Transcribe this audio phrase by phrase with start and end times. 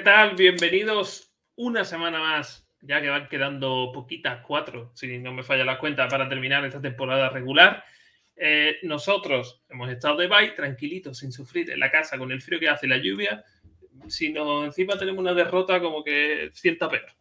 [0.00, 0.34] ¿qué tal?
[0.34, 5.78] Bienvenidos una semana más, ya que van quedando poquitas, cuatro, si no me falla la
[5.78, 7.84] cuenta, para terminar esta temporada regular.
[8.34, 12.58] Eh, nosotros hemos estado de bye, tranquilitos, sin sufrir, en la casa, con el frío
[12.58, 13.44] que hace la lluvia.
[14.08, 17.12] Si nos encima tenemos una derrota, como que sienta peor.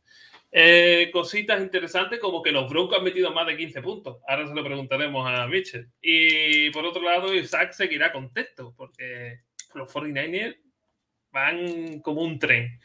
[0.50, 4.20] Eh, cositas interesantes como que los Broncos han metido más de 15 puntos.
[4.26, 5.90] Ahora se lo preguntaremos a Mitchell.
[6.02, 9.42] Y por otro lado, Isaac seguirá contento porque
[9.76, 10.69] los 49ers
[11.32, 12.80] van como un tren.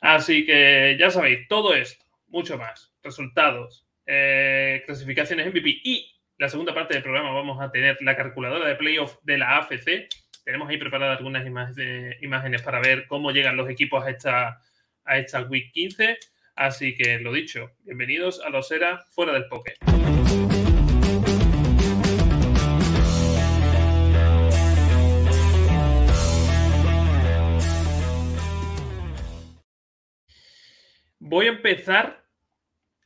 [0.00, 6.74] Así que ya sabéis, todo esto, mucho más, resultados, eh, clasificaciones MVP y la segunda
[6.74, 10.08] parte del programa vamos a tener la calculadora de playoff de la AFC.
[10.44, 14.60] Tenemos ahí preparadas algunas imágenes para ver cómo llegan los equipos a esta,
[15.04, 16.18] a esta Week 15.
[16.56, 19.76] Así que lo dicho, bienvenidos a los ERA fuera del poker.
[31.32, 32.22] Voy a empezar,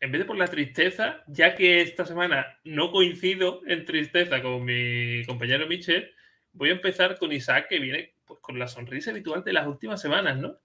[0.00, 4.64] en vez de por la tristeza, ya que esta semana no coincido en tristeza con
[4.64, 6.10] mi compañero Michel,
[6.52, 10.00] voy a empezar con Isaac, que viene pues, con la sonrisa habitual de las últimas
[10.00, 10.56] semanas, ¿no?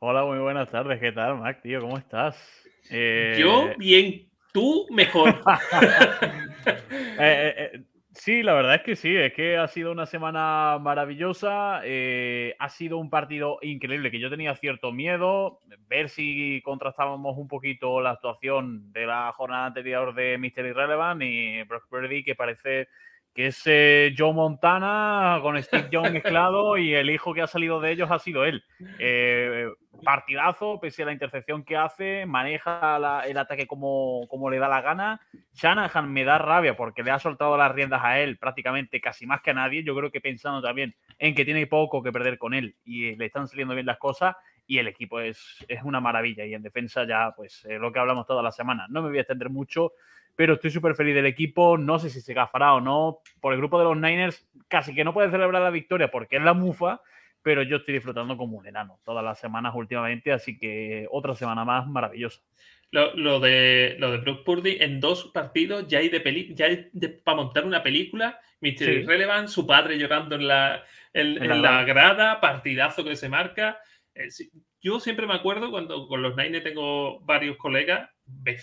[0.00, 0.98] Hola, muy buenas tardes.
[0.98, 1.80] ¿Qué tal, Mac, tío?
[1.80, 2.36] ¿Cómo estás?
[2.90, 5.40] Yo eh, bien, tú mejor.
[7.16, 7.80] Eh, eh,
[8.14, 12.98] sí, la verdad es que sí, es que ha sido una semana maravillosa, ha sido
[12.98, 18.92] un partido increíble que yo tenía cierto miedo, ver si contrastábamos un poquito la actuación
[18.92, 20.66] de la jornada anterior de Mr.
[20.66, 22.88] Irrelevant y Brock Purdy, que parece
[23.34, 27.80] que es eh, Joe Montana con Steve Young mezclado y el hijo que ha salido
[27.80, 28.64] de ellos ha sido él.
[29.00, 29.68] Eh,
[30.04, 32.96] partidazo, pese a la intercepción que hace, maneja
[33.26, 35.20] el ataque como, como, le da la gana.
[35.54, 39.40] Shanahan me da rabia porque le ha soltado las riendas a él prácticamente casi más
[39.40, 39.82] que a nadie.
[39.82, 43.26] Yo creo que pensando también en que tiene poco que perder con él y le
[43.26, 46.44] están saliendo bien las cosas y el equipo es, es una maravilla.
[46.44, 48.86] Y en defensa ya, pues lo que hablamos toda la semana.
[48.88, 49.92] No me voy a extender mucho
[50.36, 51.78] pero estoy súper feliz del equipo.
[51.78, 53.20] No sé si se gafará o no.
[53.40, 56.42] Por el grupo de los Niners, casi que no puede celebrar la victoria porque es
[56.42, 57.00] la mufa,
[57.42, 61.64] pero yo estoy disfrutando como un enano todas las semanas últimamente, así que otra semana
[61.64, 62.40] más maravillosa.
[62.90, 66.90] Lo, de lo de Brock Purdy en dos partidos ya hay de peli, ya hay
[67.24, 68.38] para montar una película.
[68.60, 68.88] Mr.
[68.88, 73.78] Irrelevant, su padre llorando en la, en, la grada, partidazo que se marca.
[74.14, 74.28] Eh,
[74.80, 78.08] yo siempre me acuerdo cuando con los Niners tengo varios colegas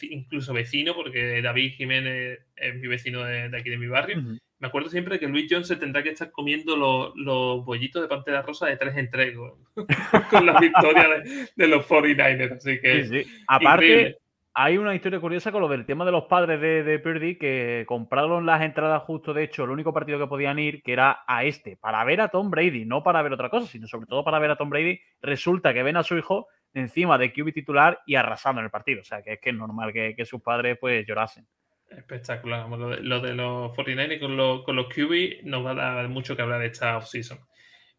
[0.10, 4.22] incluso vecino, porque David Jiménez es mi vecino de, aquí de mi barrio.
[4.60, 8.68] Me acuerdo siempre que Luis Jones tendrá que estar comiendo los, bollitos de pantera rosa
[8.68, 9.36] de tres en tres
[10.30, 11.24] con, la victoria
[11.56, 12.58] de, los 49ers.
[12.58, 14.18] Así que, Aparte,
[14.54, 17.86] hay una historia curiosa con lo del tema de los padres de, de Purdy que
[17.88, 21.46] compraron las entradas justo, de hecho, el único partido que podían ir, que era a
[21.46, 24.40] este, para ver a Tom Brady, no para ver otra cosa, sino sobre todo para
[24.40, 25.00] ver a Tom Brady.
[25.22, 29.02] Resulta que ven a su hijo encima de QB titular y arrasando en el partido.
[29.02, 31.48] O sea, que es que es normal que, sus padres pues llorasen.
[31.90, 32.70] Espectacular.
[32.70, 36.42] Lo de, los 49 con los, con los QB nos va a dar mucho que
[36.42, 37.40] hablar de esta offseason.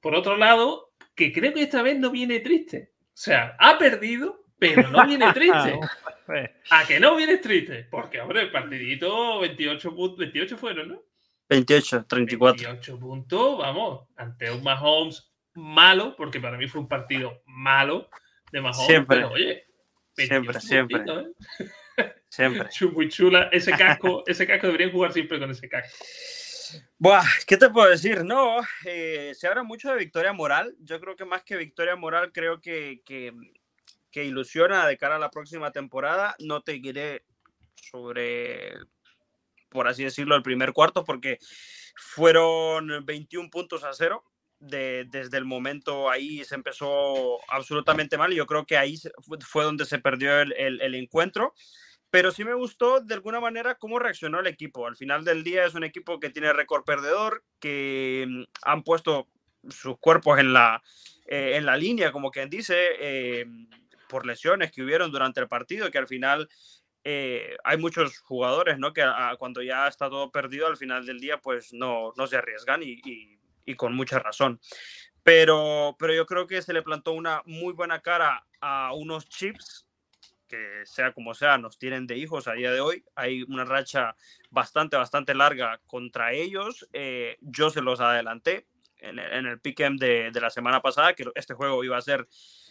[0.01, 2.93] Por otro lado, que creo que esta vez no viene triste.
[2.99, 5.79] O sea, ha perdido, pero no viene triste.
[6.71, 7.87] ¿A que no viene triste?
[7.91, 11.03] Porque, hombre, el partidito 28, 28 fueron, ¿no?
[11.49, 12.69] 28, 34.
[12.71, 18.09] 28 puntos, vamos, ante un Mahomes malo, porque para mí fue un partido malo,
[18.53, 19.25] de Siempre.
[19.25, 19.67] oye,
[20.15, 21.03] siempre, siempre.
[21.09, 22.15] ¿eh?
[22.29, 22.69] Siempre.
[22.93, 23.49] Muy chula.
[23.51, 26.05] Ese casco, ese casco deberían jugar siempre con ese casco.
[26.99, 28.25] Buah, ¿qué te puedo decir?
[28.25, 30.75] No, eh, se habla mucho de victoria moral.
[30.81, 33.33] Yo creo que más que victoria moral, creo que, que,
[34.11, 36.35] que ilusiona de cara a la próxima temporada.
[36.39, 37.25] No te diré
[37.75, 38.75] sobre,
[39.69, 41.39] por así decirlo, el primer cuarto, porque
[41.97, 44.32] fueron 21 puntos a cero
[44.63, 48.33] desde el momento ahí se empezó absolutamente mal.
[48.33, 48.97] Yo creo que ahí
[49.41, 51.55] fue donde se perdió el, encuentro.
[52.11, 54.87] Pero sí me gustó de alguna manera cómo reaccionó el equipo.
[54.87, 59.29] Al final del día es un equipo que tiene récord perdedor, que mm, han puesto
[59.71, 60.83] sus cuerpos en la,
[61.27, 63.47] eh, en la línea, como quien dice, eh,
[64.11, 66.51] por lesiones que hubieron durante el partido, que al final
[67.03, 68.93] eh, hay muchos jugadores, ¿no?
[68.93, 69.05] Que
[69.39, 73.01] cuando ya está todo perdido, al final del día, pues no, no se arriesgan y,
[73.05, 74.61] y y con mucha razón.
[75.23, 79.87] Pero, pero yo creo que se le plantó una muy buena cara a unos chips
[80.53, 83.05] que sea como sea, nos tienen de hijos a día de hoy.
[83.15, 84.15] Hay una racha
[84.51, 86.87] bastante, bastante larga contra ellos.
[86.93, 88.67] Eh, yo se los adelanté
[88.99, 92.03] en el, en el pick'em de, de, la semana pasada, que este juego iba a
[92.03, 92.29] ser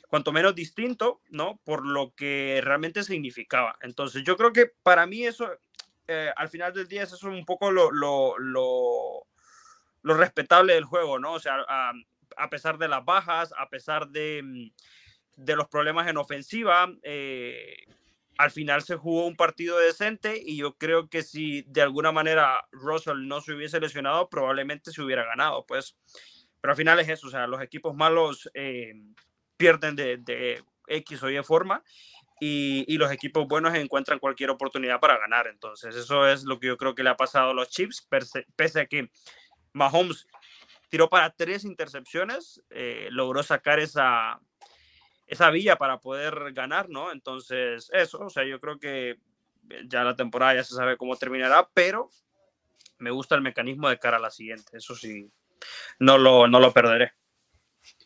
[0.08, 1.60] cuanto menos distinto, ¿no?
[1.64, 3.78] Por lo que realmente significaba.
[3.82, 5.50] Entonces, yo creo que para mí eso,
[6.08, 9.26] eh, al final del día, eso es un poco lo, lo
[10.04, 11.34] lo respetable del juego, ¿no?
[11.34, 14.72] O sea, a, pesar de las bajas, a pesar de, mm,
[15.38, 17.86] de los problemas en ofensiva, eh,
[18.38, 22.66] al final se jugó un partido decente y yo creo que si de alguna manera
[22.72, 25.96] Russell no se hubiese lesionado, probablemente se hubiera ganado, pues.
[26.60, 28.94] Pero al final es eso, o sea, los equipos malos eh,
[29.58, 31.84] pierden de, de, X o Y forma
[32.40, 35.48] y, y, los equipos buenos encuentran cualquier oportunidad para ganar.
[35.48, 38.08] Entonces, eso es lo que yo creo que le ha pasado a los Chiefs,
[38.56, 39.12] pese a que
[39.74, 40.28] Mahomes
[40.90, 44.40] tiró para tres intercepciones, eh, logró sacar esa,
[45.28, 47.12] esa villa para poder ganar, ¿no?
[47.12, 49.18] Entonces, eso, o sea, yo creo que
[49.86, 52.10] ya la temporada ya se sabe cómo terminará, pero
[52.98, 55.32] me gusta el mecanismo de cara a la siguiente, eso sí,
[56.00, 57.14] no lo, no lo perderé.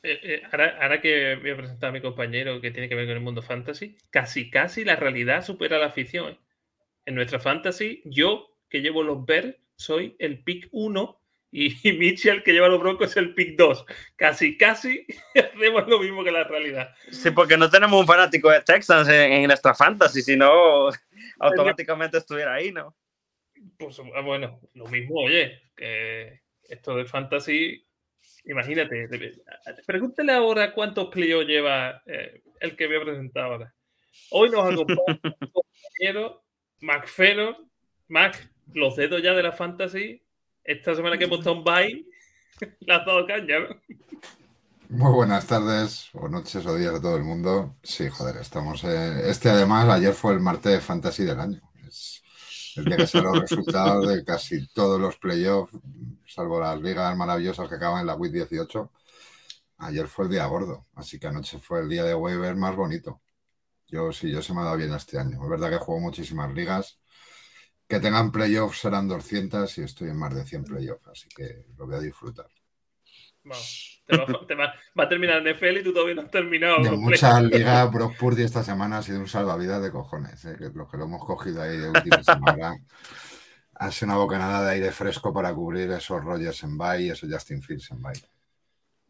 [0.04, 3.08] Eh, eh, ahora, ahora, que voy a presentar a mi compañero que tiene que ver
[3.08, 6.40] con el mundo fantasy, casi, casi la realidad supera la ficción.
[7.06, 11.22] En nuestra fantasy, yo que llevo los ver, soy el pick 1
[11.58, 13.86] y, Mitchell, que lleva los Broncos, es el pick 2.
[14.18, 15.06] Casi, casi
[15.36, 16.94] hacemos lo mismo que la realidad.
[17.10, 20.90] Sí, porque no tenemos un fanático de Texans en, en nuestra fantasy, si no,
[21.40, 22.94] automáticamente estuviera ahí, ¿no?
[23.78, 27.88] Pues bueno, lo mismo, oye, que esto de fantasy,
[28.44, 29.08] imagínate,
[29.86, 33.74] pregúntale ahora cuántos playoffs lleva eh, el que voy a presentar ahora.
[34.32, 36.44] Hoy nos acompaña un compañero,
[36.82, 37.70] MacFero,
[38.10, 40.25] Mac, los dedos ya de la fantasy,
[40.66, 42.08] esta semana que hemos estado en Bay,
[42.80, 43.68] le has dado caña, ¿no?
[44.90, 47.76] Muy buenas tardes, o noches o días a todo el mundo.
[47.84, 48.84] Sí, joder, estamos.
[48.84, 51.62] Este, además, ayer fue el martes fantasy del año.
[51.88, 52.22] Es
[52.76, 55.74] el día que se los resultados de casi todos los playoffs,
[56.28, 58.92] salvo las ligas maravillosas que acaban en la WIT 18.
[59.78, 63.22] Ayer fue el día gordo, así que anoche fue el día de waiver más bonito.
[63.88, 65.44] Yo sí, yo se me ha dado bien este año.
[65.44, 67.00] Es verdad que juego muchísimas ligas
[67.88, 71.86] que tengan playoffs serán 200 y estoy en más de 100 playoffs, así que lo
[71.86, 72.48] voy a disfrutar.
[73.44, 76.82] Vamos, te va, te va, va, a terminar NFL y tú todavía no has terminado.
[76.82, 80.56] De muchas ligas, Brock Purdy esta semana ha sido un salvavidas de cojones, ¿eh?
[80.58, 82.76] que lo que lo hemos cogido ahí de última semana.
[83.76, 87.32] ha sido una bocanada de aire fresco para cubrir esos Rogers en bye y esos
[87.32, 88.14] Justin Fields en bye.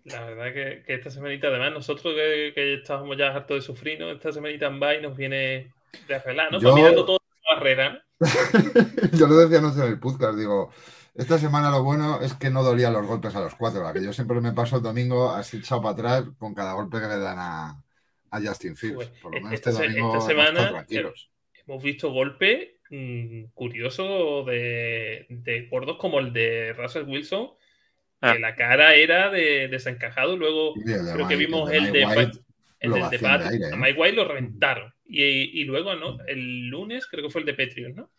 [0.03, 3.99] La verdad que, que, esta semanita, además, nosotros que, que estábamos ya hartos de sufrir,
[3.99, 4.11] ¿no?
[4.11, 5.71] esta semanita en bye nos viene
[6.07, 6.59] de arreglar, ¿no?
[6.59, 6.75] Yo...
[6.75, 8.03] mirando todo barrera.
[9.13, 10.71] yo lo decía no en el podcast, digo,
[11.15, 14.03] esta semana lo bueno es que no dolía los golpes a los cuatro, la que
[14.03, 17.19] yo siempre me paso el domingo así echado para atrás con cada golpe que le
[17.19, 17.83] dan a,
[18.31, 18.95] a Justin Fields.
[18.95, 20.85] Pues, Por lo menos esta, este domingo esta semana
[21.67, 27.49] hemos visto golpe mmm, curioso de, de gordos como el de Russell Wilson,
[28.21, 28.33] ah.
[28.33, 32.31] que la cara era de desencajado, luego creo que vimos el de, el de,
[32.79, 33.73] el de, de Pat, aire, ¿eh?
[33.73, 34.94] a Mike White lo reventaron.
[35.07, 36.17] Y, y, luego, ¿no?
[36.27, 38.09] El lunes creo que fue el de Petrion, ¿no?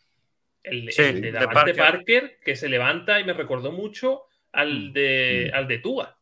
[0.63, 1.77] El, sí, el de, de, Parker.
[1.77, 2.39] Parker.
[2.45, 5.57] que se levanta y me recordó mucho al de, mm.
[5.57, 6.17] al de Tua.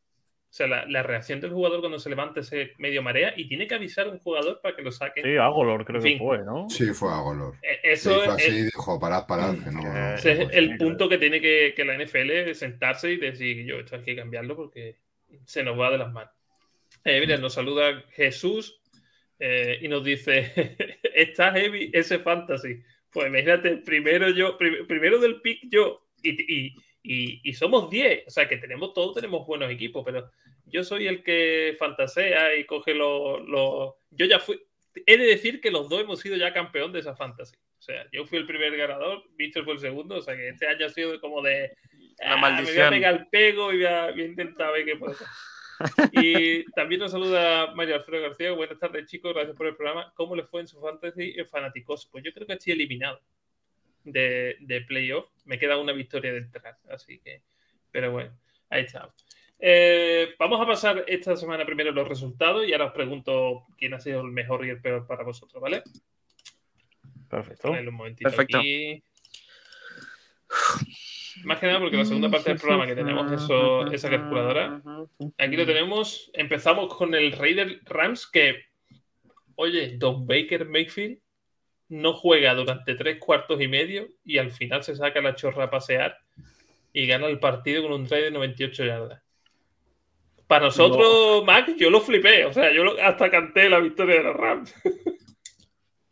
[0.55, 3.67] O sea, la, la, reacción del jugador cuando se levanta ese medio marea y tiene
[3.67, 5.21] que avisar a un jugador para que lo saque.
[5.21, 6.19] Sí, Agolor creo en fin.
[6.19, 6.71] que fue, ¿no?
[6.71, 7.57] Sí, fue Agolor.
[7.83, 9.55] Eso fue así, es, dijo, parad, parad.
[9.55, 13.17] Que no, no, ese es el punto que tiene que, que, la NFL sentarse y
[13.17, 14.99] decir, yo, esto hay que cambiarlo porque
[15.45, 16.33] se nos va de las manos.
[17.05, 18.81] Eh, mira, nos saluda Jesús
[19.39, 20.77] eh, y nos dice,
[21.15, 22.83] está heavy ese fantasy.
[23.11, 28.27] Pues imagínate, primero yo, prim primero del pick yo, y, y, y, y somos 10,
[28.27, 30.31] o sea que tenemos todos tenemos buenos equipos, pero
[30.67, 33.47] yo soy el que fantasea y coge los...
[33.47, 33.99] Lo...
[34.11, 34.61] Yo ya fui,
[35.07, 37.57] he de decir que los dos hemos sido ya campeón de esa fantasy.
[37.79, 40.67] O sea, yo fui el primer ganador, Víctor fue el segundo, o sea que este
[40.67, 41.77] año ha sido como de...
[42.19, 42.87] La maldición.
[42.87, 44.97] Ah, me voy a pegar el pego y voy a, voy a intentar ver qué
[44.97, 45.31] pasa.
[46.13, 48.53] Y también nos saluda Mario Alfredo García.
[48.53, 49.35] Buenas tardes, chicos.
[49.35, 50.13] Gracias por el programa.
[50.15, 52.07] ¿Cómo le fue en su fantasy fanáticos?
[52.11, 53.21] Pues yo creo que estoy eliminado
[54.05, 55.27] de, de playoff.
[55.45, 56.79] Me queda una victoria detrás.
[56.89, 57.43] Así que,
[57.91, 58.37] pero bueno,
[58.71, 59.13] ahí está.
[59.59, 64.01] Eh, vamos a pasar esta semana primero los resultados y ahora os pregunto quién ha
[64.01, 65.83] sido el mejor y el peor para vosotros, ¿vale?
[67.29, 67.71] Perfecto.
[67.71, 68.59] Un Perfecto.
[68.59, 69.03] Aquí.
[71.43, 74.81] Más que nada porque la segunda parte del programa que tenemos eso, esa calculadora,
[75.39, 76.31] aquí lo tenemos.
[76.33, 78.67] Empezamos con el Raider Rams que,
[79.57, 81.19] oye, Don Baker Mayfield
[81.89, 85.71] no juega durante tres cuartos y medio y al final se saca la chorra a
[85.71, 86.19] pasear
[86.93, 89.23] y gana el partido con un trade de 98 yardas.
[90.47, 91.45] Para nosotros, no.
[91.45, 92.45] Mac, yo lo flipé.
[92.45, 94.75] O sea, yo hasta canté la victoria de los Rams.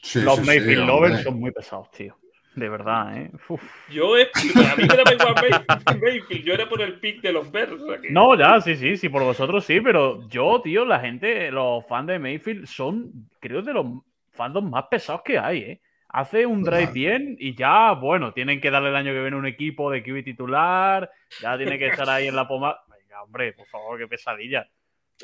[0.03, 2.19] Sí, los sí, Mayfield sí, Lovers son muy pesados, tío.
[2.55, 3.31] De verdad, ¿eh?
[3.49, 3.63] Uf.
[3.89, 5.65] Yo, he, a mí me daba igual
[6.01, 7.73] Mayfield, yo era por el pick de los Bears.
[7.81, 8.11] O sea que...
[8.11, 12.09] No, ya, sí, sí, sí, por vosotros sí, pero yo, tío, la gente, los fans
[12.09, 13.87] de Mayfield son, creo, de los
[14.33, 15.81] fandoms más pesados que hay, ¿eh?
[16.15, 16.93] Hace un drive Total.
[16.95, 20.23] bien y ya, bueno, tienen que darle el año que viene un equipo de QB
[20.23, 22.83] titular, ya tiene que estar ahí en la pomada.
[22.91, 24.69] Venga, hombre, por favor, qué pesadilla.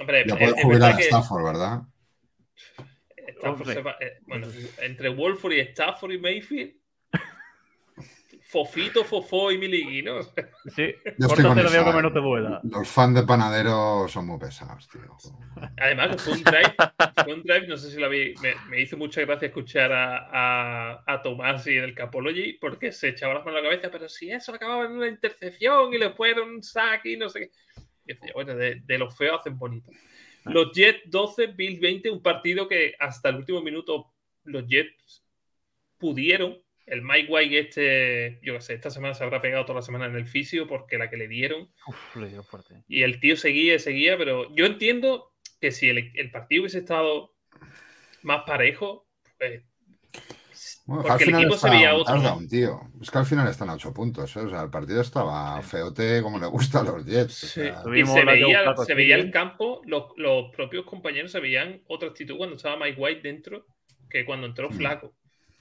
[0.01, 1.83] Hombre, Ya es- puede es jugar a que Stafford, ¿verdad?
[3.37, 4.47] Stafford va- eh, bueno,
[4.81, 6.73] entre Wolford y Stafford y Mayfield.
[8.49, 10.23] Fofito, Fofó y Miligi, ¿no?
[10.23, 12.61] Sí, Yo estoy con córtate el dedo esa, que menos te duela.
[12.64, 15.02] Los fans de Panadero son muy pesados, tío.
[15.76, 16.75] Además, fue un drive,
[17.25, 20.28] fue un drive, no sé si lo vi, me, me hizo mucha gracia escuchar a,
[20.33, 24.09] a, a Tomás y del Capology porque se echaba las manos a la cabeza, pero
[24.09, 27.50] si eso acababa en una intercepción y le fueron un sack y no sé qué.
[28.07, 29.90] Y decía, bueno, de, de los feos hacen bonito.
[30.45, 34.11] Los Jets 12, Bills 20, un partido que hasta el último minuto
[34.45, 35.23] los Jets
[35.99, 36.59] pudieron.
[36.90, 40.07] El Mike White, este, yo qué sé, esta semana se habrá pegado toda la semana
[40.07, 42.83] en el fisio porque la que le dieron Uf, le dio fuerte.
[42.88, 46.78] y el tío seguía y seguía, pero yo entiendo que si el, el partido hubiese
[46.78, 47.35] estado
[48.23, 49.07] más parejo,
[49.38, 49.62] pues,
[50.87, 52.38] Bueno, que porque el equipo se veía otro.
[52.49, 52.80] tío.
[53.02, 54.35] Es que al final están a 8 puntos.
[54.37, 54.40] ¿eh?
[54.40, 57.45] O sea, el partido estaba feote como le gusta a los Jets.
[57.45, 57.61] o Sí.
[57.61, 62.09] sea, Y se veía, se veía el campo, los, los propios compañeros se veían otra
[62.09, 63.66] actitud cuando estaba Mike White dentro
[64.09, 64.75] que cuando entró Mm.
[64.75, 65.14] flaco.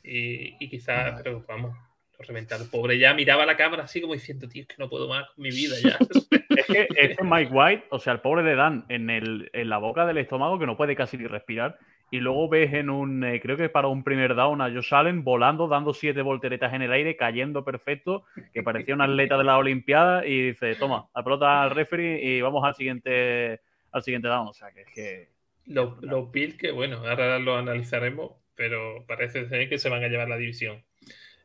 [0.07, 1.75] Y, y quizás, pero vamos,
[2.17, 2.69] lo reventaron.
[2.69, 5.43] Pobre ya miraba la cámara así como diciendo, tío, es que no puedo más con
[5.43, 5.97] mi vida ya.
[6.57, 9.69] Es que, es que Mike White, o sea, el pobre le dan en, el, en
[9.69, 11.77] la boca del estómago que no puede casi ni respirar.
[12.09, 15.23] Y luego ves en un, eh, creo que para un primer down a Josh Allen
[15.23, 18.23] volando, dando siete volteretas en el aire, cayendo perfecto,
[18.53, 20.25] que parecía un atleta de la Olimpiada.
[20.25, 23.61] Y dice, toma, la pelota al referee y vamos al siguiente,
[23.91, 24.47] al siguiente down.
[24.47, 25.29] O sea, que es que.
[25.67, 30.09] Los, los Bills, que bueno, ahora lo analizaremos, pero parece ser que se van a
[30.09, 30.83] llevar la división.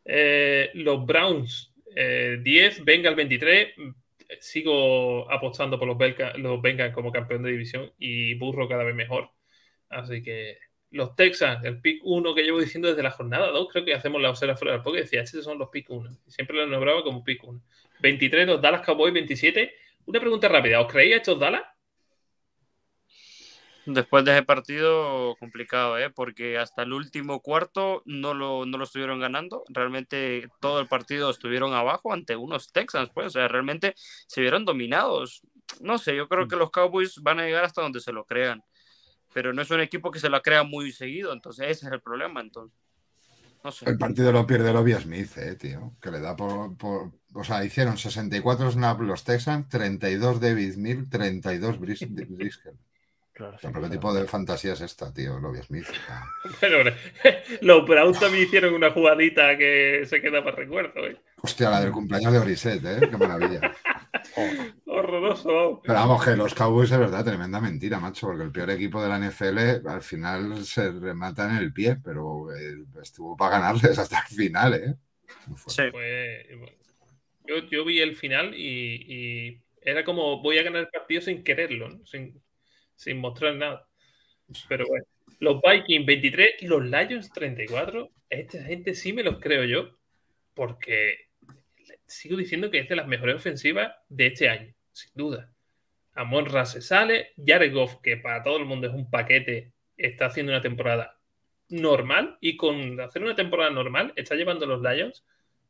[0.04, 3.74] Eh, los Browns, eh, 10, Bengals 23.
[4.40, 6.60] Sigo apostando por los, Belga- los
[6.94, 9.30] como campeón de división y Burro cada vez mejor.
[9.90, 10.56] Así que
[10.90, 14.20] los Texans, el pick 1 que llevo diciendo desde la jornada 2, creo que hacemos
[14.22, 16.10] la observa fuera del y decía, estos son los pick 1.
[16.26, 17.60] Siempre los nombraba como pick 1.
[18.00, 19.72] 23, los Dallas Cowboys 27.
[20.06, 21.62] Una pregunta rápida, ¿os creéis estos Dallas?
[23.84, 26.08] Después de ese partido, complicado, ¿eh?
[26.08, 29.64] Porque hasta el último cuarto no lo, no lo estuvieron ganando.
[29.68, 33.26] Realmente todo el partido estuvieron abajo ante unos Texans, pues.
[33.26, 35.42] O sea, realmente se vieron dominados.
[35.80, 38.62] No sé, yo creo que los Cowboys van a llegar hasta donde se lo crean.
[39.34, 41.32] Pero no es un equipo que se lo crea muy seguido.
[41.32, 42.78] Entonces, ese es el problema, entonces.
[43.64, 43.88] No sé.
[43.88, 45.94] El partido lo pierde Lobby Smith, eh, tío.
[46.00, 51.08] Que le da por, por- O sea, hicieron 64 snaps los Texans, 32 David Mill,
[51.08, 52.06] 32 Bris-.
[53.32, 53.90] Claro, O sea, sí, ¿pero ¿Qué claro.
[53.90, 55.38] tipo de fantasía es esta, tío?
[55.38, 55.86] Lobby Smith.
[55.88, 56.22] o sea,
[56.60, 56.90] Bueno,
[57.62, 61.06] los Browns también hicieron una jugadita que se queda para recuerdo.
[61.06, 61.16] ¿eh?
[61.36, 63.08] Hostia, la del cumpleaños de Brissett, ¿eh?
[63.10, 63.72] Qué maravilla.
[64.86, 65.80] Horroroso.
[65.82, 69.08] Pero vamos, que los Cowboys es verdad, tremenda mentira, macho, porque el peor equipo de
[69.08, 74.20] la NFL al final se remata en el pie, pero eh, estuvo para ganarles hasta
[74.28, 74.94] el final, ¿eh?
[75.66, 75.82] Sí.
[77.46, 81.42] Yo, yo vi el final y, y era como voy a ganar el partido sin
[81.42, 82.06] quererlo, ¿no?
[82.06, 82.41] sin,
[83.02, 83.88] sin mostrar nada.
[84.68, 85.04] Pero bueno,
[85.40, 88.10] los Vikings 23, los Lions 34.
[88.30, 89.96] Esta gente sí me los creo yo,
[90.54, 91.28] porque
[92.06, 95.52] sigo diciendo que es de las mejores ofensivas de este año, sin duda.
[96.14, 100.26] Amon Ra se sale, Jared Goff, que para todo el mundo es un paquete, está
[100.26, 101.18] haciendo una temporada
[101.70, 105.24] normal y con hacer una temporada normal está llevando a los Lions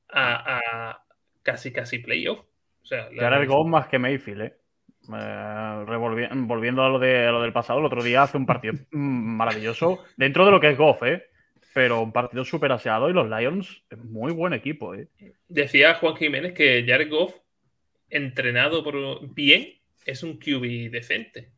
[0.09, 1.05] a, a
[1.43, 2.41] casi casi playoff.
[2.83, 4.57] O sea, Jared Goff más que Mayfield, ¿eh?
[5.09, 8.47] Eh, revolvi- volviendo a lo, de, a lo del pasado, el otro día hace un
[8.47, 11.25] partido maravilloso dentro de lo que es Goff, ¿eh?
[11.75, 15.09] Pero un partido súper aseado y los Lions es muy buen equipo, ¿eh?
[15.49, 17.35] Decía Juan Jiménez que Jared Goff,
[18.11, 18.95] entrenado por
[19.35, 19.69] bien,
[20.05, 21.51] es un QB decente.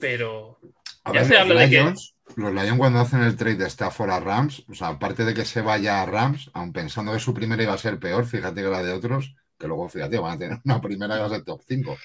[0.00, 0.58] Pero
[1.04, 3.56] A Ya ver, se los habla de que- Lions, los Lions cuando hacen el trade
[3.56, 7.12] de Stafford a Rams, o sea, aparte de que se vaya a Rams, aun pensando
[7.12, 10.18] que su primera iba a ser peor, fíjate que la de otros, que luego, fíjate,
[10.18, 11.96] van a tener una primera que va a ser top 5.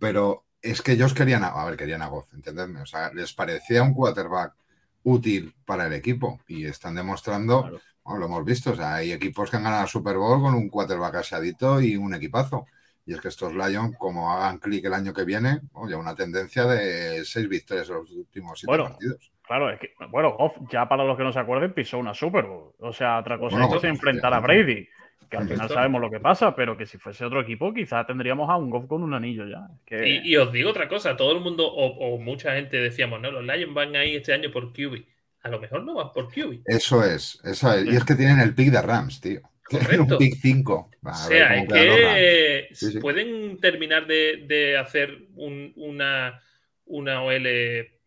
[0.00, 3.32] Pero es que ellos querían, a, a ver, querían a Goff, entendedme, o sea, les
[3.34, 4.54] parecía un quarterback
[5.02, 7.80] útil para el equipo y están demostrando, Claro.
[8.02, 10.70] bueno, lo hemos visto, o sea, hay equipos que han ganado Super Bowl con un
[10.70, 12.66] quarterback aseadito y un equipazo.
[13.06, 16.64] Y es que estos Lions, como hagan clic el año que viene, oye, una tendencia
[16.64, 19.30] de seis victorias en los últimos siete Bueno, partidos.
[19.42, 22.46] Claro, es que, bueno, Goff, ya para los que no se acuerden, pisó una Super
[22.46, 22.72] Bowl.
[22.78, 24.40] O sea, otra cosa Bueno, es se pues, enfrentara a.
[24.40, 24.88] Brady,
[25.30, 28.48] que al final sabemos lo que pasa, pero que si fuese otro equipo, quizás tendríamos
[28.50, 29.66] a un Goff con un anillo ya.
[29.86, 33.20] Que- Y, y os digo otra cosa, todo el mundo o, o mucha gente decíamos,
[33.20, 35.02] no, los Lions van ahí este año por QB.
[35.42, 36.62] A lo mejor no van por QB.
[36.66, 37.84] Eso es, eso es.
[37.86, 39.40] Y es que tienen el pick de Rams, tío.
[39.68, 40.14] Tienen Correcto.
[40.14, 40.90] un pick 5.
[41.04, 42.98] O sea, es que Sí, sí.
[42.98, 46.40] pueden terminar de, de hacer un- una,
[46.86, 47.46] una OL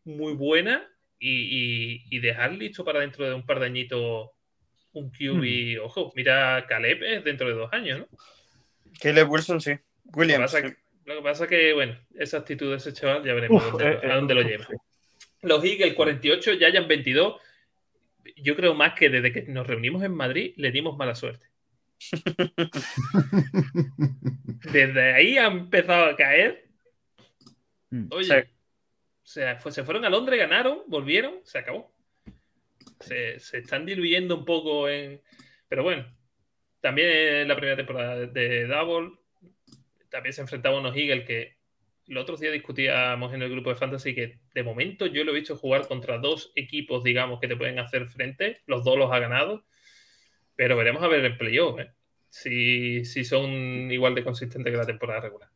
[0.06, 0.88] muy buena
[1.20, 4.30] y, y- y dejar listo para dentro de un par de añitos
[5.00, 5.82] un QB.
[5.84, 8.08] Ojo, mira, Caleb es dentro de dos años, ¿no?
[9.00, 9.74] Caleb Wilson, sí.
[10.13, 10.54] Williams.
[11.06, 13.89] Lo que pasa es que, bueno, esa actitud de ese chaval ya veremos Uf, dónde-
[13.94, 14.66] eh, eh, a dónde lo uf, lleva.
[14.66, 14.74] sí.
[15.44, 17.39] Los Eagles 48, ya hayan 22.
[18.38, 21.46] Yo creo más que desde que nos reunimos en Madrid le dimos mala suerte.
[24.72, 26.68] Desde ahí ha empezado a caer.
[27.89, 28.08] Mm.
[28.12, 28.34] Oye, Sí.
[28.34, 28.44] o
[29.24, 31.92] sea, fue- se fueron a Londres, ganaron, volvieron, se acabó.
[33.00, 35.22] Se, están diluyendo un poco en.
[35.67, 36.06] Pero bueno,
[36.82, 39.12] también en la primera temporada de- de Double,
[40.10, 41.58] también se enfrentaba a unos Eagles que
[42.08, 45.39] el otro día discutíamos en el grupo de Fantasy que de momento yo lo he
[45.39, 48.62] visto jugar contra dos equipos, digamos, que te pueden hacer frente.
[48.65, 49.65] Los dos los ha ganado.
[50.56, 51.91] Pero veremos a ver el playoff, ¿eh?
[52.29, 55.50] si, si son igual de consistentes que la temporada regular.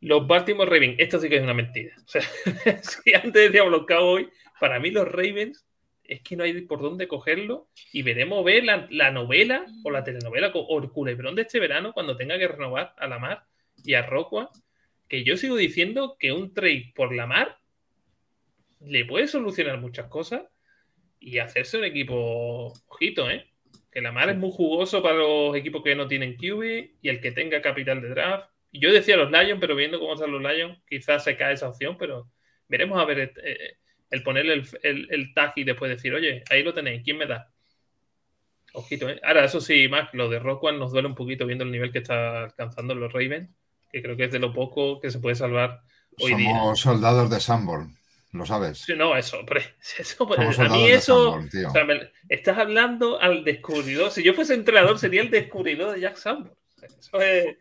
[0.00, 1.94] Los Baltimore Ravens, esto sí que es una mentira.
[2.04, 2.22] O sea,
[2.82, 4.26] si antes decíamos los Cowboys,
[4.58, 5.64] para mí los Ravens
[6.12, 10.04] es que no hay por dónde cogerlo y veremos ver la, la novela o la
[10.04, 13.44] telenovela o el culebrón de este verano cuando tenga que renovar a Lamar
[13.84, 14.48] y a Rockwell,
[15.08, 17.58] que yo sigo diciendo que un trade por Lamar
[18.80, 20.42] le puede solucionar muchas cosas
[21.18, 23.48] y hacerse un equipo ojito, ¿eh?
[23.90, 27.32] Que Lamar es muy jugoso para los equipos que no tienen QB y el que
[27.32, 28.50] tenga capital de draft.
[28.70, 31.68] Y yo decía los Lions, pero viendo cómo están los Lions, quizás se cae esa
[31.68, 32.28] opción, pero
[32.68, 33.76] veremos a ver eh,
[34.12, 37.26] el ponerle el, el, el tag y después decir, oye, ahí lo tenéis, ¿quién me
[37.26, 37.50] da?
[38.74, 39.20] Ojito, ¿eh?
[39.22, 41.98] Ahora, eso sí, más lo de Rockwell nos duele un poquito viendo el nivel que
[41.98, 43.50] está alcanzando los Ravens,
[43.90, 45.82] que creo que es de lo poco que se puede salvar
[46.18, 46.50] hoy día.
[46.56, 47.94] Somos soldados de Sanborn,
[48.32, 48.78] lo sabes.
[48.78, 49.62] Sí, no, eso, hombre,
[49.98, 50.26] eso
[50.62, 51.68] a mí eso, Sanborn, tío.
[51.68, 54.10] o sea, me- estás hablando al descubridor.
[54.10, 56.54] Si yo fuese entrenador, sería el descubridor de Jack Sanborn.
[56.80, 57.56] Eso es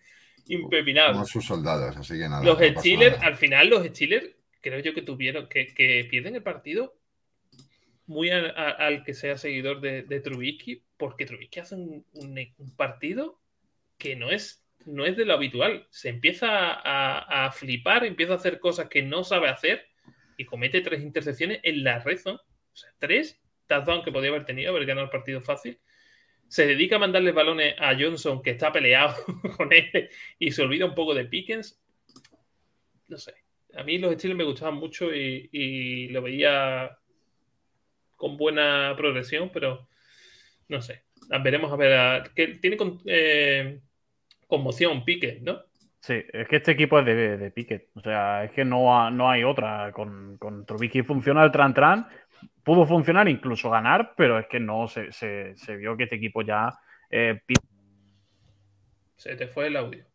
[0.47, 1.13] impepinable.
[1.13, 2.43] Somos sus soldados, así que nada.
[2.43, 4.27] Los no Steelers, al final, los Steelers,
[4.61, 6.97] creo yo que tuvieron, que, que pierden el partido
[8.05, 13.39] muy a- al que sea seguidor de, Trubisky, porque Trubisky hace un, un- partido
[13.97, 15.87] que no es, no es de lo habitual.
[15.91, 19.85] Se empieza a, a flipar, empieza a hacer cosas que no sabe hacer
[20.37, 22.19] y comete tres intercepciones en la red.
[22.25, 22.39] O
[22.73, 25.79] sea, tres touchdowns que podía haber tenido, haber ganado el partido fácil.
[26.47, 29.15] Se dedica a mandarle balones a Johnson, que está peleado
[29.57, 31.79] con él, y se olvida un poco de Pickens.
[33.07, 33.33] No sé.
[33.77, 36.97] A mí los Steelers me gustaban mucho y, y lo veía
[38.15, 39.87] con buena progresión, pero
[40.67, 41.03] no sé.
[41.43, 41.93] Veremos a ver.
[41.97, 43.79] a- que tiene con- eh,
[44.47, 45.61] conmoción Pickens, ¿no?
[45.99, 47.89] Sí, es que este equipo es de, de Pickett.
[47.95, 49.91] O sea, es que no, ha- no hay otra.
[49.93, 52.07] Con, con Trubisky funciona el tran-tran.
[52.63, 56.41] Pudo funcionar, incluso ganar, pero es que no se, se- se vio que este equipo
[56.41, 56.69] ya.
[57.09, 57.39] eh,
[59.15, 60.05] Se te fue el audio.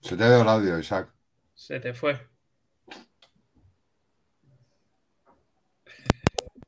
[0.00, 1.10] Se te ido el audio, Isaac.
[1.54, 2.18] Se te fue.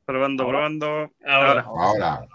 [0.04, 0.58] Probando, Ahora.
[0.58, 1.10] probando.
[1.26, 1.60] Ahora.
[1.66, 2.26] Ahora,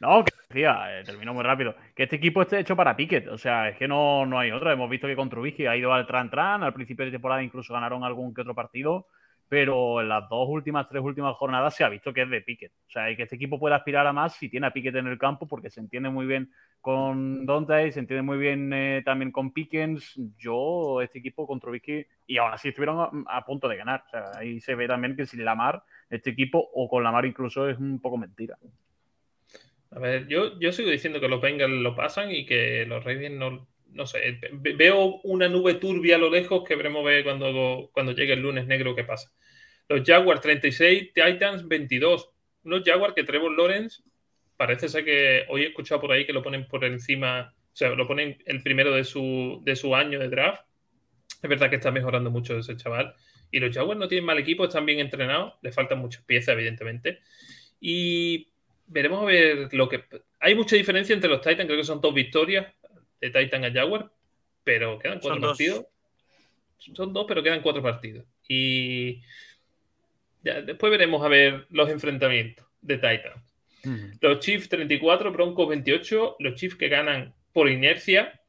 [0.00, 1.74] No, que decía, eh, terminó muy rápido.
[1.94, 3.28] Que este equipo esté hecho para Pickett.
[3.28, 4.72] O sea, es que no, no hay otra.
[4.72, 6.62] Hemos visto que con Trubisky ha ido al tran-tran.
[6.62, 9.06] Al principio de temporada incluso ganaron algún que otro partido.
[9.48, 12.72] Pero en las dos últimas, tres últimas jornadas se ha visto que es de Pickett.
[12.86, 15.08] O sea, y que este equipo puede aspirar a más si tiene a Pickett en
[15.08, 19.32] el campo, porque se entiende muy bien con Dante, se entiende muy bien eh, también
[19.32, 20.14] con Pickens.
[20.38, 24.04] Yo, este equipo con Trubisky, y aún así estuvieron a, a punto de ganar.
[24.06, 27.68] O sea, ahí se ve también que sin Lamar, este equipo, o con Lamar incluso,
[27.68, 28.58] es un poco mentira.
[29.92, 33.36] A ver, yo, yo sigo diciendo que los Bengals lo pasan y que los Ravens
[33.36, 34.38] no, no sé.
[34.52, 38.40] ve- Veo una nube turbia a lo lejos que veremos ver cuando, cuando llegue el
[38.42, 39.32] lunes negro qué pasa.
[39.88, 42.30] Los Jaguars 36, Titans 22.
[42.62, 44.02] Unos Jaguars que Trevor Lawrence
[44.56, 47.88] parece ser que hoy he escuchado por ahí que lo ponen por encima, o sea,
[47.90, 50.62] lo ponen el primero de su, de su año de draft.
[51.42, 53.14] Es verdad que está mejorando mucho ese chaval.
[53.50, 57.20] Y los Jaguars no tienen mal equipo, están bien entrenados, le faltan muchas piezas, evidentemente.
[57.80, 58.48] Y
[58.86, 60.04] veremos a ver lo que.
[60.38, 62.66] Hay mucha diferencia entre los Titans, creo que son dos victorias
[63.20, 64.10] de Titan a Jaguar,
[64.64, 65.50] pero quedan cuatro Son dos.
[65.50, 65.86] partidos.
[66.94, 68.24] Son dos, pero quedan cuatro partidos.
[68.48, 69.20] Y
[70.42, 73.44] ya, después veremos a ver los enfrentamientos de Titan.
[74.20, 78.40] Los Chiefs 34, Broncos 28, los Chiefs que ganan por inercia,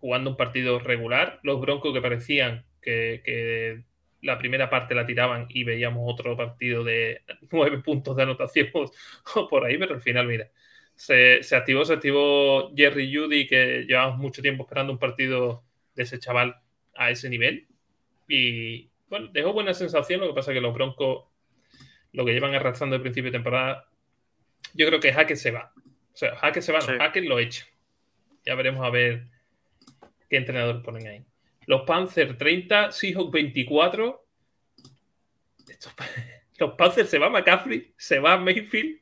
[0.00, 3.84] jugando un partido regular, los Broncos que parecían que, que
[4.22, 8.68] la primera parte la tiraban y veíamos otro partido de nueve puntos de anotación
[9.34, 10.50] o por ahí, pero al final, mira,
[10.94, 16.04] se, se activó, se activó Jerry Judy, que llevamos mucho tiempo esperando un partido de
[16.04, 16.56] ese chaval
[16.94, 17.66] a ese nivel.
[18.28, 21.24] Y bueno, dejó buena sensación, lo que pasa es que los Broncos,
[22.12, 23.88] lo que llevan arrastrando el principio de temporada,
[24.74, 25.72] yo creo que Hackett se va.
[25.76, 26.92] O sea, Hackett se va, no, Sí.
[26.98, 27.66] Hackett lo echa.
[28.44, 29.26] Ya veremos a ver
[30.28, 31.24] qué entrenador ponen ahí.
[31.66, 34.26] Los Panthers 30, Seahawks 24.
[35.68, 35.94] Estos-
[36.58, 39.00] los Panthers se va McCaffrey, se va Mayfield.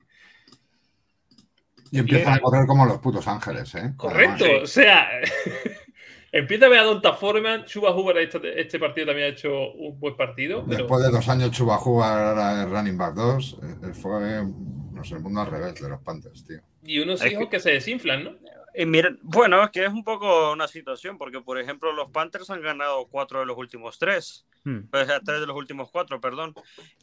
[1.93, 3.93] y empiezan a correr como los putos ángeles, ¿eh?
[3.97, 5.11] Correcto, Además, o sea,
[6.33, 7.65] Empieza a ver a Donta Foreman.
[7.65, 10.63] Chuba Hubbard este, este, partido también ha hecho un buen partido.
[10.63, 13.59] Después de dos años, Chuba Hubbard era el running back 2.
[13.83, 14.45] Él fue,
[14.93, 16.61] no sé, el mundo al revés de los Panthers, tío.
[16.85, 17.59] Y unos hijos que...
[17.59, 18.31] se desinflan, ¿no?
[18.75, 22.51] Y miren, bueno, es que es un poco una situación, porque por ejemplo, los Panthers
[22.51, 24.47] han ganado cuatro de los últimos tres.
[24.65, 24.81] Hmm.
[24.93, 26.55] O sea, tres de los últimos cuatro, perdón.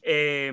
[0.01, 0.51] Eh,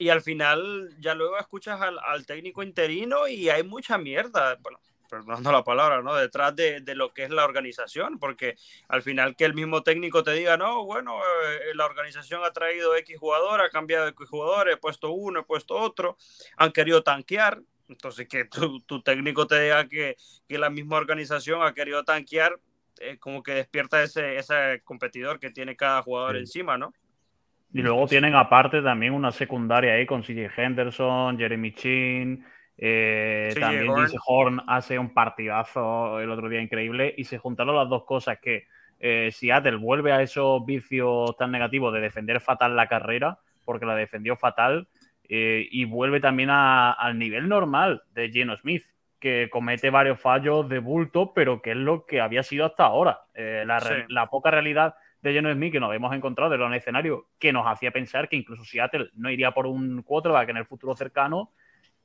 [0.00, 5.52] y al final ya luego escuchas al, técnico interino y hay mucha mierda, bueno, perdonando
[5.52, 6.14] la palabra, ¿no?
[6.14, 8.56] Detrás de, de, lo que es la organización, porque
[8.88, 12.96] al final que el mismo técnico te diga, no, bueno, eh, la organización ha traído
[12.96, 16.16] X jugador, ha cambiado X jugadores, he puesto uno, he puesto otro,
[16.56, 20.16] han querido tanquear, entonces que tu, tu técnico te diga que,
[20.48, 22.58] que, la misma organización ha querido tanquear,
[23.00, 26.92] eh, como que despierta ese, ese competidor que tiene cada jugador encima, ¿no?
[27.72, 32.44] Y luego tienen aparte también una secundaria ahí con CJ Henderson, Jeremy Chin.
[32.76, 37.14] Eh, también dice Horn hace un partidazo el otro día increíble.
[37.16, 38.66] Y se juntaron las dos cosas que
[38.98, 43.94] eh, Seattle vuelve a esos vicios tan negativos de defender fatal la carrera, porque la
[43.94, 44.88] defendió fatal,
[45.30, 48.84] eh, y vuelve también al nivel normal de Geno Smith,
[49.18, 53.20] que comete varios fallos de bulto, pero que es lo que había sido hasta ahora.
[53.34, 57.52] la, la poca realidad de Geno Smith que nos habíamos encontrado en un escenario que
[57.52, 61.52] nos hacía pensar que incluso Seattle no iría por un quarterback en el futuro cercano.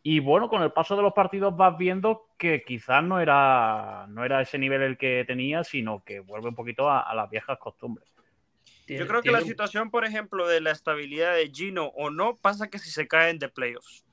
[0.04, 4.24] Y bueno, con el paso de los partidos vas viendo que quizás no era, no
[4.24, 8.15] era ese nivel el que tenía, sino que vuelve un poquito a, las viejas costumbres.
[8.88, 12.70] Yo creo que la situación, por ejemplo, de la estabilidad de Gino o no, pasa
[12.70, 14.06] que si se caen de playoffs.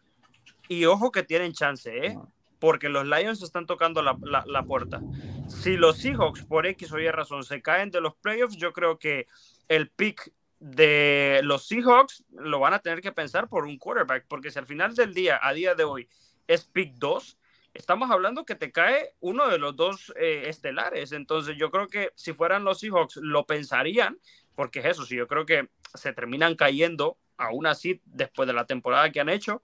[0.68, 2.16] Y ojo que tienen chance, ¿eh?
[2.16, 2.26] Ah
[2.62, 5.00] porque los Lions están tocando la, la, puerta.
[5.48, 9.00] Si los Seahawks, por X o Y razón, se caen de los playoffs, yo creo
[9.00, 9.26] que
[9.66, 14.52] el pick de los Seahawks lo van a tener que pensar por un quarterback, porque
[14.52, 16.08] si al final del día, a día de hoy,
[16.46, 17.36] es pick 2,
[17.74, 21.10] estamos hablando que te cae uno de los dos eh, estelares.
[21.10, 24.20] Entonces yo creo que si fueran los Seahawks lo pensarían,
[24.54, 28.66] porque es eso, si yo creo que se terminan cayendo aún así después de la
[28.66, 29.62] temporada que han hecho,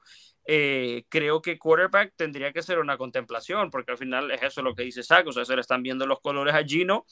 [0.50, 4.74] eh, creo que quarterback tendría que ser una contemplación, porque al final es eso lo
[4.74, 7.04] que dice Zach, o sea, se le están viendo los colores a Gino,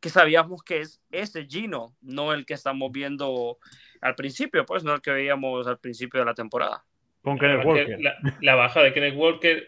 [0.00, 3.58] que sabíamos que es ese Gino, no el que estamos viendo
[4.00, 6.82] al principio, pues no el que veíamos al principio de la temporada.
[7.22, 7.98] Con Kenneth Walker.
[8.40, 9.66] La, baja de Kenneth Walker,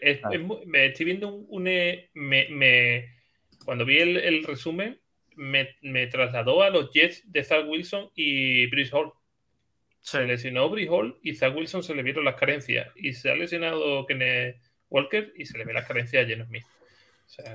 [0.65, 1.67] me estoy viendo un...
[1.67, 3.05] Eh, me,
[3.63, 4.99] cuando vi el, resumen,
[5.35, 9.11] me, me, trasladó a los Jets de Zach Wilson y Bruce Hall.
[10.01, 12.87] Se lesionó Brie Hall y Zach Wilson se le vieron las carencias.
[12.95, 14.57] Y se ha lesionado Kenneth
[14.89, 16.65] Walker y se le ve las carencias a Geno Smith.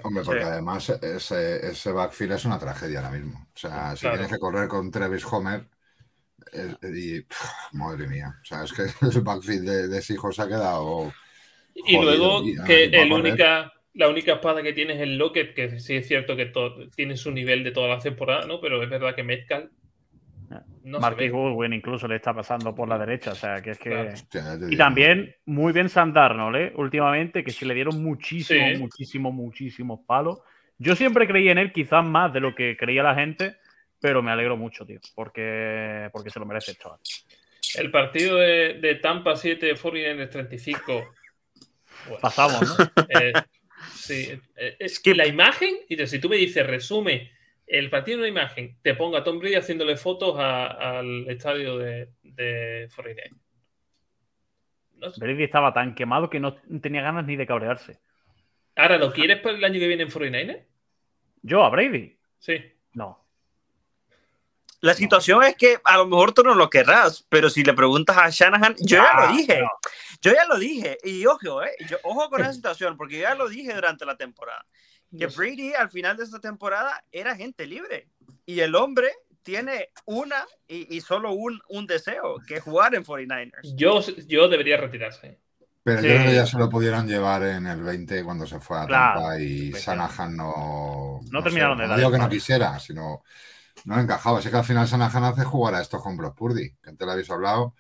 [0.03, 3.49] Hombre, porque además ese, ese, backfield es una tragedia ahora mismo.
[3.55, 5.67] O sea, si tienes que correr con Travis Homer,
[6.53, 7.27] y,
[7.73, 8.35] madre mía.
[8.41, 11.13] O sea, es que el backfield de, de se ha quedado.
[11.75, 15.97] Y luego que el única, la única espada que tienes es el Lockett, que sí
[15.97, 16.53] es cierto que
[16.95, 18.61] tiene su nivel de toda la temporada, ¿no?
[18.61, 19.71] Pero es verdad que Metcalf
[20.85, 24.15] no Marquis Goodwin incluso le está pasando por la derecha, o sea, que es que...
[24.71, 26.73] Y también muy bien Sam Darnold, ¿eh?
[26.77, 30.39] Últimamente, que se le dieron muchísimo, muchísimo, muchísimos palos.
[30.79, 33.57] Yo siempre creí en él, quizás más de lo que creía la gente,
[34.01, 37.01] pero me alegro mucho, tío, porque, porque se lo merece el chaval.
[37.77, 41.05] El partido de, Tampa 7, 49 35.
[42.21, 42.85] Pasamos, ¿no?
[43.21, 43.33] Eh,
[44.07, 47.31] sí, eh, es que la imagen, y si tú me dices, resume
[47.67, 52.09] el partido de una imagen, te ponga a Tom Brady haciéndole fotos al estadio de,
[52.23, 52.89] de
[55.17, 58.01] Brady estaba tan quemado que no tenía ganas ni de cabrearse.
[58.77, 60.67] Ahora, ¿lo quieres para el año que viene en 49
[61.43, 62.19] ¿Yo a Brady?
[62.39, 62.63] Sí.
[62.93, 63.25] No.
[64.81, 68.17] La situación es que a lo mejor tú no lo querrás, pero si le preguntas
[68.17, 69.63] a Shanahan, yo ya lo dije.
[70.21, 70.99] Yo ya lo dije.
[71.05, 74.65] Y ojo, eh, ojo con esa situación, porque yo ya lo dije durante la temporada
[75.17, 78.09] que Brady al final de esta temporada era gente libre
[78.45, 79.11] y el hombre
[79.43, 83.77] tiene una y, solo un, un, deseo, que jugar en 49ers.
[83.77, 85.39] Yo, yo debería retirarse.
[85.85, 88.77] Pero yo creo que ya se lo pudieron llevar en el 20 cuando se fue
[88.77, 91.21] a Tampa y pues Sanahan no...
[91.31, 91.93] No, terminaron de dar.
[91.93, 93.23] No digo que no quisiera, sino
[93.85, 94.41] no encajaba.
[94.41, 97.13] Así que al final Sanahan hace jugar a esto con Brock Purdy, que antes lo
[97.13, 97.77] habéis hablado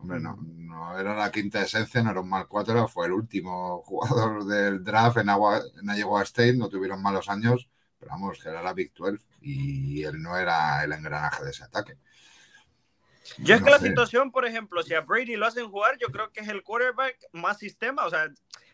[0.00, 3.82] Hombre, no, no era la quinta esencia, no era un mal cuatro, fue el último
[3.82, 8.48] jugador del draft en, Agua, en Iowa State, no tuvieron malos años, pero vamos, que
[8.48, 11.98] era la Big 12 y él no era el engranaje de ese ataque.
[13.38, 16.30] Yo es que la situación, por ejemplo, si a Brady lo hacen jugar, yo creo
[16.32, 18.28] que es el quarterback más sistema, o sea,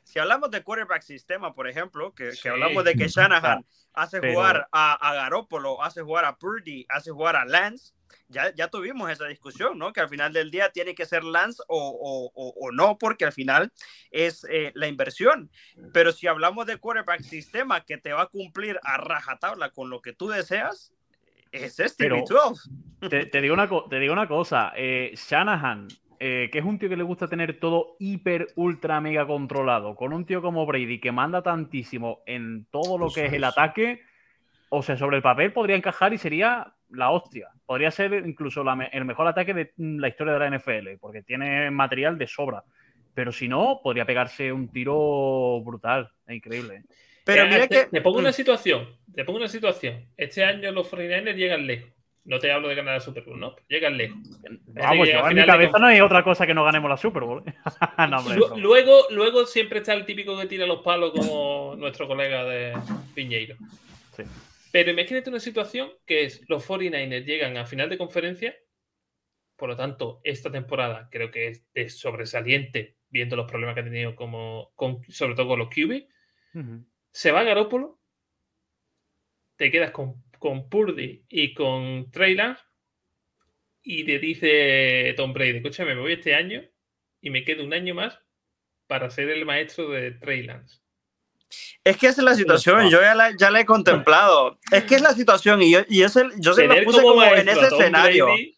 [0.04, 4.68] si hablamos de quarterback sistema, por ejemplo, que, que hablamos de que Shanahan hace jugar
[4.70, 7.95] a, a Garoppolo, hace jugar a Purdy, hace jugar a Lance,
[8.28, 9.92] ya, ya tuvimos esa discusión, ¿no?
[9.92, 13.32] Que al final del día tiene que ser Lance o, o, o, no, porque al
[13.32, 13.72] final
[14.10, 15.50] es eh, la inversión.
[15.92, 20.00] Pero si hablamos de quarterback sistema que te va a cumplir a rajatabla con lo
[20.02, 20.92] que tú deseas,
[21.52, 22.70] es este Pero, 12.
[23.10, 25.86] Te, te, digo una, te digo una cosa, eh, Shanahan
[26.18, 30.14] eh, que es un tío que le gusta tener todo hiper, ultra, mega controlado, con
[30.14, 34.00] un tío como Brady que manda tantísimo en todo lo que es el ataque,
[34.68, 37.48] o sea, sobre el papel podría encajar y sería la hostia.
[37.64, 41.70] Podría ser incluso la, el mejor ataque de la historia de la NFL, porque tiene
[41.70, 42.64] material de sobra.
[43.14, 46.83] Pero si no, podría pegarse un tiro brutal, es increíble.
[47.24, 47.85] Pero mira te, que...
[47.87, 48.35] te pongo una mm.
[48.35, 50.05] situación, te pongo una situación.
[50.16, 51.90] Este año los 49ers llegan lejos.
[52.24, 53.55] No te hablo de ganar la Super Bowl, ¿no?
[53.68, 54.18] Llegan lejos.
[54.66, 57.44] Vamos, en mi cabeza no hay otra cosa que no ganemos la Super Bowl.
[58.11, 58.57] no, hombre, no.
[58.57, 62.74] Luego, luego siempre está el típico que tira los palos como nuestro colega de
[63.14, 63.57] Piñeiro.
[64.16, 64.24] Sí.
[64.76, 68.54] Pero imagínate una situación que es los 49ers llegan a final de conferencia,
[69.56, 73.84] por lo tanto, esta temporada creo que es de sobresaliente, viendo los problemas que ha
[73.84, 76.06] tenido como con, sobre todo con los QB.
[76.52, 76.86] Uh -huh.
[77.10, 77.98] Se va a Garópolo,
[79.56, 82.62] te quedas con con Purdy y con Trey Lance
[83.82, 86.62] y te dice Tom Brady, escúchame, me voy este año
[87.22, 88.20] y me quedo un año más
[88.86, 90.86] para ser el maestro de Trey Lance.
[91.85, 94.59] Es que esa es la situación, yo ya la, ya la he contemplado.
[94.70, 97.14] Es que es la situación y yo, y es el, yo se lo puse como,
[97.14, 98.26] como en ese escenario.
[98.26, 98.56] Brady.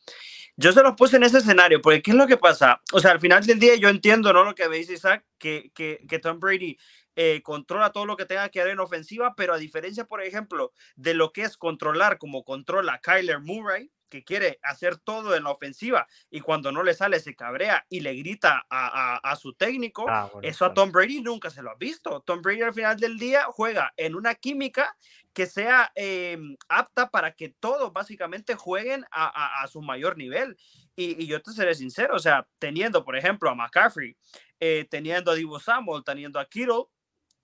[0.56, 2.80] Yo se los puse en ese escenario, porque ¿qué es lo que pasa?
[2.92, 4.42] O sea, al final del día yo entiendo, ¿no?
[4.42, 6.76] Lo que veis, Isaac, que, que, que Tom Brady
[7.14, 10.72] eh, controla todo lo que tenga que hacer en ofensiva, pero a diferencia, por ejemplo,
[10.96, 15.50] de lo que es controlar como controla Kyler Murray, que quiere hacer todo en la
[15.50, 19.52] ofensiva y cuando no le sale se cabrea y le grita a, a, a su
[19.54, 22.20] técnico, ah, bueno, eso a Tom Brady nunca se lo ha visto.
[22.22, 24.96] Tom Brady al final del día juega en una química
[25.32, 30.56] que sea eh, apta para que todos básicamente jueguen a, a su mayor nivel.
[30.96, 34.16] Y, y, yo te seré sincero, o sea, teniendo, por ejemplo, a McCaffrey,
[34.58, 36.86] eh, teniendo a Divo Samuel, teniendo a Kittle,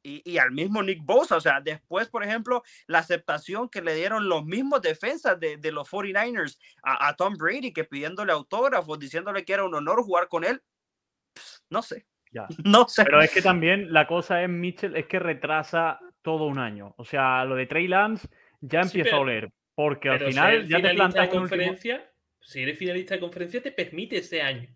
[0.05, 1.37] y, y, al mismo Nick Bosa.
[1.37, 5.73] O sea, después, por ejemplo, la aceptación que le dieron los mismos defensas de, de
[5.73, 10.29] los 49ers a, a, Tom Brady, que pidiéndole autógrafos, diciéndole que era un honor jugar
[10.29, 10.63] con él.
[11.71, 12.07] No sé.
[12.31, 12.47] Ya.
[12.65, 13.05] No sé.
[13.05, 16.95] Pero es que también la cosa es, Mitchell, es que retrasa todo un año.
[16.99, 18.29] O sea, lo de Trey Lance
[18.61, 19.53] ya empieza sí, pero, a oler.
[19.75, 21.95] Porque al final ya te plantas de conferencia.
[21.95, 22.11] Último...
[22.41, 24.69] Si eres finalista de conferencia, te permite ese año.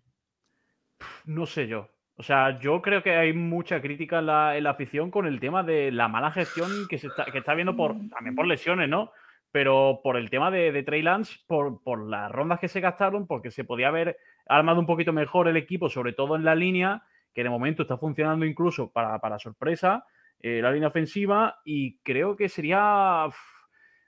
[1.25, 1.89] No sé yo.
[2.19, 5.89] O sea, yo creo que hay mucha crítica en la, afición con el tema de
[5.89, 9.13] la mala gestión que se está, que está viendo por, también por lesiones, ¿no?
[9.53, 13.63] Pero por el tema de, Trey Lance, por, las rondas que se gastaron, porque se
[13.63, 14.17] podía haber
[14.49, 17.03] armado un poquito mejor el equipo, sobre todo en la línea,
[17.33, 20.03] que de momento está funcionando incluso para, sorpresa,
[20.41, 23.27] eh, la línea ofensiva, y creo que sería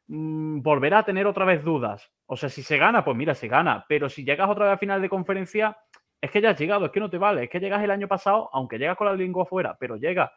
[0.07, 2.11] mmm, volver a tener otra vez dudas.
[2.25, 4.79] O sea, si se gana, pues mira, se gana, pero si llegas otra vez a
[4.79, 5.77] final de conferencia
[6.21, 8.07] es que ya has llegado, es que no te vale, es que llegas el año
[8.07, 10.31] pasado, aunque llegas con la lengua afuera, pero llega.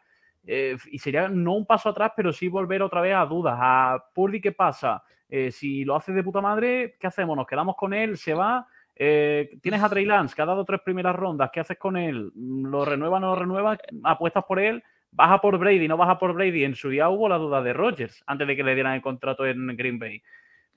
[0.47, 3.55] Eh, y sería no un paso atrás, pero sí volver otra vez a dudas.
[3.57, 5.03] A Purdy, ¿qué pasa?
[5.29, 7.37] Eh, si lo hace de puta madre, ¿qué hacemos?
[7.37, 8.17] ¿Nos quedamos con él?
[8.17, 8.67] ¿Se va?
[8.95, 12.31] Eh, tienes a Trey Lance, que ha dado tres primeras rondas, ¿qué haces con él?
[12.35, 13.77] ¿Lo renueva, no lo renueva?
[14.03, 14.83] ¿Apuestas por él?
[15.11, 16.63] ¿Baja por Brady, no baja por Brady?
[16.63, 19.45] En su día hubo la duda de Rogers, antes de que le dieran el contrato
[19.45, 20.21] en Green Bay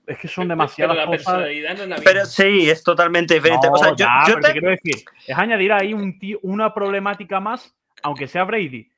[0.09, 1.39] es que son demasiadas pero cosas.
[1.87, 3.67] No es pero sí, es totalmente diferente.
[3.67, 4.51] No, o sea, yo, ya, yo te...
[4.51, 4.95] quiero decir,
[5.27, 8.89] es añadir ahí un tío, una problemática más, aunque sea Brady.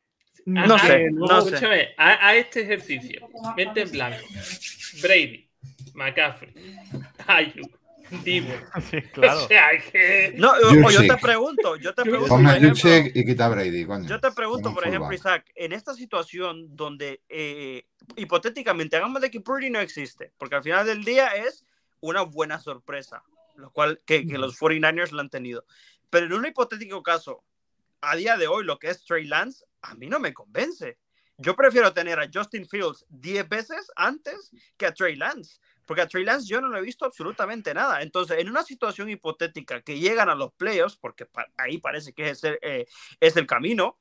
[0.46, 1.94] No, sé, no, sé.
[1.98, 4.26] A, a, este ejercicio, mente en blanco.
[5.04, 5.48] Brady,
[5.94, 6.54] McCaffrey,
[7.28, 7.81] Ayuk,
[8.24, 8.54] Divo.
[8.90, 9.44] Sí, claro.
[9.46, 10.34] O sea, que...
[10.38, 12.28] No, o, yo te pregunto, yo te pregunto.
[12.28, 13.86] Ponme ejemplo, y quita Brady.
[13.86, 14.08] Coño.
[14.08, 19.42] Yo te pregunto, por ejemplo, Isaac, en esta situación donde eh, hipotéticamente hagamos de que
[19.42, 21.66] Purdy no existe, porque al final del día es
[22.00, 23.24] una buena sorpresa,
[23.56, 25.66] lo cual que, que los 49ers lo han tenido.
[26.10, 27.44] Pero en un hipotético caso,
[28.02, 30.98] a día de hoy, lo que es Trey Lance, a mí no me convence.
[31.38, 35.60] Yo prefiero tener a Justin Fields 10 veces antes que a Trey Lance.
[35.92, 38.02] Porque a Trey Lance yo no le he visto absolutamente nada.
[38.02, 42.30] Entonces, en una situación hipotética que llegan a los playoffs, porque pa ahí parece que
[42.30, 42.86] es el, eh,
[43.20, 43.98] es el camino,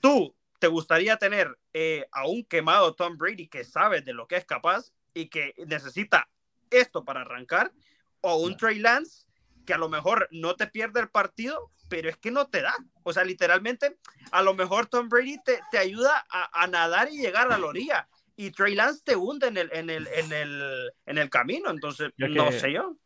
[0.00, 4.34] tú te gustaría tener eh, a un quemado Tom Brady que sabe de lo que
[4.34, 6.28] es capaz y que necesita
[6.70, 7.72] esto para arrancar,
[8.20, 9.28] o un Trey Lance
[9.64, 12.74] que a lo mejor no te pierde el partido, pero es que no te da.
[13.04, 13.96] O sea, literalmente,
[14.32, 17.66] a lo mejor Tom Brady te, te ayuda a, a, nadar y llegar a la
[17.66, 18.08] orilla.
[18.46, 21.70] Y Trey Lance te hunde en el, en el, en el, en el camino.
[21.70, 22.96] Entonces, yo no que, sé yo.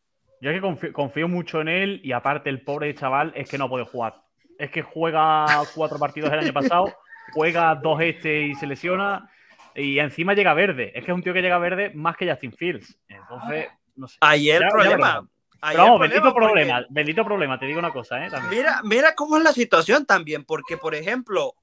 [0.41, 3.57] Yo es que confío, confío, mucho en él y aparte el pobre chaval es que
[3.57, 4.13] no puede jugar.
[4.57, 5.45] Es que juega
[5.75, 6.93] cuatro partidos el año pasado
[7.33, 9.29] juega dos este y se lesiona.
[9.75, 10.91] Y encima llega verde.
[10.95, 12.97] Es que es un tío que llega verde más que Justin Fields.
[13.07, 14.17] Entonces, no sé.
[14.21, 15.27] Ahí el Ya- ya problema.
[15.61, 16.85] Pero vamos, bendito porque- problema.
[16.89, 17.59] Bendito problema.
[17.59, 18.29] Te digo una cosa, ¿eh?
[18.29, 18.59] También.
[18.61, 21.53] Mira, mira cómo es la situación también, porque por ejemplo,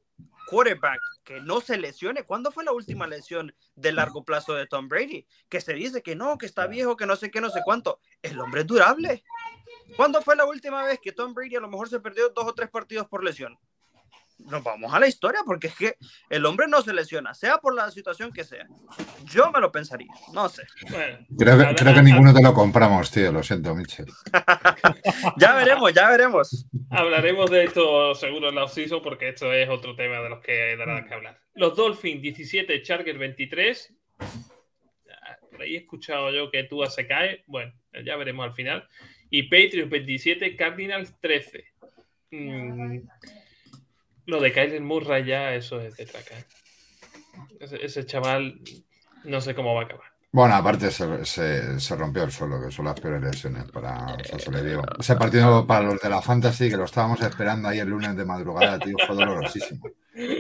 [0.46, 4.88] quarterback que no se lesione, ¿cuándo fue la última lesión de largo plazo de Tom
[4.88, 5.26] Brady?
[5.48, 8.00] Que se dice que no, que está viejo, que no sé qué, no sé cuánto.
[8.22, 9.24] El hombre es durable.
[9.96, 12.54] ¿Cuándo fue la última vez que Tom Brady a lo mejor se perdió dos o
[12.54, 13.58] tres partidos por lesión?
[14.38, 15.96] Nos vamos a la historia, porque es que
[16.28, 18.66] el hombre no se lesiona, sea por la situación que sea.
[19.24, 20.62] Yo me lo pensaría, no sé.
[20.90, 23.32] Bueno, Creo que, Ahora- creo que ninguno te lo compramos, tío.
[23.32, 24.06] Lo siento, Mitchell.
[25.38, 26.66] Ya veremos, ya veremos.
[26.90, 30.76] hablaremos de esto seguro en la off-season porque esto es otro tema de los que
[30.76, 31.38] dará que hablar.
[31.54, 33.94] Los Dolphins 17, Chargers 23.
[34.20, 37.44] Ah, Por ahí he escuchado yo que Tua se cae.
[37.46, 37.72] Bueno,
[38.04, 38.86] ya veremos al final.
[39.30, 41.64] Y Patriots 27, Cardinals 13.
[42.30, 42.98] Mm,
[44.26, 46.38] lo de Kyler Murray ya, eso es de traca.
[46.38, 46.44] ¿eh?
[47.60, 48.60] Ese, ese chaval
[49.24, 50.06] no sé cómo va a acabar.
[50.32, 54.24] Bueno, aparte se, se- se rompió el suelo, que son las peores lesiones para o
[54.24, 54.82] sea, se le dio.
[54.98, 58.24] Ese partido para los de la Fantasy, que lo estábamos esperando ahí el lunes de
[58.24, 59.88] madrugada, tío, fue dolorosísimo.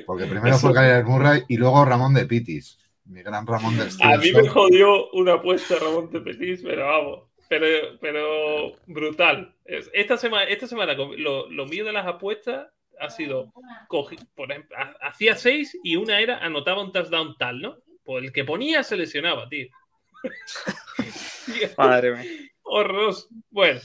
[0.04, 4.16] Porque primero fue Kyler Murray y luego Ramón de Pitis, mi gran Ramón de A
[4.18, 7.20] mí me jodió una apuesta Ramón de Petis, pero vamos.
[7.48, 7.66] Pero,
[8.00, 9.54] pero brutal.
[9.64, 12.66] Es- Esta semana, esta semana lo, lo mío de las apuestas
[13.00, 13.52] ha sido,
[13.88, 17.76] cogi- por ejemplo, ha- hacía seis y una era anotaba un touchdown tal, ¿no?
[18.04, 19.68] Pues el que ponía se lesionaba, tío.
[21.76, 22.24] Madre mía.
[22.62, 23.28] Horroroso.
[23.50, 23.80] Bueno.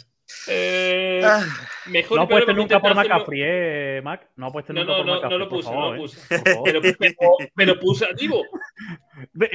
[0.47, 1.43] eh, Ah,
[1.87, 4.29] mejor No apuestes nunca por McCaffrey, ¿eh, Mac?
[4.35, 5.99] No apuestes No, nunca no, por no, McCaffrey, no lo puse, no favor, lo ¿eh?
[5.99, 6.37] puse.
[6.53, 6.63] Favor.
[6.81, 7.15] Pero, pero,
[7.55, 8.45] pero puse a Divo.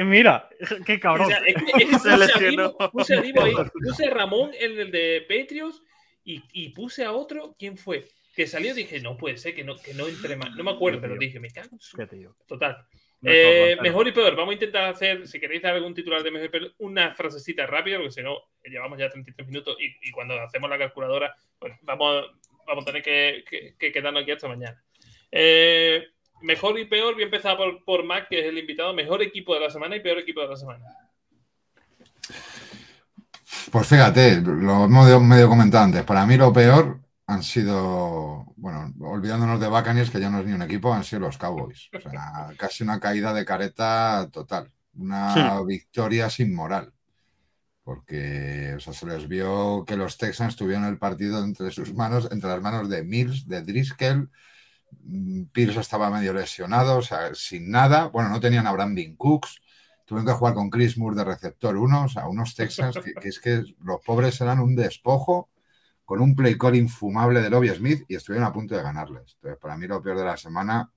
[0.05, 0.49] Mira,
[0.85, 1.29] qué O cabrón.
[1.29, 2.51] sea, es que, es que puse, a lesionó.
[2.51, 5.83] Divo, puse a Divo ahí, puse a Ramón en el de Patriots
[6.25, 8.07] y, y puse a otro, ¿quién fue?
[8.35, 10.51] Que salió dije, no puede ser que no, que no entre más.
[10.57, 11.97] No me acuerdo, pero dije, me cago en su...
[11.97, 12.35] Qué tío.
[12.47, 12.85] Total.
[13.21, 14.35] No Eh, mejor y peor.
[14.35, 17.65] Vamos a intentar hacer, si queréis dar algún titular de mejor y peor, una frasecita
[17.67, 21.75] rápida, porque si no, llevamos ya 33 minutos y, y cuando hacemos la calculadora, pues
[21.83, 22.25] vamos,
[22.67, 24.83] vamos a tener que, que- que quedarnos aquí hasta mañana.
[25.31, 26.05] Eh,
[26.43, 28.93] mejor y peor, voy a empezar por, por Mac, que es el invitado.
[28.93, 30.85] Mejor equipo de la semana y peor equipo de la semana.
[33.71, 36.03] Pues fíjate, lo hemos medio- medio comentado antes.
[36.03, 40.53] Para mí lo peor han sido, bueno, olvidándonos de Buccaneers, que ya no es ni
[40.53, 41.89] un equipo, han sido los Cowboys.
[41.95, 44.71] O sea, casi una caída de careta total.
[44.95, 46.93] Una victoria sin moral.
[47.83, 52.29] Porque, o sea, se les vio que los Texans tuvieron el partido entre sus manos,
[52.31, 54.31] entre las manos de Mills, de Driscoll.
[55.53, 58.07] Pierce estaba medio lesionado, o sea, sin nada.
[58.09, 59.61] Bueno, no tenían a Brandon Cooks.
[60.05, 63.29] Tuvieron que jugar con Chris Moore de receptor 1, o sea, unos Texans que, que
[63.29, 65.49] es que los pobres eran un despojo
[66.05, 69.35] con un play call infumable de Lobby Smith y estuvieron a punto de ganarles.
[69.37, 70.91] Entonces, para mí lo peor de la semana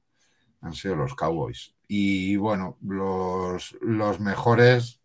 [0.61, 1.73] han sido los Cowboys.
[1.87, 4.99] Y bueno, los, los mejores,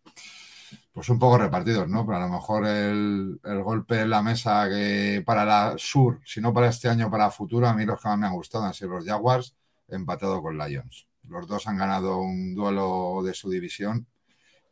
[0.91, 2.05] pues un poco repartidos, ¿no?
[2.05, 6.41] Pero a lo mejor el, el golpe en la mesa que para la Sur, si
[6.41, 8.73] no para este año, para futuro, a mí los que más me han gustado han
[8.73, 9.55] sido los Jaguars,
[9.87, 11.07] empatado con Lions.
[11.27, 14.07] Los dos han ganado un duelo de su división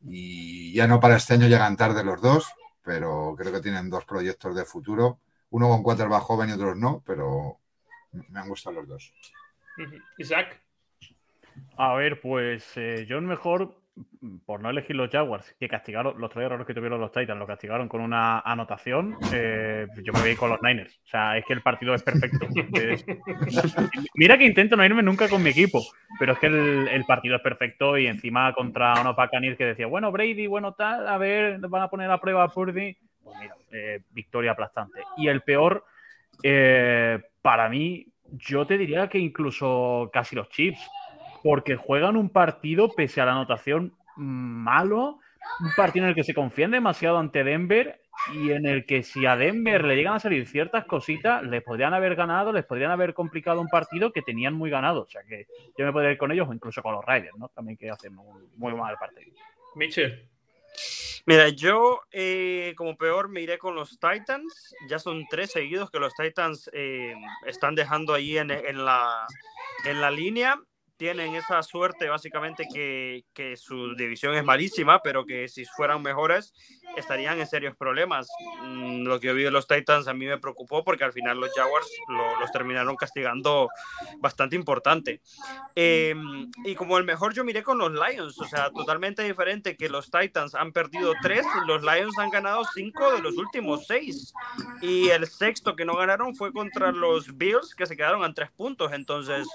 [0.04, 2.48] y ya no para este año llegan tarde los dos,
[2.84, 5.20] pero creo que tienen dos proyectos de futuro.
[5.52, 7.60] Uno con quarterback joven y otros no, pero
[8.12, 9.14] me han gustado los dos.
[10.18, 10.62] Isaac.
[11.78, 13.76] A ver, pues eh, yo mejor,
[14.46, 17.48] por no elegir los Jaguars, que castigaron los tres errores que tuvieron los Titans, lo
[17.48, 20.96] castigaron con una anotación, eh, yo me voy con los Niners.
[21.06, 22.48] O sea, es que el partido es perfecto.
[22.74, 23.06] Es-
[24.16, 25.84] Mira que intento no irme nunca con mi equipo,
[26.20, 29.88] pero es que el, el partido es perfecto y encima contra unos Buccaneers que decía,
[29.88, 32.96] bueno, Brady, bueno, tal, a ver, van a poner a prueba a Purdy.
[33.24, 35.02] Pues mira, eh, victoria aplastante.
[35.18, 35.86] Y el peor,
[36.44, 40.90] eh, para mí, yo te diría que incluso casi los Chips
[41.44, 45.20] porque juegan un partido, pese a la anotación malo,
[45.60, 48.02] un partido en el que se confían demasiado ante Denver
[48.34, 51.94] y en el que si a Denver le llegan a salir ciertas cositas, les podrían
[51.94, 55.02] haber ganado, les podrían haber complicado un partido que tenían muy ganado.
[55.02, 57.50] O sea que yo me podría ir con ellos o incluso con los Riders, ¿no?
[57.50, 59.32] También que hacen un muy mal partido.
[59.76, 60.28] Mitchell.
[61.26, 64.76] Mira, yo eh, como peor me iré con los Titans.
[64.88, 67.16] Ya son tres seguidos que los Titans eh,
[67.46, 69.28] están dejando ahí en, en la,
[69.86, 70.60] en la línea.
[71.02, 76.54] Tienen esa suerte básicamente que, que su división es malísima, pero que si fueran mejores
[76.96, 78.28] estarían en serios problemas.
[78.62, 81.40] Mm, Lo que yo vi de los Titans a mí me preocupó porque al final
[81.40, 83.68] los Jaguars lo- los terminaron castigando
[84.20, 85.22] bastante importante.
[85.76, 86.14] Eh,
[86.66, 90.12] y como el mejor yo miré con los Lions, o sea, totalmente diferente que los
[90.12, 94.36] Titans han perdido tres, los Lions han ganado cinco de los últimos seis.
[94.84, 98.52] Y el sexto que no ganaron fue contra los Bills, que se quedaron en tres
[98.52, 98.92] puntos.
[98.94, 99.48] Entonces,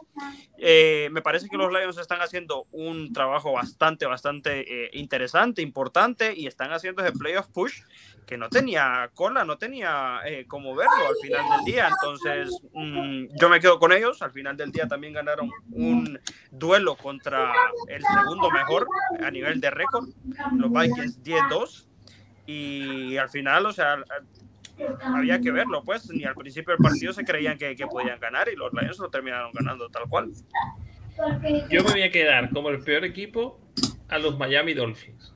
[0.59, 5.61] eh, me parece parece que los Lions están haciendo un trabajo bastante, bastante eh, interesante,
[5.61, 7.83] importante y están haciendo ese playoff push
[8.27, 11.89] que no tenía cola, no tenía eh, cómo verlo al final del día.
[11.89, 14.23] Entonces, mm, yo me quedo con ellos.
[14.23, 16.19] Al final del día también ganaron un
[16.51, 17.53] duelo contra
[17.89, 18.89] el segundo mejor
[19.23, 20.09] a nivel de récord,
[20.57, 21.87] los Vikings 10-2.
[22.47, 23.99] Y al final, o sea,
[25.03, 28.49] había que verlo, pues ni al principio del partido se creían que, que podían ganar
[28.49, 30.33] y los Lions lo terminaron ganando tal cual.
[31.71, 33.61] Yo me voy a quedar como el peor equipo
[34.09, 35.33] a los Miami Dolphins.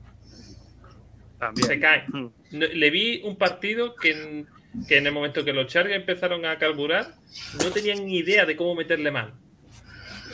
[1.39, 1.67] También.
[1.67, 2.31] Se caen.
[2.51, 4.47] Le vi un partido que en,
[4.87, 7.15] que en el momento que los Chargers empezaron a carburar,
[7.63, 9.39] no tenían ni idea de cómo meterle mano.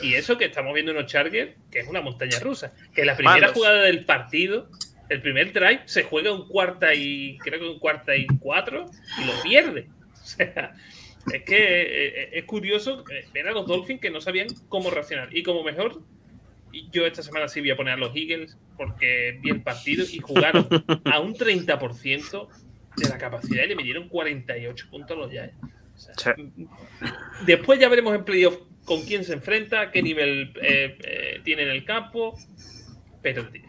[0.02, 2.72] Y eso que estamos viendo unos Chargers, que es una montaña rusa.
[2.94, 4.68] Que la primera jugada del partido,
[5.08, 8.86] el primer drive, se juega un cuarta y creo que un cuarta y cuatro
[9.20, 9.88] y lo pierde.
[10.28, 10.74] O sea,
[11.32, 15.34] es que eh, es curioso eh, ver a los Dolphins que no sabían cómo reaccionar.
[15.36, 16.00] Y como mejor,
[16.92, 20.18] yo esta semana sí voy a poner a los Eagles porque vi el partido y
[20.18, 20.68] jugaron
[21.04, 22.48] a un 30%
[22.96, 25.54] de la capacidad y le metieron 48 puntos a los Giants.
[25.94, 26.36] O sea,
[27.44, 31.68] Después ya veremos en playoff con quién se enfrenta, qué nivel eh, eh, tiene en
[31.70, 32.36] el campo.
[33.22, 33.62] Pero de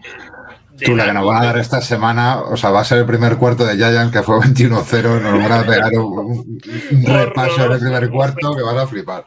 [0.86, 3.06] Tú la que nos van a dar esta semana, o sea, va a ser el
[3.06, 5.22] primer cuarto de Giants que fue 21-0.
[5.22, 9.26] Nos van a pegar un, un- repaso en el primer cuarto que vas a flipar.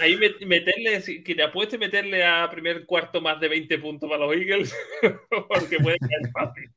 [0.00, 4.24] Ahí met- meterle, que te apueste meterle a primer cuarto más de 20 puntos para
[4.26, 4.74] los Eagles,
[5.48, 6.70] porque puede ser fácil.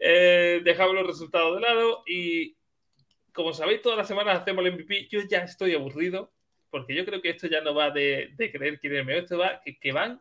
[0.00, 2.56] Eh, dejamos los resultados de lado y,
[3.32, 5.08] como sabéis, todas las semanas hacemos el MVP.
[5.10, 6.32] Yo ya estoy aburrido,
[6.70, 9.22] porque yo creo que esto ya no va de, de creer quién es el mejor,
[9.22, 10.20] esto va que, que van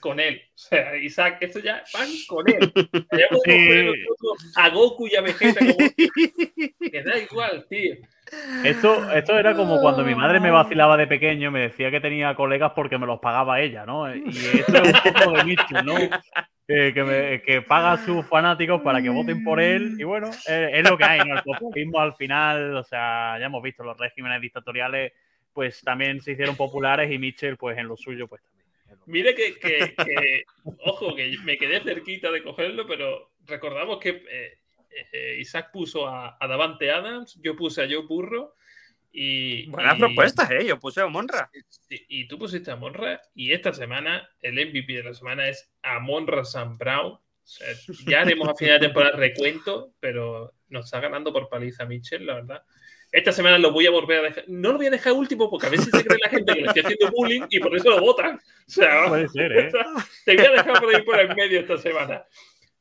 [0.00, 0.42] con él.
[0.54, 2.72] O sea, Isaac, esto ya van con él.
[3.12, 5.76] Ya podemos poner nosotros a Goku y a Vegeta como
[6.90, 7.94] que da igual, tío.
[8.64, 12.34] Esto, esto era como cuando mi madre me vacilaba de pequeño, me decía que tenía
[12.36, 14.14] colegas porque me los pagaba ella, ¿no?
[14.14, 15.96] Y esto es un poco de Mitchell, ¿no?
[16.68, 19.96] Eh, que, me- que paga a sus fanáticos para que voten por él.
[19.98, 21.34] Y bueno, eh, es lo que hay, ¿no?
[21.36, 25.12] El populismo al final, o sea, ya hemos visto los regímenes dictatoriales,
[25.52, 28.59] pues también se hicieron populares y Mitchell, pues en lo suyo, pues también.
[29.10, 30.44] Mire que, que- que-
[30.78, 34.58] ojo, que me quedé cerquita de cogerlo, pero recordamos que eh,
[35.12, 38.54] eh, Isaac puso a, a Davante Adams, yo puse a Joe Burro
[39.12, 39.66] y...
[39.68, 40.66] Buenas y- propuestas, ¿eh?
[40.66, 41.50] Yo puse a Monra.
[41.88, 45.70] Y, y tú pusiste a Monra y esta semana el MVP de la semana es
[46.00, 47.12] Monra Sam Brown.
[47.12, 47.66] O sea,
[48.06, 52.34] ya haremos a final de temporada recuento, pero nos está ganando por paliza Mitchell, la
[52.34, 52.62] verdad.
[53.12, 54.44] Esta semana lo voy a volver a dejar.
[54.46, 56.66] No lo voy a dejar último porque a veces se cree la gente que le
[56.68, 58.36] estoy haciendo bullying y por eso lo votan.
[58.36, 58.40] O
[58.70, 59.70] sea, Puede ser, ¿eh?
[60.24, 62.24] te voy a dejar por ahí por el medio esta semana.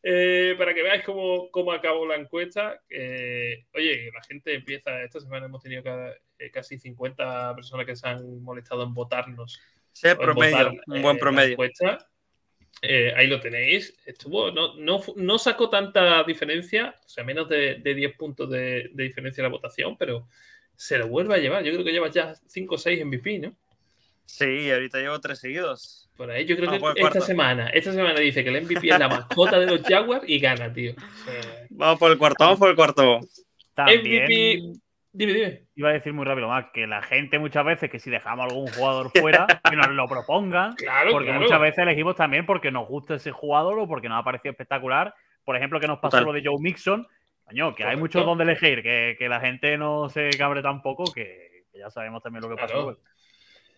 [0.04, 2.80] Eh, para que veáis cómo, cómo acabó la encuesta.
[2.90, 5.04] Eh, oye, la gente empieza.
[5.04, 9.60] Esta semana hemos tenido cada- eh, casi 50 personas que se han molestado en votarnos.
[9.92, 11.52] Sí, promedio, votar, un eh, buen la promedio.
[11.54, 12.09] encuesta.
[12.82, 13.96] Eh, ahí lo tenéis.
[14.06, 14.74] Estuvo, no,
[15.16, 19.52] no, sacó tanta diferencia, o sea, menos de, de 10 puntos de, de diferencia en
[19.52, 20.28] la votación, pero
[20.76, 21.64] se lo vuelve a llevar.
[21.64, 23.56] Yo creo que lleva ya 5 o 6 MVP, ¿no?
[24.26, 26.08] Sí, ahorita llevo tres seguidos.
[26.16, 27.26] Por ahí yo creo Vamos que esta cuarto.
[27.26, 30.72] semana, esta semana dice que el MVP es la mascota de los Jaguars y gana,
[30.72, 30.92] tío.
[30.92, 33.20] O sea, Vamos por el cuarto, vamos por el cuarto.
[33.74, 34.80] También MVP.
[35.20, 35.64] Dime, dime.
[35.76, 38.68] iba a decir muy rápido más que la gente muchas veces que si dejamos algún
[38.68, 40.76] jugador fuera, que nos lo propongan.
[40.76, 41.42] Claro, Porque claro.
[41.42, 45.14] muchas veces elegimos también porque nos gusta ese jugador o porque nos ha parecido espectacular.
[45.44, 46.24] Por ejemplo, que nos pasó Total.
[46.24, 47.06] lo de Joe Mixon.
[47.44, 51.66] Coño, que hay muchos donde elegir, que, que la gente no se cabre tampoco, que,
[51.74, 52.68] que ya sabemos también lo que pasó.
[52.74, 52.82] Claro.
[52.84, 53.00] luego.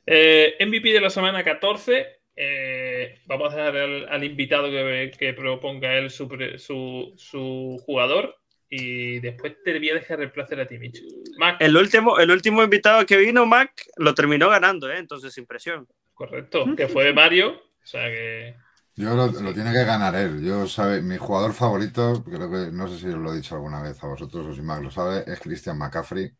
[0.06, 2.06] Eh, MVP de la semana 14.
[2.36, 6.28] eh, vamos a dejar al, al invitado que, que proponga él su,
[6.58, 8.38] su, su jugador.
[8.74, 11.04] Y después te voy a dejar el placer a ti, Mitch.
[11.38, 14.98] Mac, El último, el último invitado que vino, Mac, lo terminó ganando, ¿eh?
[14.98, 15.86] Entonces, sin presión.
[16.14, 17.50] correcto, que fue Mario.
[17.52, 18.56] O sea que.
[18.96, 20.42] Yo lo, lo tiene que ganar él.
[20.42, 23.82] Yo sabe, mi jugador favorito, creo que no sé si os lo he dicho alguna
[23.82, 26.32] vez a vosotros o si Mac lo sabe, es Christian McCaffrey.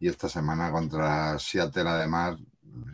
[0.00, 2.38] Y esta semana contra Seattle, además,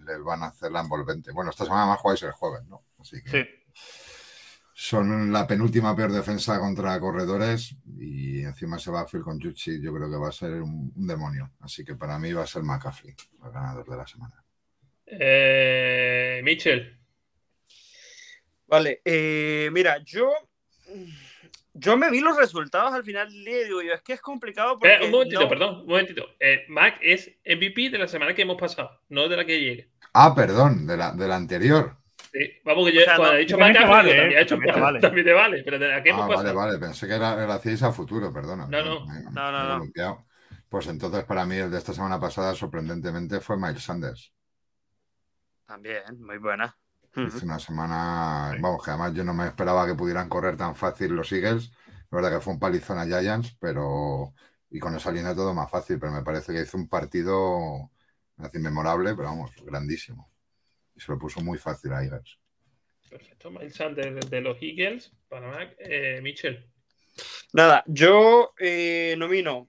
[0.06, 1.32] les van a hacer la envolvente.
[1.32, 2.84] Bueno, esta semana más jugáis el jueves, ¿no?
[2.98, 3.63] Así que Sí.
[4.76, 9.80] Son la penúltima peor defensa contra corredores y encima se va a Phil con Juchi.
[9.80, 11.52] Yo creo que va a ser un, un demonio.
[11.60, 13.14] Así que para mí va a ser McCaffrey,
[13.44, 14.42] el ganador de la semana.
[15.06, 16.98] Eh, Mitchell.
[18.66, 20.32] Vale, eh, mira, yo.
[21.76, 24.20] Yo me vi los resultados al final del día y digo, yo, es que es
[24.20, 24.92] complicado porque.
[24.92, 26.26] Espera, un momentito, no- perdón, un momentito.
[26.40, 29.90] Eh, Mac es MVP de la semana que hemos pasado, no de la que llegue.
[30.12, 31.96] Ah, perdón, de la, de la anterior.
[32.34, 34.42] Sí, vamos, que yo O sea, cuando no, he dicho McCaffrey, vale, también, eh, he
[34.42, 35.00] hecho, también te vale.
[35.00, 37.82] también te vale, pero de la que Ah, hemos vale, vale, pensé que era, hacíais
[37.82, 38.66] a futuro, perdona.
[38.66, 39.06] No, no.
[39.06, 40.26] Me- me- No, no, me no.
[40.68, 44.32] Pues entonces para mí el de esta semana pasada sorprendentemente fue Miles Sanders.
[45.66, 46.74] También, muy buena.
[47.20, 51.12] Hizo una semana, vamos, que además yo no me esperaba que pudieran correr tan fácil
[51.12, 51.70] los Eagles.
[52.10, 54.34] La verdad que fue un palizón a Giants, pero
[54.70, 57.90] y con esa línea todo más fácil, pero me parece que hizo un partido
[58.38, 60.30] así memorable, pero vamos, grandísimo.
[60.94, 62.38] Y se lo puso muy fácil a Eagles.
[63.08, 66.68] Perfecto, Miles Sanders de los Eagles, para Mac, eh, Mitchell.
[67.52, 69.68] Nada, yo eh, nomino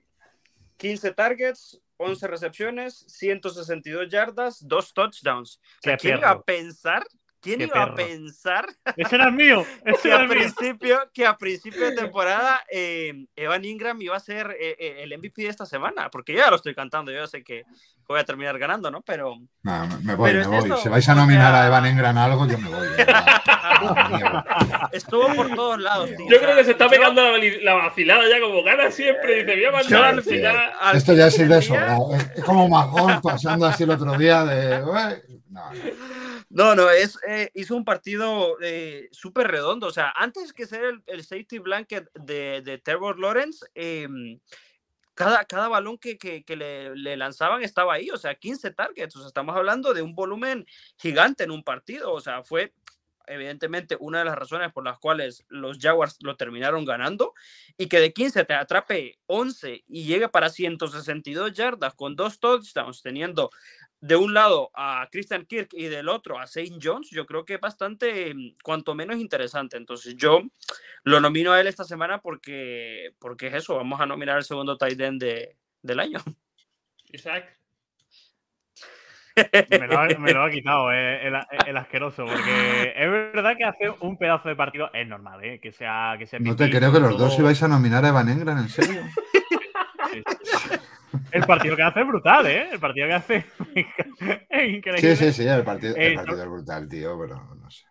[0.77, 5.61] 15 targets, 11 recepciones, 162 yardas, 2 touchdowns.
[5.81, 7.05] ¿Quién iba a pensar?
[7.45, 7.95] ¿Quién Qué iba a perro.
[7.95, 8.65] pensar
[8.97, 9.63] Ese era el mío.
[9.85, 10.37] Ese que era a el mío.
[10.37, 15.17] principio, que a principio de temporada eh, Evan Ingram iba a ser eh, eh, el
[15.17, 16.09] MVP de esta semana?
[16.09, 17.63] Porque yo ya lo estoy cantando, yo ya sé que
[18.07, 19.01] voy a terminar ganando, ¿no?
[19.01, 20.71] Pero Nada, me- voy, Pero me es voy.
[20.71, 22.87] eso, si vais a o nominar sea- a Evan Engram algo, yo me voy.
[23.07, 26.09] A estuvo por todos lados.
[26.15, 26.25] tío.
[26.29, 29.43] Yo creo que se está yo- pegando la, vali- la vacilada ya como gana siempre.
[29.43, 30.57] Dice, voy a yo mandar al final.
[30.79, 32.15] al Esto ya es de sobrado.
[32.15, 34.79] Es, como Magón pasando así el otro día de.
[34.79, 34.93] No,
[35.49, 35.61] no.
[36.55, 39.87] No, no, es, eh, hizo un partido eh, súper redondo.
[39.87, 44.07] O sea, antes que ser el, el safety blanket de, de Trevor Lawrence, eh,
[45.13, 48.09] cada, cada balón que, que- que le, le lanzaban estaba ahí.
[48.09, 49.15] O sea, 15 targets.
[49.15, 50.65] O sea, estamos hablando de un volumen
[50.97, 52.13] gigante en un partido.
[52.13, 52.73] O sea, fue
[53.27, 57.33] evidentemente una de las razones por las cuales los Jaguars lo terminaron ganando
[57.75, 63.01] y que de 15 te atrape 11 y llegue para 162 yardas con dos touchdowns
[63.01, 63.49] teniendo
[64.05, 67.55] de un lado a Christian Kirk y del otro a Saint Jones, yo creo que
[67.55, 69.77] es bastante, mm, cuanto menos interesante.
[69.77, 70.43] Entonces yo
[71.03, 74.77] lo nomino a él esta semana porque, porque es eso, vamos a nominar el segundo
[74.77, 76.19] tight end de, del año.
[77.11, 77.57] Isaac.
[79.69, 81.33] Me lo, ha, me lo ha quitado eh, el,
[81.65, 85.59] el asqueroso, porque es verdad que hace un pedazo de partido es normal, ¿eh?
[85.59, 88.29] que sea que sea No te creo que los dos ibais a nominar a Evan
[88.29, 89.01] Engram, ¿en serio?
[91.31, 92.69] El partido que hace es brutal, ¿eh?
[92.71, 93.45] El partido que hace
[94.49, 95.15] es increíble.
[95.15, 97.85] Sí, sí, sí, el partido, el Eh, partido es brutal, tío, pero no sé.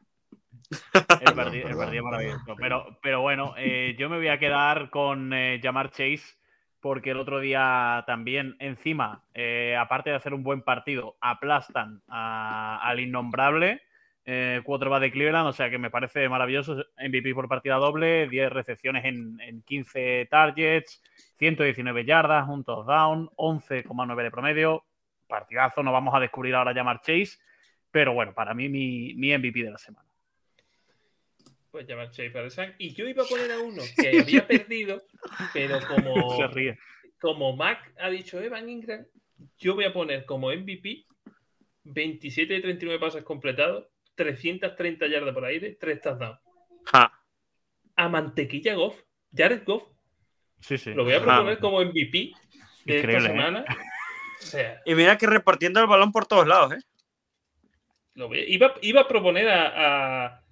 [0.93, 2.11] El Perdón, partido, el perdón, partido perdón.
[2.11, 2.57] maravilloso.
[2.61, 6.37] Pero, pero bueno, eh, yo me voy a quedar con eh, Jamar Chase
[6.81, 12.79] porque el otro día también, encima, eh, aparte de hacer un buen partido, aplastan a-
[12.83, 13.81] al innombrable
[14.27, 16.85] eh, quarterback de Cleveland, o sea que me parece maravilloso.
[16.99, 21.03] MVP por partida doble, 10 recepciones en, en 15 targets,
[21.37, 24.85] 119 yardas, un touchdown, 11,9 de promedio.
[25.27, 27.39] Partidazo, no vamos a descubrir ahora Jamar Chase,
[27.91, 30.09] pero bueno, para mí mi, mi MVP de la semana.
[31.71, 32.77] Pues llamar Chase para Isaac.
[32.79, 35.03] Y yo iba a poner a uno que había perdido,
[35.53, 36.79] pero como, Se ríe.
[37.21, 39.05] como Mac ha dicho Evan Ingram,
[39.59, 41.05] yo voy a poner como MVP
[41.85, 46.39] 27 de 39 pases completados, 330 yardas por aire, 3 touchdowns.
[46.87, 47.13] Ja.
[47.97, 48.97] A Mantequilla Goff,
[49.33, 49.85] Jared Goff,
[50.61, 50.95] Sí, sí.
[50.95, 52.33] lo voy a proponer como MVP
[52.85, 53.31] de Increíble, esta ¿eh?
[53.37, 53.65] semana.
[54.41, 56.79] O sea, Y mira que repartiendo el balón por todos lados, ¿eh?
[58.15, 60.43] lo voy- iba, iba a proponer a, a-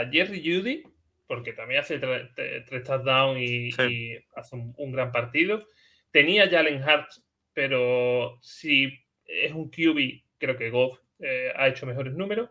[0.00, 0.82] a Jerry Judy,
[1.26, 3.82] porque también hace tre- tre- tres touchdowns y, Sí.
[3.82, 5.66] y hace un, un gran partido.
[6.10, 7.22] Tenía Jalen Hurts,
[7.52, 8.92] pero si
[9.26, 12.48] es un QB, creo que Goff eh, ha hecho mejores números.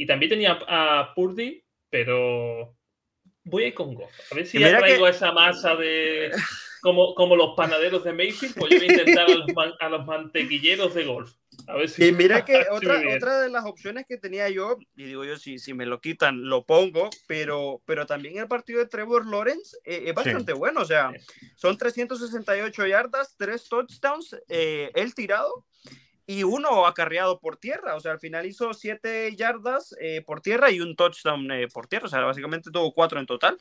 [0.00, 2.76] Y también tenía a Purdy, pero
[3.42, 4.12] voy a ir con Goff.
[4.30, 6.30] A ver si ya traigo que- esa masa de.
[6.80, 9.88] Como, como los panaderos de Mayfield, pues yo voy a intentar a los, man- a
[9.88, 11.32] los mantequilleros de golf.
[11.66, 12.04] A ver si.
[12.06, 15.58] Y mira que otra, otra de las opciones que tenía yo, y digo yo, si,
[15.58, 20.04] si me lo quitan, lo pongo, pero, pero también el partido de Trevor Lawrence eh,
[20.06, 21.10] es bastante bueno, o sea,
[21.56, 25.66] son 368 yardas, tres touchdowns, eh, él tirado
[26.28, 30.70] y uno acarreado por tierra, o sea, al final hizo siete yardas eh, por tierra
[30.70, 33.56] y un touchdown eh, por tierra, o sea, básicamente tuvo cuatro en total,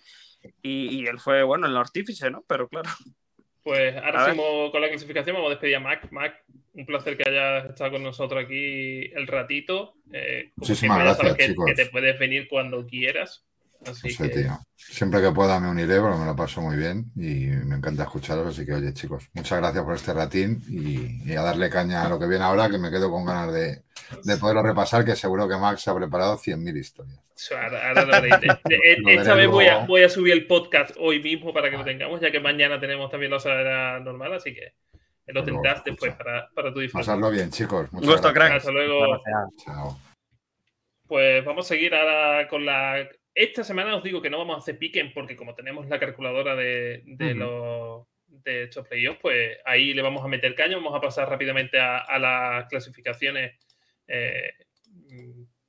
[0.62, 2.44] y, y él fue, bueno, el artífice, ¿no?
[2.46, 2.90] Pero claro.
[3.64, 5.36] Pues ahora seguimos con la clasificación.
[5.36, 6.10] Vamos a despedir a Mac.
[6.12, 6.42] Mac,
[6.74, 9.96] un placer que hayas estado con nosotros aquí el ratito.
[10.14, 11.66] Eh, Muchísimas gracias, que, chicos.
[11.66, 13.46] que te puedes venir cuando quieras.
[13.86, 14.60] Así No sé, que, tío.
[14.76, 18.48] Siempre que pueda me uniré porque me lo paso muy bien y me encanta escucharos.
[18.48, 22.10] Así que, oye, chicos, muchas gracias por este ratín y, y a darle caña a
[22.10, 23.82] lo que viene ahora, que me quedo con ganas de,
[24.24, 27.20] de poderlo repasar, que seguro que Max ha preparado 100.000 historias.
[27.52, 28.54] ahora- ahora lo veréis.
[29.20, 29.88] Esta vez voy a, luego.
[29.88, 33.12] voy a subir el podcast hoy mismo para que lo tengamos, ya que mañana tenemos
[33.12, 34.34] también la sala normal.
[34.34, 34.74] Así que
[35.28, 37.06] lo tendrás después para, para tu disfrute.
[37.06, 37.92] Pasadlo bien, chicos.
[37.92, 38.34] Muchas Gusto, gracias.
[38.34, 38.58] crack.
[38.58, 39.22] Hasta luego.
[39.26, 39.66] Gracias.
[39.66, 40.00] Chao.
[41.08, 43.08] Pues vamos a seguir ahora con la.
[43.38, 46.56] Esta semana os digo que no vamos a hacer piquen porque como tenemos la calculadora
[46.56, 47.40] de, de Ujú.
[47.40, 48.08] los
[48.44, 50.78] de estos playoffs, pues ahí le vamos a meter caño.
[50.78, 53.56] Vamos a pasar rápidamente a, a las clasificaciones
[54.08, 54.54] eh,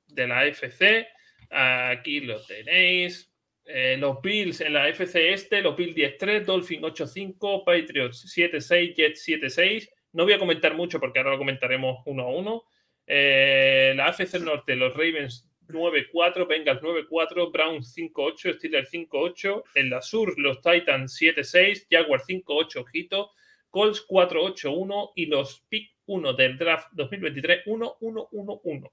[0.07, 1.05] de la AFC.
[1.51, 3.31] Aquí lo tenéis.
[3.65, 9.27] Eh, los Bills en la AFC este, los Bills 10-3, Dolphin 8-5, Patriots 7-6, Jets
[9.27, 9.89] 7-6.
[10.13, 12.63] No voy a comentar mucho porque ahora lo comentaremos uno a uno.
[13.05, 19.63] Eh, la AFC Norte, los Ravens 9-4, Bengals 9-4, Browns 5-8, Steelers 5-8.
[19.75, 23.31] En la sur, los Titans 7-6, Jaguars 5-8, ojito,
[23.69, 28.91] Colts 4-8-1 y los Pick 1 del draft 2023 1-1-1-1.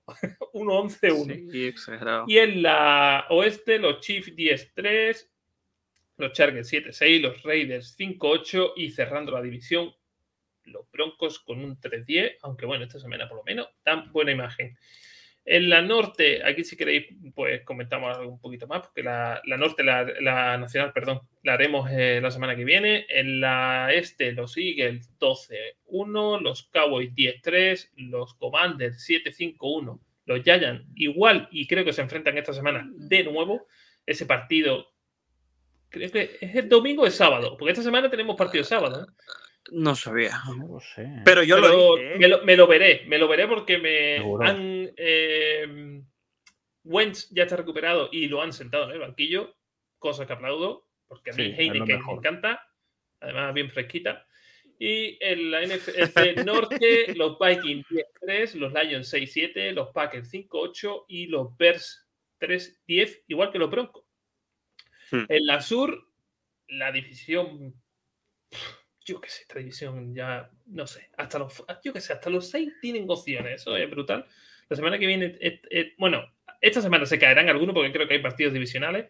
[0.52, 1.50] 1-11-1.
[1.50, 2.24] Sí, exagerado.
[2.28, 5.28] Y en la oeste, los Chiefs 10-3,
[6.18, 9.94] los Chargers 7-6, los Raiders 5-8 y cerrando la división,
[10.64, 14.76] los Broncos con un 3-10, aunque bueno, esta semana por lo menos dan buena imagen.
[15.48, 19.84] En la norte, aquí si queréis, pues comentamos algo un poquito más, porque la, norte,
[19.84, 23.06] la, nacional, perdón, la haremos eh, la semana que viene.
[23.08, 31.46] En la este, los Eagles 12-1, los Cowboys 10-3, los Commanders 7-5-1, los Giants igual,
[31.52, 33.68] y creo que se enfrentan esta semana de nuevo.
[34.04, 34.88] Ese partido,
[35.90, 39.04] creo que es el domingo o es sábado, porque esta semana tenemos partido sábado.
[39.04, 39.12] ¿eh?
[39.72, 40.40] No sabía.
[40.56, 41.22] No lo sé.
[41.24, 42.14] Pero yo Pero lo dije.
[42.14, 42.18] ¿eh?
[42.18, 44.46] me, lo, me lo veré, me lo veré porque me Seguro.
[44.46, 44.92] han.
[44.96, 46.02] Eh,
[46.84, 49.56] Wentz ya está recuperado y lo han sentado en el banquillo,
[49.98, 52.62] cosa que aplaudo, porque a mí Sí, Heineken me encanta,
[53.20, 54.26] además bien fresquita.
[54.78, 57.86] Y en la NFC Norte, los Vikings
[58.22, 62.06] 10-3, los Lions 6-7, los Packers 5-8 y los Bears
[62.40, 64.04] 3-10, igual que los Broncos.
[65.10, 65.24] Hmm.
[65.28, 66.08] En la Sur,
[66.68, 67.74] la división
[69.06, 72.50] yo qué sé, esta división ya, no sé, hasta los, yo qué sé, hasta los
[72.50, 74.26] seis tienen opciones, eso es brutal.
[74.68, 76.24] La semana que viene, et- et- bueno,
[76.60, 79.06] esta semana se caerán algunos porque creo que hay partidos divisionales.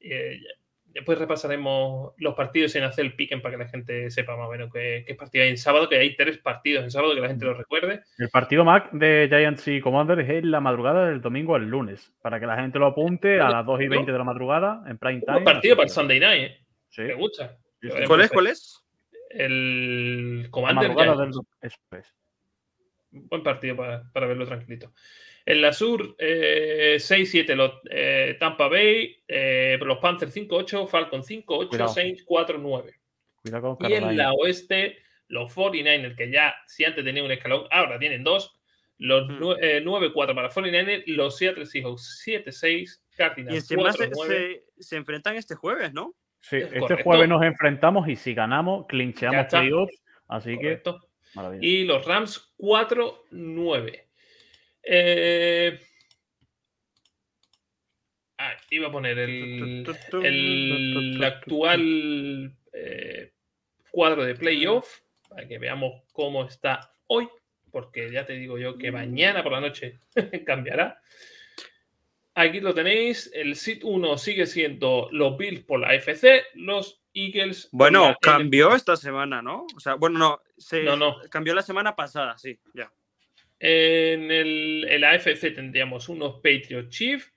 [0.00, 0.38] Eh,
[0.84, 4.50] después repasaremos los partidos sin hacer el piquen para que la gente sepa más o
[4.50, 7.28] menos qué, qué partido hay en sábado, que hay tres partidos en sábado, que la
[7.28, 8.02] gente lo recuerde.
[8.18, 12.12] El partido Mac de Giants y Commanders es en la madrugada del domingo al lunes,
[12.20, 14.98] para que la gente lo apunte a las 2 y 20 de la madrugada en
[14.98, 15.32] prime Un time.
[15.32, 16.58] buen partido para el Sunday Night, ¿eh?
[16.90, 17.56] Sí, me gusta.
[18.06, 18.30] ¿Cuál es?
[18.30, 18.78] ¿Cuál es?
[19.34, 21.30] El Commander del...
[21.60, 21.74] Es.
[23.10, 24.92] buen partido para, para verlo tranquilito.
[25.44, 31.68] En la sur, eh, 6-7 los eh, Tampa Bay, eh, los Panthers 5-8, Falcon 5-8,
[31.68, 31.92] Cuidado.
[31.92, 32.94] Saints 4-9.
[33.42, 37.66] Cuidado con Y en la oeste, los 49ers, que ya si antes tenían un escalón,
[37.70, 38.56] ahora tienen dos.
[38.98, 39.38] Los Mm.
[39.42, 44.26] nue- eh, 9-4 para 49ers, los Seattle Seahawks 7-6, Y Cardinals encima se, 4-9.
[44.28, 46.14] se, se enfrentan este jueves, ¿no?
[46.42, 47.04] Sí, es este correcto.
[47.04, 50.02] jueves nos enfrentamos y si ganamos, clincheamos playoffs.
[50.28, 51.00] Así que, Correcto.
[51.34, 51.66] maravilla.
[51.66, 54.02] Y los Rams 4-9.
[54.84, 55.78] Eh...
[58.38, 59.86] ah, iba a poner el,
[60.24, 63.32] el actual eh,
[63.90, 67.28] cuadro de playoff para que veamos cómo está hoy,
[67.70, 70.00] porque ya te digo yo que mañana por la noche
[70.46, 71.00] cambiará.
[72.34, 73.30] Aquí lo tenéis.
[73.34, 77.66] El SIT 1 sigue siendo los Bills por la AFC, los Eagles.
[77.66, 79.66] por Bueno, la cambió esta semana, ¿no?
[79.76, 81.16] O sea, bueno, no, se No, no.
[81.30, 82.90] cambió la semana pasada, sí, ya.
[83.60, 87.32] En, el, en la AFC tendríamos unos Patriots Chiefs,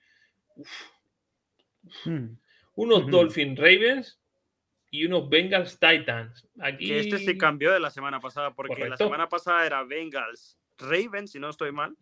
[2.04, 2.36] Mm.
[2.74, 3.10] unos Ujú.
[3.10, 4.18] Dolphin Ravens
[4.90, 6.48] y unos Bengals Titans.
[6.60, 10.58] Aquí Que este se cambió de la semana pasada, porque la semana pasada era Bengals
[10.78, 11.96] Ravens, si no estoy mal.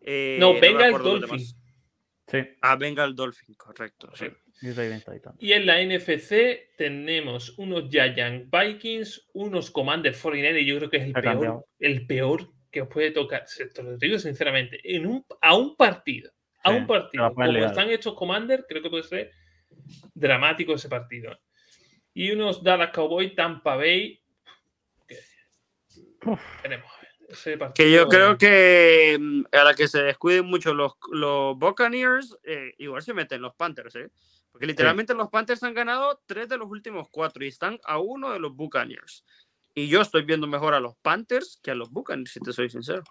[0.00, 1.38] Eh, No, Bengals acuerdo los Dolphin.
[1.38, 1.56] demás.
[2.26, 4.10] Sí, Ah, Bengals Dolphin, correcto.
[4.14, 4.26] Sí.
[5.40, 11.02] y en la NFC tenemos unos Giant Vikings, unos Commander 49 yo creo que es
[11.04, 13.46] el peor, el peor que os puede tocar.
[13.48, 16.30] Se- Te lo digo sinceramente, en un, a un partido,
[16.62, 17.66] a Sí, un partido, a como liado.
[17.66, 19.32] están hechos Commander, creo que puede ser
[20.14, 21.38] dramático ese partido.
[22.14, 24.22] Y unos Dallas Cowboys, Tampa Bay.
[25.08, 25.18] que-
[26.26, 26.40] Uf.
[27.74, 32.74] Que yo creo que mm, a la que se descuiden mucho los, los Buccaneers, eh,
[32.78, 34.10] igual se meten los Panthers, ¿eh?
[34.50, 38.32] Porque literalmente los Panthers han ganado tres de los últimos cuatro y están a uno
[38.32, 39.24] de los Buccaneers.
[39.74, 42.68] Y yo estoy viendo mejor a los Panthers que a los Buccaneers, si te soy
[42.68, 43.02] sincero.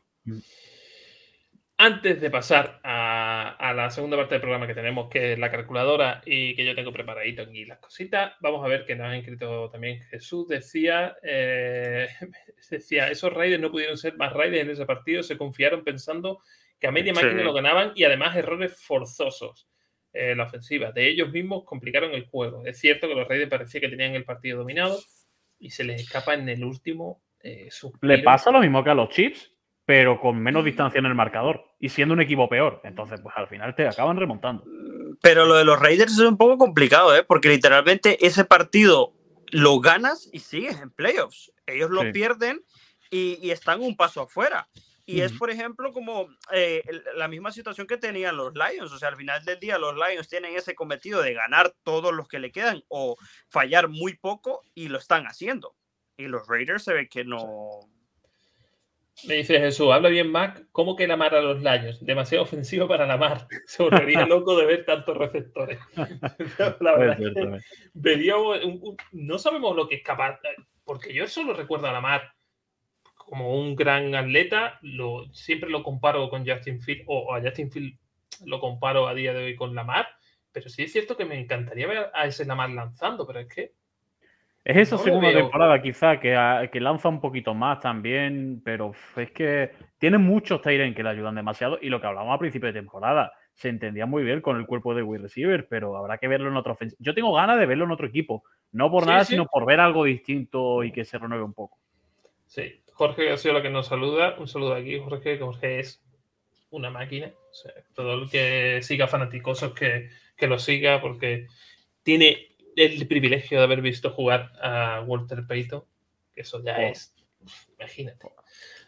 [1.84, 5.50] Antes de pasar a, a la segunda parte del programa que tenemos, que es la
[5.50, 9.18] calculadora y que yo tengo preparadito aquí las cositas, vamos a ver que nos ha
[9.18, 10.48] escrito también Jesús.
[10.48, 12.08] Decía, eh,
[12.70, 16.44] decía, esos Raiders no pudieron ser más Raiders en ese partido, se confiaron pensando
[16.80, 17.24] que a media Sí.
[17.24, 19.68] máquina lo ganaban y además errores forzosos
[20.14, 20.92] en la ofensiva.
[20.92, 22.64] De ellos mismos complicaron el juego.
[22.64, 25.00] Es cierto que los Raiders parecía que tenían el partido dominado
[25.58, 27.70] y se les escapa en el último eh,
[28.02, 29.51] Le pasa lo mismo que a los Chips,
[29.92, 31.06] pero con menos distancia Mm.
[31.06, 32.80] en el marcador y siendo un equipo peor.
[32.86, 34.64] Entonces, pues al final te acaban remontando.
[35.22, 37.26] Pero lo de los Raiders es un poco complicado, ¿eh?
[37.26, 39.12] Porque literalmente ese partido
[39.52, 41.52] lo ganas y sigues en playoffs.
[41.66, 42.12] Ellos lo Sí.
[42.14, 42.62] pierden
[43.10, 44.70] y, y están un paso afuera.
[45.06, 46.84] Y es, por ejemplo, como eh,
[47.18, 48.94] la misma situación que tenían los Lions.
[48.94, 52.30] O sea, al final del día, los Lions tienen ese cometido de ganar todos los
[52.30, 53.18] que le quedan o
[53.50, 55.76] fallar muy poco y lo están haciendo.
[56.16, 57.82] Y los Raiders se ve que no.
[59.28, 62.04] Me dice Jesús, habla bien Mac, ¿cómo que la mar a los Lions?
[62.04, 63.48] Demasiado ofensivo para la mar.
[63.66, 65.80] Se volvería loco de ver tantos receptores.
[66.80, 67.60] la verdad es que
[67.94, 68.60] veríamos,
[69.12, 70.40] no sabemos lo que es capaz,
[70.84, 72.34] porque yo solo recuerdo a la mar
[73.32, 77.98] como un gran atleta, lo, siempre lo comparo con Justin Field, o, a Justin Field
[78.46, 80.08] lo comparo a día de hoy con Lamar,
[80.52, 83.74] pero sí es cierto que me encantaría ver a ese Lamar lanzando, pero es que...
[84.64, 89.72] Es esa segunda temporada quizá que, que, lanza un poquito más también, pero es que
[89.98, 93.34] tiene muchos Tyren que le ayudan demasiado y lo que hablamos a principio de temporada,
[93.54, 96.58] se entendía muy bien con el cuerpo de wide receiver, pero habrá que verlo en
[96.58, 96.98] otro ofensivo.
[97.02, 100.04] Yo tengo ganas de verlo en otro equipo, no por nada, sino por ver algo
[100.04, 101.78] distinto y que se renueve un poco.
[102.46, 104.36] Sí, Jorge ha sido la que nos saluda.
[104.38, 106.04] Un saludo aquí, Jorge, que Jorge es
[106.70, 107.32] una máquina.
[107.94, 111.48] todo el que siga fanaticosos que, que lo siga porque
[112.04, 115.84] tiene el privilegio de haber visto jugar a Walter Payton,
[116.34, 116.82] que eso ya oh.
[116.82, 117.14] es,
[117.80, 118.28] imagínate.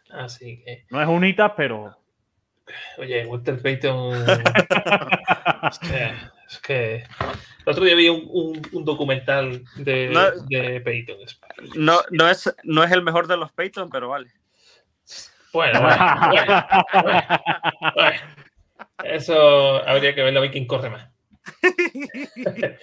[0.09, 0.85] Así que...
[0.89, 1.97] No es unita, pero...
[2.97, 4.25] Oye, Walter Payton...
[6.49, 7.03] es que
[7.65, 10.09] el otro día vi un, documental de,
[10.49, 11.17] de Peyton.
[11.75, 14.31] No, no, es, no es el mejor de los Peyton, pero vale.
[15.53, 16.65] Bueno, bueno,
[19.03, 21.12] Eso habría que verlo a quién corre más.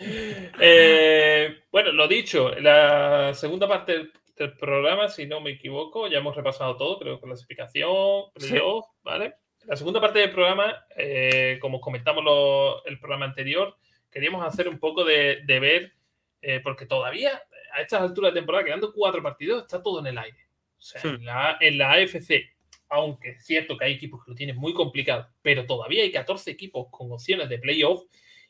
[0.62, 6.34] Eh, bueno, lo dicho, la segunda parte del, programa, si no me equivoco, ya hemos
[6.34, 9.34] repasado todo, creo, clasificación, playoff, ¿vale?
[9.66, 13.76] La segunda parte del programa, eh, como comentamos el programa anterior,
[14.10, 15.92] queríamos hacer un poco de, ver,
[16.40, 17.42] eh, porque todavía
[17.74, 20.46] a estas alturas de temporada, quedando cuatro partidos, está todo en el aire.
[20.78, 22.50] O sea, en, la, en la AFC,
[22.88, 26.50] aunque es cierto que hay equipos que lo tienen muy complicado, pero todavía hay 14
[26.50, 28.02] equipos con opciones de playoff.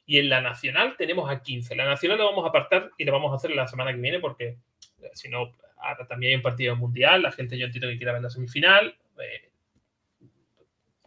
[0.06, 1.76] Y en la nacional tenemos a 15.
[1.76, 4.18] La nacional la vamos a apartar y la vamos a hacer la semana que viene
[4.18, 4.58] porque
[5.02, 7.22] eh, si no, ahora también hay un partido mundial.
[7.22, 8.96] La gente yo entiendo que quiera ver la semifinal.
[9.22, 9.50] Eh,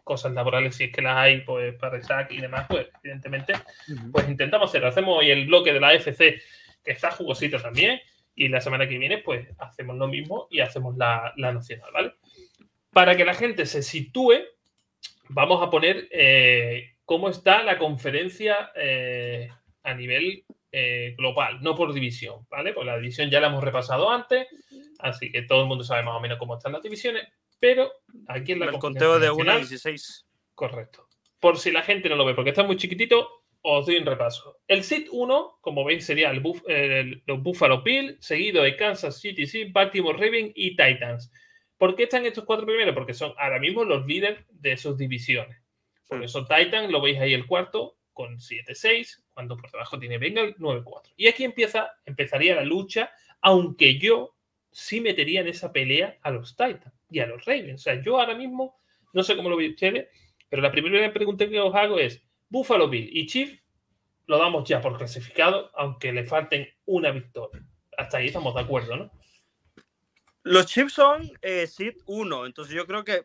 [0.04, 3.54] cosas laborales, si es que las hay, pues para SAC y demás, pues evidentemente,
[4.12, 4.88] pues intentamos hacerlo.
[4.88, 6.40] Hacemos hoy el bloque de la FC,
[6.84, 8.00] que está jugosito también,
[8.36, 12.14] y la semana que viene, pues hacemos lo mismo y hacemos la, nacional, ¿vale?
[12.92, 14.34] Para que la gente se sitúe,
[15.30, 19.48] vamos a poner eh, cómo está la conferencia eh,
[19.82, 22.72] a nivel eh, global, no por división, ¿vale?
[22.72, 24.48] Pues la división ya la hemos repasado antes,
[24.98, 27.28] así que todo el mundo sabe más o menos cómo están las divisiones,
[27.60, 27.92] pero
[28.28, 30.26] aquí en la El conteo de 1 a 16.
[30.54, 31.08] Correcto.
[31.40, 34.58] Por si la gente no lo ve, porque está muy chiquitito, os doy un repaso.
[34.68, 39.64] El SIT 1, como veis, sería el, los Buffalo Bills, seguido de Kansas City, sí,
[39.64, 41.32] Baltimore Ravens y Titans.
[41.78, 42.94] ¿Por qué están estos cuatro primeros?
[42.94, 45.63] Porque son ahora mismo los líderes de sus divisiones.
[46.08, 46.24] Por hmm.
[46.24, 51.12] eso Titans, lo veis ahí el cuarto, con 7-6, cuando por debajo tiene Bengal 9-4.
[51.16, 54.34] Y aquí empieza, empezaría la lucha, aunque yo
[54.70, 57.80] sí metería en esa pelea a los Titans y a los Ravens.
[57.80, 58.80] O sea, yo ahora mismo,
[59.12, 60.08] no sé cómo lo veis ustedes,
[60.48, 63.60] pero la primera pregunta que os hago es, Buffalo Bill y Chief
[64.26, 67.62] lo damos ya por clasificado, aunque le falten una victoria.
[67.96, 69.10] Hasta ahí estamos de acuerdo, ¿no?
[70.42, 73.24] Los Chiefs son eh, Seed 1, entonces yo creo que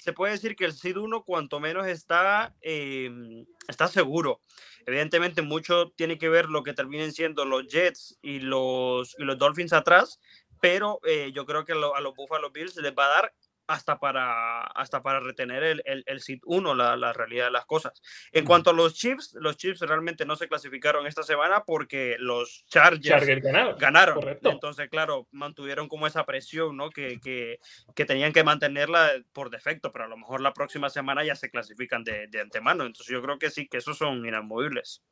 [0.00, 4.40] se puede decir que el Seed 1 cuanto menos está, em, está seguro.
[4.86, 9.38] Evidentemente mucho tiene que ver lo que terminen siendo los Jets y los, y los
[9.38, 10.18] Dolphins atrás,
[10.60, 13.34] pero eh, yo creo que a los Buffalo Bills les va a dar
[13.70, 18.02] hasta para, hasta para retener el, el, el 1, la, la, realidad de las cosas.
[18.32, 22.64] En cuanto a los Chiefs, los Chiefs realmente no se clasificaron esta semana porque los
[22.66, 23.42] Chargers,
[23.78, 24.18] ganaron.
[24.42, 26.90] Entonces, claro, mantuvieron como esa presión, ¿no?
[26.90, 27.60] Que, que,
[27.94, 31.48] que, tenían que mantenerla por defecto, pero a lo mejor la próxima semana ya se
[31.48, 32.84] clasifican de, de antemano.
[32.84, 35.02] Entonces, yo creo que sí, que esos son inamovibles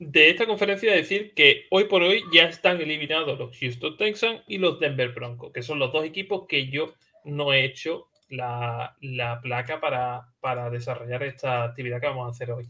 [0.00, 4.56] de esta conferencia decir que hoy por hoy ya están eliminados los Houston Texans y
[4.56, 6.94] los Denver Broncos, que son los dos equipos que yo
[7.24, 8.96] no he hecho la,
[9.42, 12.68] placa para, para, desarrollar esta actividad que vamos a hacer hoy.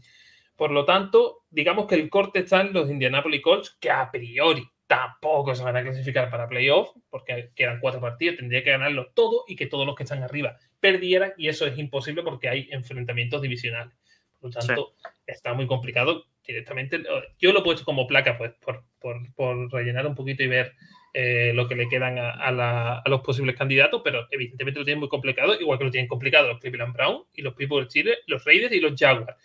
[0.55, 4.67] Por lo tanto, digamos que el corte está en los Indianapolis Colts, que a priori
[4.87, 9.45] tampoco se van a clasificar para playoff, porque quedan cuatro partidos, tendría que ganarlo todo
[9.47, 13.41] y que todos los que están arriba perdieran, y eso es imposible porque hay enfrentamientos
[13.41, 13.95] divisionales.
[14.39, 14.93] Por lo tanto,
[15.25, 17.01] está muy complicado directamente.
[17.39, 20.73] Yo lo he puesto como placa, pues, por, rellenar un poquito y ver
[21.13, 25.59] eh, lo que le quedan a, los posibles candidatos, pero evidentemente lo tienen muy complicado,
[25.59, 28.79] igual que lo tienen complicado los Cleveland Brown y los People Chile, los Raiders y
[28.79, 29.35] los Jaguars.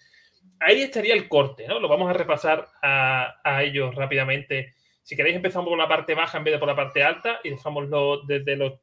[0.60, 1.80] Ahí estaría el corte, ¿no?
[1.80, 4.74] Lo vamos a repasar a, ellos rápidamente.
[5.02, 7.50] Si queréis, empezamos por la parte baja en vez de por la parte alta y
[7.50, 8.74] dejámoslo desde los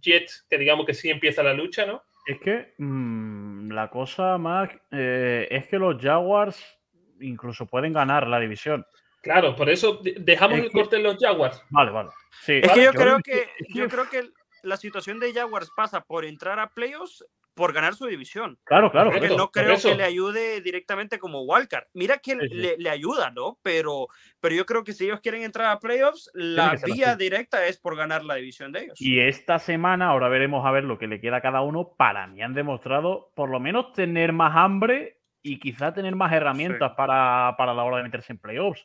[0.00, 2.02] Jets, que digamos que sí empieza la lucha, ¿no?
[2.26, 6.78] Es que mm, la cosa más eh, es que los Jaguars
[7.20, 8.84] incluso pueden ganar la división.
[9.22, 11.62] Claro, por eso dejamos el corte en los Jaguars.
[11.70, 12.10] Vale, vale.
[12.46, 14.28] es que yo, creo que, yo creo que
[14.62, 18.58] la situación de Jaguars pasa por entrar a playoffs por ganar su división.
[18.64, 19.10] Claro, claro.
[19.12, 19.88] Porque no por creo eso.
[19.88, 21.84] que le ayude directamente como wildcard.
[21.94, 22.54] Mira que Sí, sí.
[22.54, 23.58] Le, le ayuda, ¿no?
[23.62, 24.08] Pero,
[24.40, 27.18] pero yo creo que si ellos quieren entrar a playoffs, la vía así.
[27.18, 29.00] directa es por ganar la división de ellos.
[29.00, 31.92] Y esta semana, ahora veremos a ver lo que le queda a cada uno.
[31.96, 35.13] Para mí han demostrado por lo menos tener más hambre
[35.44, 38.84] y quizá tener más herramientas para, para la hora de meterse en playoffs.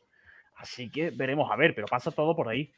[0.58, 2.72] Así que veremos a ver, pero pasa todo por ahí.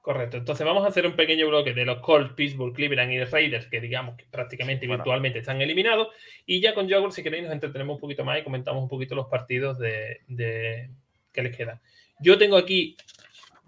[0.00, 0.38] Correcto.
[0.38, 3.66] Entonces vamos a hacer un pequeño bloque de los Colts, Pittsburgh, Cleveland y los Raiders,
[3.66, 5.02] que digamos que prácticamente Bueno.
[5.02, 6.08] virtualmente están eliminados.
[6.46, 9.14] Y ya con Jaguars, si queréis, nos entretenemos un poquito más y comentamos un poquito
[9.14, 10.88] los partidos de, de-
[11.34, 11.78] que les quedan.
[12.18, 12.96] Yo tengo aquí,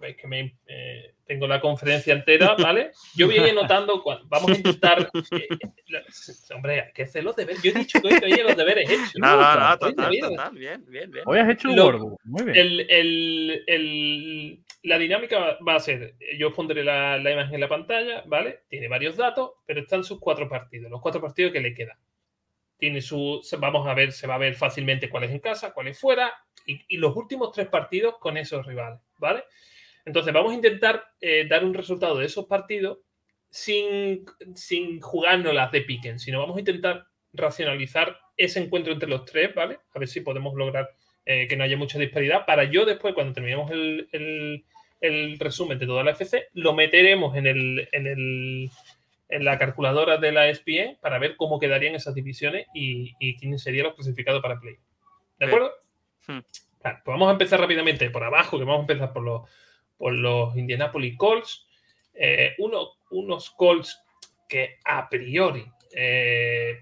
[0.03, 2.91] veis que me, eh, tengo la conferencia entera, ¿vale?
[3.17, 5.09] Yo voy a ir anotando, cua- vamos a intentar...
[5.31, 5.49] eh,
[5.89, 6.03] la-
[6.55, 7.63] hombre, que hacer los deberes.
[7.63, 9.13] Yo he dicho que hoy traía los deberes hechos.
[9.17, 11.25] No, no, no, total, total, bien, bien, bien.
[11.27, 12.21] Hoy has hecho un Lo- workbook.
[12.25, 12.57] Muy bien.
[12.57, 17.61] el, el- el- la dinámica va- a ser, yo os pondré la, la imagen en
[17.61, 18.63] la pantalla, ¿vale?
[18.69, 21.97] Tiene varios datos, pero están sus cuatro partidos, los cuatro partidos que le quedan.
[22.79, 25.87] Tiene su, vamos a ver, se va a ver fácilmente cuál es en casa, cuál
[25.87, 26.33] es fuera,
[26.67, 29.45] y, y los últimos tres partidos con esos rivales, ¿vale?
[30.05, 32.99] Entonces vamos a intentar eh, dar un resultado de esos partidos
[33.51, 34.25] sin,
[34.55, 39.55] sin jugarnos las de piquen, sino vamos a intentar racionalizar ese encuentro entre los tres,
[39.55, 39.79] ¿vale?
[39.95, 40.91] A ver si podemos lograr
[41.25, 44.65] eh, que no haya mucha disparidad, para yo después, cuando terminemos el, el-
[45.01, 48.71] el resumen de toda la FC, lo meteremos en, el, en, el-
[49.29, 53.59] en la calculadora de la ESPN para ver cómo quedarían esas divisiones y, y quién
[53.59, 54.77] sería los clasificados para Play.
[55.39, 55.73] ¿De acuerdo?
[56.27, 56.39] Hmm.
[56.83, 59.43] Pues vamos a empezar rápidamente por abajo, que vamos a empezar por los,
[60.03, 61.65] por los Indianapolis Colts.
[62.13, 64.03] Eh, uno- unos Colts
[64.49, 66.77] que a priori eh,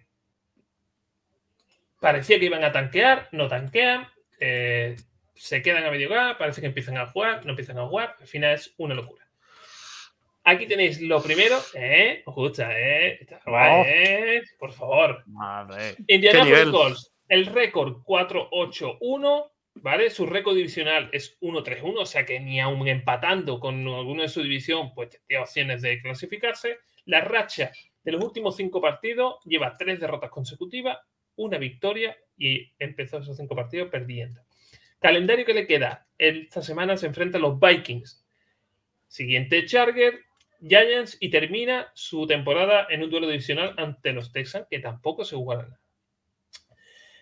[2.00, 4.08] parecía que iban a tanquear, no tanquean,
[4.40, 4.96] eh,
[5.34, 8.26] se quedan a medio gas, parece que empiezan a jugar, no empiezan a jugar, al
[8.26, 9.26] final es una locura.
[10.44, 12.22] Aquí tenéis lo primero, ¿eh?
[12.24, 13.18] Os gusta, ¿eh?
[13.20, 13.82] Está guay.
[13.86, 14.42] ¿eh?
[14.58, 15.22] Por favor.
[15.26, 15.94] Madre.
[16.08, 16.70] Indianapolis?
[16.70, 19.50] Colts, el récord 4-8-1,
[20.10, 24.42] Su récord divisional es 1-3-1, o sea que ni aún empatando con alguno de su
[24.42, 26.78] división, pues tiene opciones de clasificarse.
[27.06, 27.72] La racha
[28.04, 30.98] de los últimos cinco partidos lleva tres derrotas consecutivas,
[31.36, 34.42] una victoria y empezó esos cinco partidos perdiendo.
[34.98, 36.06] Calendario que le queda.
[36.18, 38.22] Esta semana se enfrenta a los Vikings.
[39.08, 40.20] Siguiente Charger,
[40.60, 45.36] Giants y termina su temporada en un duelo divisional ante los Texans, que tampoco se
[45.36, 45.79] jugarán.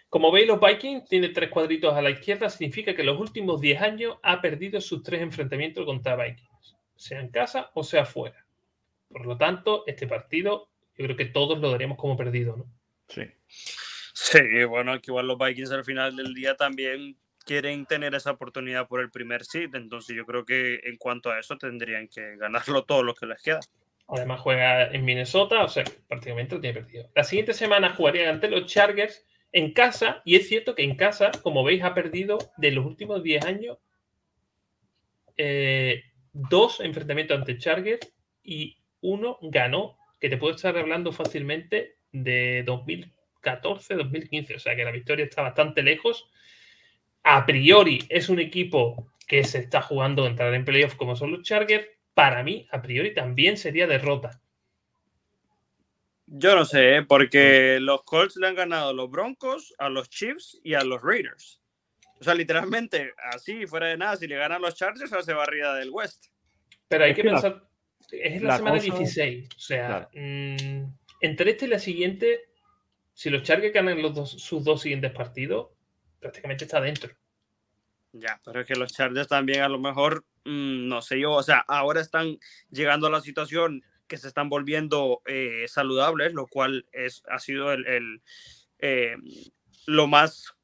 [0.09, 3.61] Como veis, los Vikings tienen tres cuadritos a la izquierda, significa que en los últimos
[3.61, 8.47] 10 años ha perdido sus tres enfrentamientos contra Vikings, sea en casa o sea fuera.
[9.11, 12.67] Por lo tanto, este partido yo creo que todos lo daríamos como perdido, ¿no?
[13.09, 13.23] Sí.
[13.47, 18.89] Sí, bueno, que igual los Vikings al final del día también quieren tener esa oportunidad
[18.89, 22.85] por el primer seed, entonces yo creo que en cuanto a eso tendrían que ganarlo
[22.85, 23.61] todo lo que les queda.
[24.09, 27.11] Además juega en Minnesota, o sea, prácticamente lo tiene perdido.
[27.15, 31.31] La siguiente semana jugarían ante los Chargers en casa, y es cierto que en casa,
[31.43, 33.79] como veis, ha perdido de los últimos 10 años
[35.37, 42.65] eh, dos enfrentamientos ante Chargers y uno ganó, que te puedo estar hablando fácilmente de
[42.67, 46.29] 2014, 2015, o sea que la victoria está bastante lejos.
[47.23, 51.43] A priori es un equipo que se está jugando entrar en playoff como son los
[51.43, 51.87] Chargers.
[52.15, 54.41] Para mí, a priori también sería derrota.
[56.31, 57.03] Yo no sé, ¿eh?
[57.05, 61.01] porque los Colts le han ganado a los Broncos, a los Chiefs y a los
[61.03, 61.63] Raiders.
[62.21, 65.91] O sea, literalmente, así, fuera de nada, si le ganan los Chargers, hace barrida del
[65.91, 66.27] West.
[66.89, 67.69] Pero hay Es que, que la- pensar,
[68.11, 69.49] es la, la semana cosa- 16.
[69.57, 70.09] O sea, Claro.
[70.15, 70.85] mm,
[71.23, 72.51] entre esta y la siguiente,
[73.15, 75.69] si los Chargers ganan los dos- sus dos siguientes partidos,
[76.21, 77.11] prácticamente está dentro.
[78.13, 81.43] Ya, pero es que los Chargers también a lo mejor, mm, no sé yo, o
[81.43, 82.39] sea, ahora están
[82.71, 87.73] llegando a la situación que se están volviendo eh, saludables, lo cual es, ha sido
[87.73, 88.23] el, el,
[88.79, 89.17] eh,
[89.87, 90.55] lo más,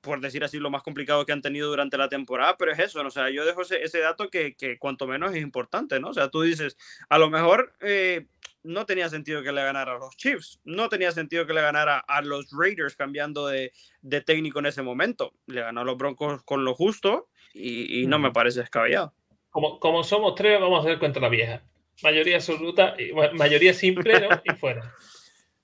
[0.00, 3.02] por decir así, lo más complicado que han tenido durante la temporada, pero es eso,
[3.02, 3.08] ¿no?
[3.08, 6.10] o sea, yo dejo ese, ese dato que, que cuanto menos es importante, ¿no?
[6.10, 6.76] O sea, tú dices,
[7.08, 8.26] a lo mejor eh,
[8.62, 11.98] no tenía sentido que le ganara a los Chiefs, no tenía sentido que le ganara
[11.98, 13.72] a los Raiders cambiando de,
[14.02, 15.32] de técnico en ese momento.
[15.46, 19.14] Le ganó a los Broncos con lo justo y, y no me parece descabellado.
[19.50, 21.62] Como, como somos tres, vamos a hacer cuenta la vieja.
[22.02, 24.28] Mayoría absoluta, y- bueno, mayoría simple, ¿no?
[24.44, 24.82] Y fuera.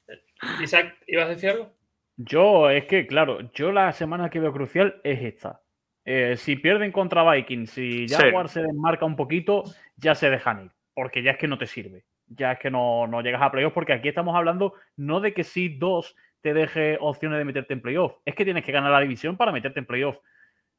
[0.63, 1.73] Isaac, ¿ibas a decir algo?
[2.17, 5.61] Yo, es que, claro, yo la semana que veo crucial es esta.
[6.05, 8.15] Eh, si pierden contra Vikings, si Sí.
[8.15, 9.65] Jaguar se desmarca un poquito,
[9.97, 12.05] ya se dejan ir, porque ya es que no te sirve.
[12.29, 15.45] Ya es que no, no llegas a playoff, porque aquí estamos hablando no de que
[15.45, 19.01] si dos te deje opciones de meterte en playoff, es que tienes que ganar la
[19.01, 20.17] división para meterte en playoff.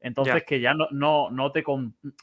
[0.00, 1.64] Entonces, que ya no, no, no, te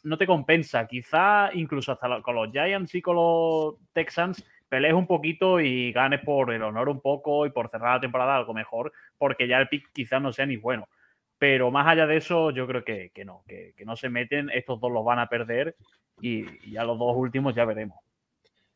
[0.04, 0.88] no te compensa.
[0.88, 6.22] Quizá incluso hasta con los Giants y con los Texans pelees un poquito y ganes
[6.22, 9.68] por el honor un poco y por cerrar la temporada algo mejor, porque ya el
[9.68, 10.88] pick quizás no sea ni bueno.
[11.38, 14.92] Pero más allá de eso, yo creo que, no, que, no se meten, estos dos
[14.92, 15.76] los van a perder
[16.22, 18.00] y, ya los dos últimos ya veremos.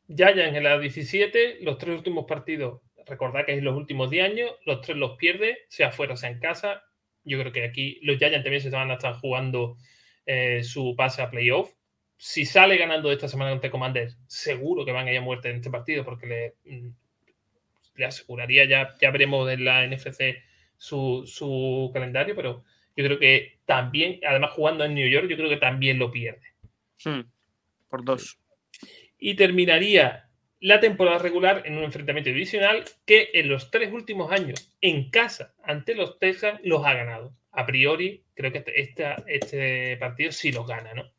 [0.08, 4.52] Ya en la 17, los tres últimos partidos, recordad que es los últimos 10 años,
[4.66, 6.84] los tres los pierde, sea fuera, sea en casa.
[7.24, 9.78] Yo creo que aquí los Giants también se van a estar jugando
[10.26, 11.72] eh, su pase a playoff.
[12.18, 15.58] Si sale ganando esta semana contra Commander, seguro que van a ir a muerte en
[15.58, 16.90] este partido porque le, mm,
[17.96, 20.42] le aseguraría, ya, ya veremos en la NFC
[20.78, 22.64] su, calendario, pero
[22.96, 26.48] yo creo que también, además jugando en New York, yo creo que también lo pierde.
[27.04, 27.22] Hmm,
[27.90, 28.40] por dos.
[29.18, 30.29] Y terminaría
[30.60, 35.54] la temporada regular en un enfrentamiento divisional que en los tres últimos años en casa
[35.64, 37.34] ante los Texans los ha ganado.
[37.52, 41.12] A priori, creo que este, este partido sí los gana, ¿no?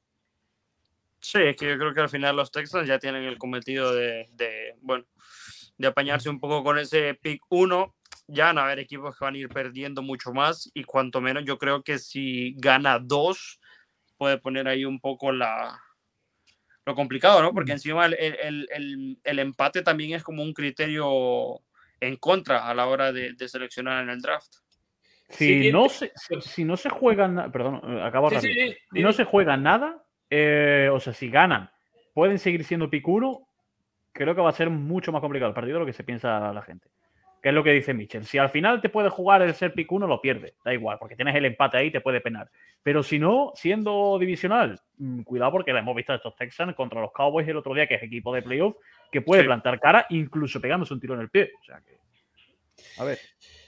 [1.20, 4.28] Sí, es que yo creo que al final los Texans ya tienen el cometido de,
[4.32, 5.04] de bueno,
[5.76, 7.94] de apañarse un poco con ese pick 1
[8.32, 11.44] ya van a haber equipos que van a ir perdiendo mucho más y cuanto menos
[11.44, 13.60] yo creo que si gana dos
[14.16, 15.80] puede poner ahí un poco la
[16.90, 17.52] lo complicado, ¿no?
[17.52, 21.60] Porque encima el, el, el, el empate también es como un criterio
[22.00, 24.54] en contra a la hora de, de seleccionar en el draft.
[25.28, 29.56] Si no, se, si no se juegan, perdón, eh, acabo sí, si no se juega
[29.56, 31.70] nada, eh, o sea, si ganan,
[32.14, 33.04] pueden seguir siendo pick
[34.12, 36.52] creo que va a ser mucho más complicado el partido de lo que se piensa
[36.52, 36.88] la gente
[37.42, 38.24] que es lo que dice Mitchell.
[38.24, 40.54] Si al final te puede jugar el ser pick 1, lo pierde.
[40.64, 42.50] Da igual, porque tienes el empate ahí, te puede penar.
[42.82, 47.00] Pero si no, siendo divisional, mm, cuidado porque la hemos visto a estos Texans contra
[47.00, 48.76] los Cowboys el otro día, que es equipo de playoff,
[49.10, 51.50] que puede plantar cara, incluso pegándose un tiro en el pie.
[51.60, 51.98] O sea que.
[52.98, 53.18] A ver.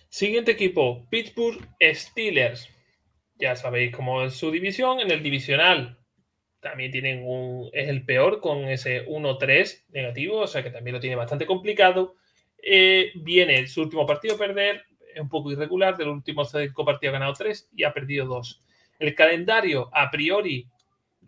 [0.08, 2.68] Siguiente equipo, Pittsburgh Steelers.
[3.36, 5.00] Ya sabéis cómo es su división.
[5.00, 5.98] En el divisional
[6.60, 7.70] también tienen un.
[7.72, 12.16] Es el peor con ese 1-3 negativo, o sea que también lo tiene bastante complicado.
[12.62, 17.10] Eh, viene su último partido a perder, es un poco irregular, del último cinco partidos
[17.12, 18.62] ha ganado tres y ha perdido dos.
[18.98, 20.68] El calendario, a priori,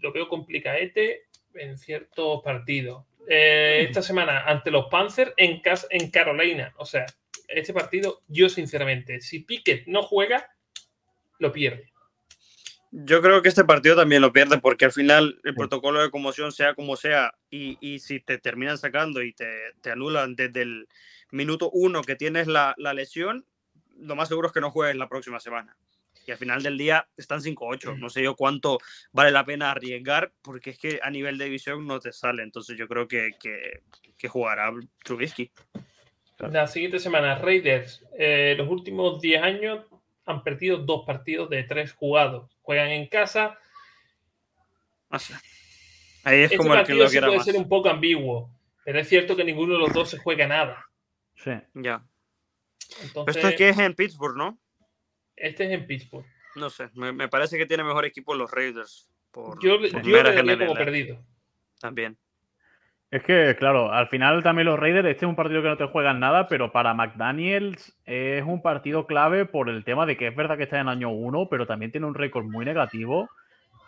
[0.01, 1.25] lo veo complicaete
[1.55, 3.05] en ciertos partidos.
[3.29, 5.61] Eh, esta semana ante los Panthers en,
[5.91, 6.73] en Carolina.
[6.77, 7.07] O sea,
[7.49, 10.49] este partido, yo sinceramente, si Pickett no juega,
[11.39, 11.91] lo pierde.
[12.93, 16.53] Yo creo que este partido también lo pierde porque al final el protocolo de conmoción,
[16.53, 20.87] sea como sea, y, y si te terminan sacando y te, te anulan desde el,
[21.35, 23.45] minuto uno que tienes la, lesión,
[23.97, 25.77] lo más seguro es que no juegues la próxima semana.
[26.27, 27.99] Y al final del día están 5-8.
[27.99, 28.79] No sé yo cuánto
[29.13, 32.43] vale la pena arriesgar, porque es que a nivel de división no te sale.
[32.43, 34.73] Entonces yo creo que, que, jugará
[35.05, 35.51] Trubisky.
[36.39, 39.85] La siguiente semana, Raiders, eh, los últimos 10 años
[40.25, 42.51] han perdido dos partidos de tres jugados.
[42.63, 43.59] Juegan en casa.
[46.23, 48.51] Ahí es este como el que lo puede ser un poco ambiguo,
[48.83, 50.87] pero es cierto que ninguno de los dos se juega nada.
[51.35, 51.53] Sí.
[51.75, 52.05] Ya.
[53.03, 54.59] Entonces, Esto es que es en Pittsburgh, ¿no?
[55.37, 56.27] Este es en Pittsburgh.
[56.57, 59.11] No sé, me, parece que tiene mejor equipo los Raiders.
[59.33, 61.25] Por, yo yo le como perdido.
[61.81, 62.17] También.
[63.11, 65.87] Es que, claro, al final también los Raiders, este es un partido que no te
[65.87, 70.37] juegan nada, pero para McDaniels es un partido clave por el tema de que es
[70.37, 73.29] verdad que está en año 1, pero también tiene un récord muy negativo.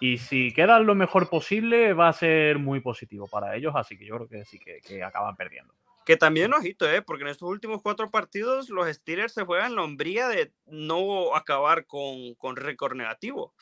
[0.00, 4.06] Y si quedan lo mejor posible, va a ser muy positivo para ellos, así que
[4.06, 5.72] yo creo que sí que acaban perdiendo.
[6.06, 7.02] Que también ojito, ¿eh?
[7.02, 11.84] porque en estos últimos cuatro partidos los Steelers se juegan la hombría de no acabar
[11.84, 13.54] con, con récord negativo.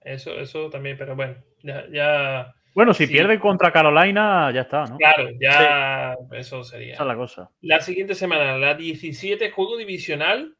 [0.00, 2.54] Eso, eso también, pero bueno, ya.
[2.74, 4.96] bueno, si pierde contra Carolina, ya está, ¿no?
[4.96, 6.94] Claro, ya eso sería.
[6.94, 7.50] Esa es la cosa.
[7.60, 10.56] La siguiente semana, la 17, juego divisional,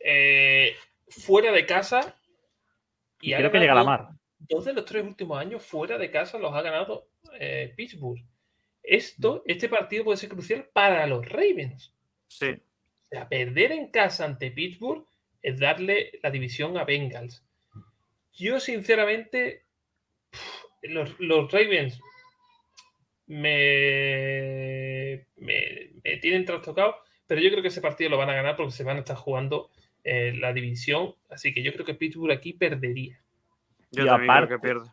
[0.00, 0.74] eh,
[1.08, 2.16] fuera de casa.
[3.20, 4.08] Y, creo que llega a la mar.
[4.40, 7.06] Dos de los tres últimos años fuera de casa los ha ganado
[7.38, 8.20] eh, Pittsburgh.
[8.82, 11.92] Esto, este partido puede ser crucial para los Ravens.
[12.28, 12.50] Sí.
[12.50, 15.04] O sea, perder en casa ante Pittsburgh
[15.42, 17.44] es darle la división a Bengals.
[18.32, 19.64] Yo, sinceramente,
[20.82, 22.00] los, Ravens
[23.26, 28.72] me, me, tienen trastocado, pero yo creo que ese partido lo van a ganar porque
[28.72, 29.70] se van a estar jugando
[30.04, 31.14] eh, la división.
[31.28, 33.20] Así que yo creo que Pittsburgh aquí perdería.
[33.90, 34.90] Yo también creo que pierde.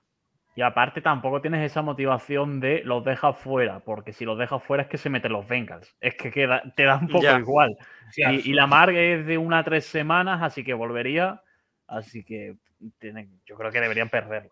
[0.58, 4.84] Y aparte tampoco tienes esa motivación de los dejas fuera, porque si los dejas fuera
[4.84, 5.94] es que se meten los Bengals.
[6.00, 7.78] Es que queda, te da un poco igual.
[8.16, 11.42] Y, la marca es de una a tres semanas, así que volvería.
[11.88, 12.56] Así que
[13.00, 14.52] tienen, yo creo que deberían perderlo.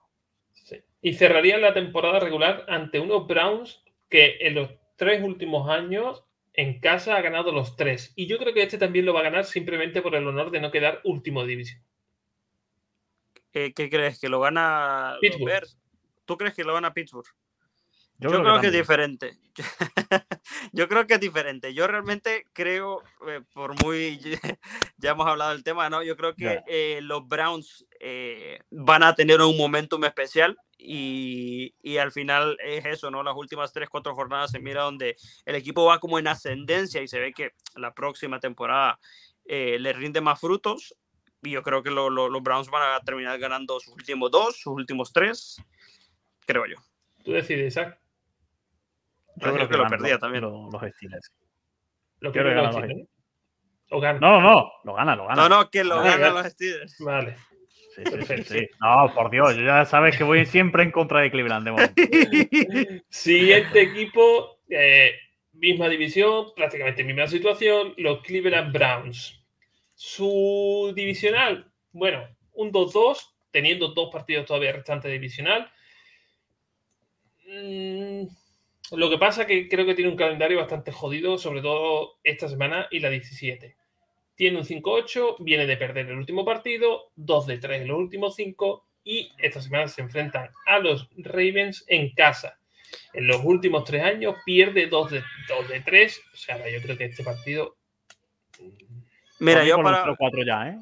[1.01, 6.81] Y cerrarían la temporada regular ante unos Browns que en los tres últimos años en
[6.81, 8.11] casa ha ganado los tres.
[8.17, 10.59] Y yo creo que este también lo va a ganar simplemente por el honor de
[10.59, 11.81] no quedar último de división.
[13.53, 14.19] Eh, ¿Qué crees?
[14.19, 15.39] ¿Que lo gana Pittsburgh.
[15.39, 15.82] los Bears?
[16.25, 17.27] ¿Tú crees que lo gana Pittsburgh?
[18.19, 18.73] Yo, Yo, creo, que, es también.
[18.73, 19.37] diferente.
[20.71, 21.73] Yo creo que es diferente.
[21.73, 24.19] Yo realmente creo, eh, por muy.
[24.97, 26.03] ya hemos hablado del tema, ¿no?
[26.03, 26.63] Yo creo que Ya.
[26.67, 32.85] eh, los Browns eh, van a tener un momentum especial y, y al final es
[32.85, 33.23] eso, ¿no?
[33.23, 35.15] Las últimas tres, cuatro jornadas se mira donde
[35.45, 38.99] el equipo va como en ascendencia y se ve que la próxima temporada
[39.45, 40.95] eh, le rinde más frutos.
[41.41, 44.55] Y yo creo que lo- lo- los Browns van a terminar ganando sus últimos dos,
[44.57, 45.57] sus últimos tres,
[46.45, 46.75] creo yo.
[47.23, 47.97] Tú decides, Isaac.
[49.35, 50.43] Yo Creo creo que lo perdía los- también.
[50.43, 51.33] Los, los Steelers.
[52.19, 53.07] Lo que que.
[53.89, 54.19] O gana.
[54.19, 54.71] No, no, no.
[54.83, 55.41] Lo gana, lo gana.
[55.43, 56.95] No, no, que lo Ah, ganan los Steelers.
[56.99, 57.35] Vale.
[57.95, 58.67] Sí, sí, sí, sí.
[58.81, 61.65] No, por Dios, yo ya sabes que voy siempre en contra de Cleveland.
[61.65, 61.93] de momento.
[63.09, 65.11] Siguiente equipo, eh,
[65.53, 69.39] misma división, prácticamente misma situación, los Cleveland Browns.
[69.93, 75.71] Su divisional, bueno, un 2-2, teniendo dos partidos todavía restantes de divisional.
[77.53, 78.27] Mm,
[78.95, 82.87] lo que pasa que creo que tiene un calendario bastante jodido, sobre todo esta semana
[82.89, 83.75] y la 17.
[84.35, 88.35] Tiene un 5-8, viene de perder el último partido, 2 de 3 en los últimos
[88.35, 92.57] 5 y esta semana se enfrentan a los Ravens en casa.
[93.13, 96.21] En los últimos tres años pierde 2 de, 2 de 3.
[96.33, 97.75] O sea, yo creo que este partido.
[99.39, 100.05] Mira, yo para.
[100.05, 100.79] 0-4 ya, ¿eh?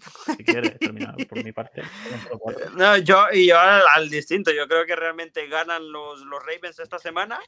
[0.36, 1.82] Si quieres terminar por mi parte.
[2.02, 2.70] con un 0-4.
[2.74, 4.50] No, yo y yo al, al distinto.
[4.52, 7.38] Yo creo que realmente ganan los, los Ravens esta semana.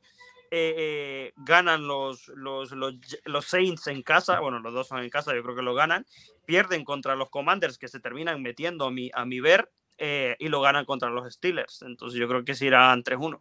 [0.51, 2.95] eh, eh, ganan los, los, los,
[3.25, 4.41] los Saints en casa.
[4.41, 6.07] Bueno, los dos son en casa, yo creo que lo ganan.
[6.47, 9.71] Pierden contra los Commanders que se terminan metiendo a mi, a mi ver.
[9.99, 11.83] eh, y lo ganan contra los Steelers.
[11.83, 13.41] Entonces yo creo que se irán 3-1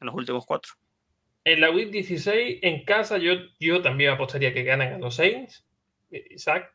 [0.00, 0.72] en los últimos cuatro.
[1.44, 5.64] En la Week 16, en casa, yo, yo también apostaría que ganan a los Saints.
[6.10, 6.74] Eh, Isaac,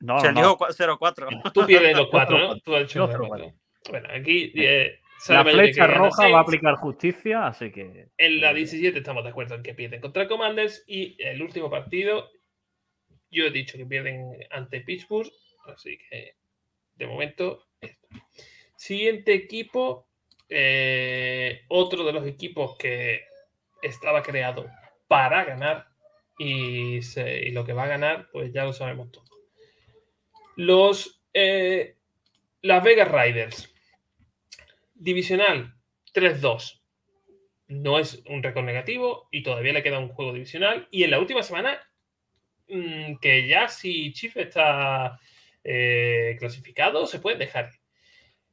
[0.00, 0.66] No, Se no, dijo no.
[0.74, 1.52] 0-4.
[1.52, 2.60] tú pierdes los cuatro, ¿no?
[2.60, 3.52] Tú has dicho Yo cuatro.
[3.90, 4.52] Bueno, aquí.
[4.56, 8.08] eh, La flecha roja va a aplicar justicia, así que.
[8.18, 11.70] En la eh, 17 estamos de acuerdo en que pierden contra Commanders y el último
[11.70, 12.30] partido
[13.30, 15.30] yo he dicho que pierden ante Pittsburgh,
[15.66, 16.36] así que
[16.94, 18.06] de momento esto.
[18.76, 20.08] Siguiente equipo,
[20.48, 23.22] eh, otro de los equipos que
[23.82, 24.66] estaba creado
[25.08, 25.86] para ganar
[26.38, 29.24] y, se- y lo que va a ganar, pues ya lo sabemos todo.
[30.56, 31.96] Los eh,
[32.62, 33.72] Las Vegas Riders,
[34.94, 35.74] divisional
[36.14, 36.80] 3-2
[37.68, 40.86] no es un récord negativo y todavía le queda un juego divisional.
[40.90, 41.78] Y en la última semana,
[42.68, 45.18] mm, que ya si Chief está
[45.64, 47.70] eh, clasificado, se puede dejar.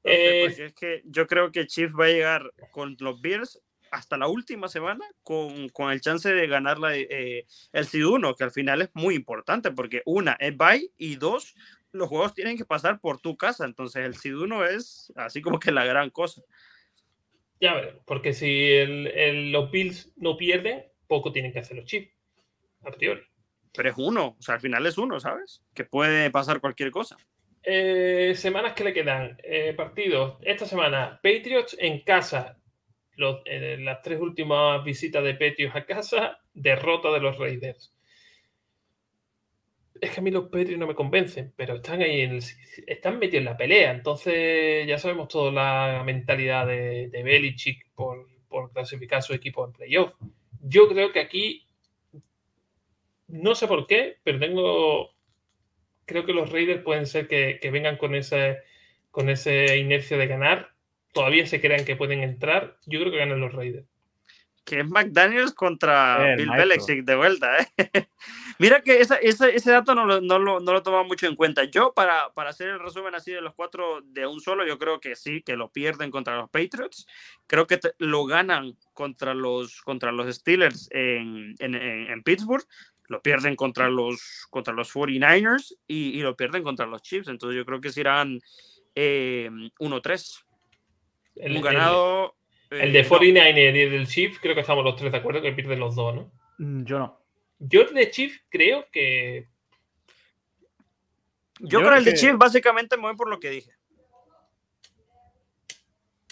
[0.01, 4.17] Porque- Eh, es que yo creo que Chiefs va a llegar con los Bears hasta
[4.17, 8.43] la última semana con, con el chance de ganar la, eh, el Seed 1, que
[8.45, 11.53] al final es muy importante porque una es bye y dos,
[11.93, 13.65] los juegos tienen que pasar por tu casa.
[13.65, 16.41] Entonces el Seed 1 es así como que la gran cosa.
[17.61, 21.85] ya veremos, porque si el- el- los Bills no pierden, poco tienen que hacer los
[21.85, 22.11] Chiefs,
[22.83, 23.21] a priori.
[23.73, 25.63] Pero es uno, o sea, al final es uno, ¿sabes?
[25.73, 27.15] Que puede pasar cualquier cosa.
[27.63, 29.37] Eh, semanas que le quedan.
[29.43, 30.37] Eh, partidos.
[30.41, 32.59] Esta semana, Patriots en casa.
[33.15, 37.92] Los- eh, las tres últimas visitas de Patriots a casa, derrota de los Raiders.
[40.03, 42.43] Es que a mí los Patriots no me convencen, pero están ahí en el-
[42.87, 43.91] están metidos en la pelea.
[43.91, 48.27] Entonces, ya sabemos toda la mentalidad de, Belichick por,
[48.73, 50.13] clasificar su equipo en playoff.
[50.61, 51.67] Yo creo que aquí,
[53.27, 55.11] no sé por qué, pero tengo
[56.05, 58.59] creo que los Raiders pueden ser que, vengan con ese
[59.11, 60.73] con esa inercia de ganar.
[61.13, 62.77] Todavía se crean que pueden entrar.
[62.87, 63.87] Yo creo que ganan los Raiders.
[64.65, 66.49] Que es McDaniels contra El Bill.
[66.57, 67.67] Belichick de vuelta, ¿eh?
[68.59, 71.35] Mira que esa- esa- ese dato no lo, no, lo, no lo tomaba mucho en
[71.35, 71.65] cuenta.
[71.65, 75.01] Yo, para, para hacer el resumen así de los cuatro de un solo, yo creo
[75.01, 77.05] que sí, que lo pierden contra los Patriots.
[77.45, 82.65] Creo que te- lo ganan contra los, contra los Steelers en, en, en- en Pittsburgh.
[83.09, 87.27] Lo pierden contra los, contra los 49ers y, y lo pierden contra los Chiefs.
[87.27, 88.39] Entonces yo creo que serán
[88.95, 89.49] eh,
[89.79, 90.45] 1-3.
[91.35, 92.35] El, Un ganado.
[92.81, 93.09] El- eh, de no.
[93.09, 95.95] 49 y el del Chief, creo que estamos los tres de acuerdo que pierden los
[95.95, 96.31] dos, ¿no?
[96.59, 97.19] Mm, Yo no.
[97.59, 99.47] Yo el de Chief creo que.
[101.59, 103.71] Yo, Yo con el de que- Chiefs básicamente me voy por lo que dije.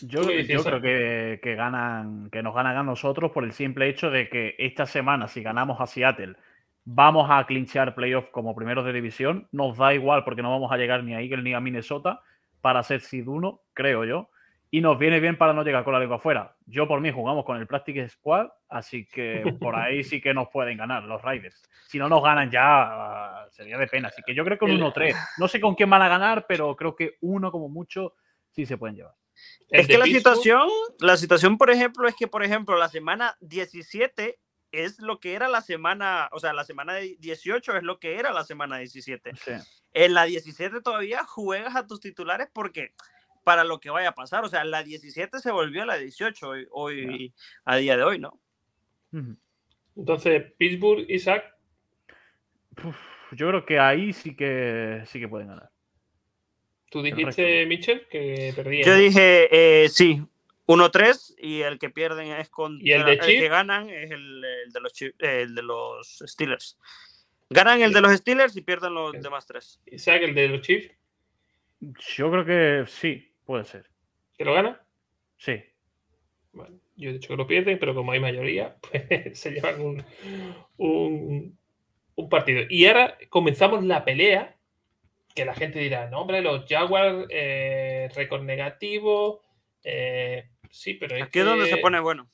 [0.03, 3.51] Yo, ¿Tú qué yo dices, creo que ganan, que nos ganan a nosotros por el
[3.53, 6.35] simple hecho de que esta semana, si ganamos a Seattle,
[6.85, 9.47] vamos a clinchar playoff como primeros de división.
[9.51, 12.21] Nos da igual porque no vamos a llegar ni a Eagle ni a Minnesota
[12.61, 14.29] para ser seed 1, creo yo.
[14.73, 16.55] Y nos viene bien para no llegar con la lengua afuera.
[16.65, 20.47] Yo por mí jugamos con el Practice Squad, así que por ahí sí que nos
[20.47, 21.61] pueden ganar los Raiders.
[21.89, 24.07] Si no nos ganan ya, sería de pena.
[24.07, 25.13] Así que yo creo que un 1-3.
[25.39, 28.15] No sé con quién van a ganar, pero creo que uno como mucho
[28.49, 29.13] sí se pueden llevar.
[29.69, 30.69] Es que la situación,
[30.99, 34.39] la situación, por ejemplo, es que, por ejemplo, la semana 17
[34.71, 38.31] es lo que era la semana, o sea, la semana 18 es lo que era
[38.31, 39.33] la semana 17.
[39.93, 42.93] En la 17 todavía juegas a tus titulares porque
[43.43, 46.47] para lo que vaya a pasar, o sea, la 17 se volvió a la 18
[46.47, 47.33] hoy, hoy
[47.65, 48.39] a día de hoy, ¿no?
[49.95, 51.43] Entonces, Pittsburgh, Isaac.
[53.31, 55.69] yo creo que ahí sí que sí que pueden ganar.
[56.89, 58.83] ¿Tú dijiste, Mitchell, que perdían?
[58.85, 59.47] Yo dije,
[59.83, 60.21] eh, sí,
[60.67, 64.41] 1-3 y el que pierden es con ¿Y el, de el que ganan es el,
[64.41, 66.77] de los, el de los Steelers.
[67.49, 69.81] Ganan el de los Steelers y pierden los demás tres.
[69.85, 70.91] Isaac, el de los Chiefs?
[72.15, 73.85] Yo creo que sí, puede ser.
[74.37, 74.81] ¿Que lo gana?
[75.35, 75.61] Sí.
[76.53, 80.05] Bueno, yo he dicho que lo pierden, pero como hay mayoría, pues se llevan un,
[80.77, 82.63] un, partido.
[82.69, 84.55] Y ahora comenzamos la pelea,
[85.35, 89.41] que la gente dirá, no, hombre, los Jaguars, eh, récord negativo.
[89.83, 92.29] Eh, sí, pero es Aquí es donde se pone bueno.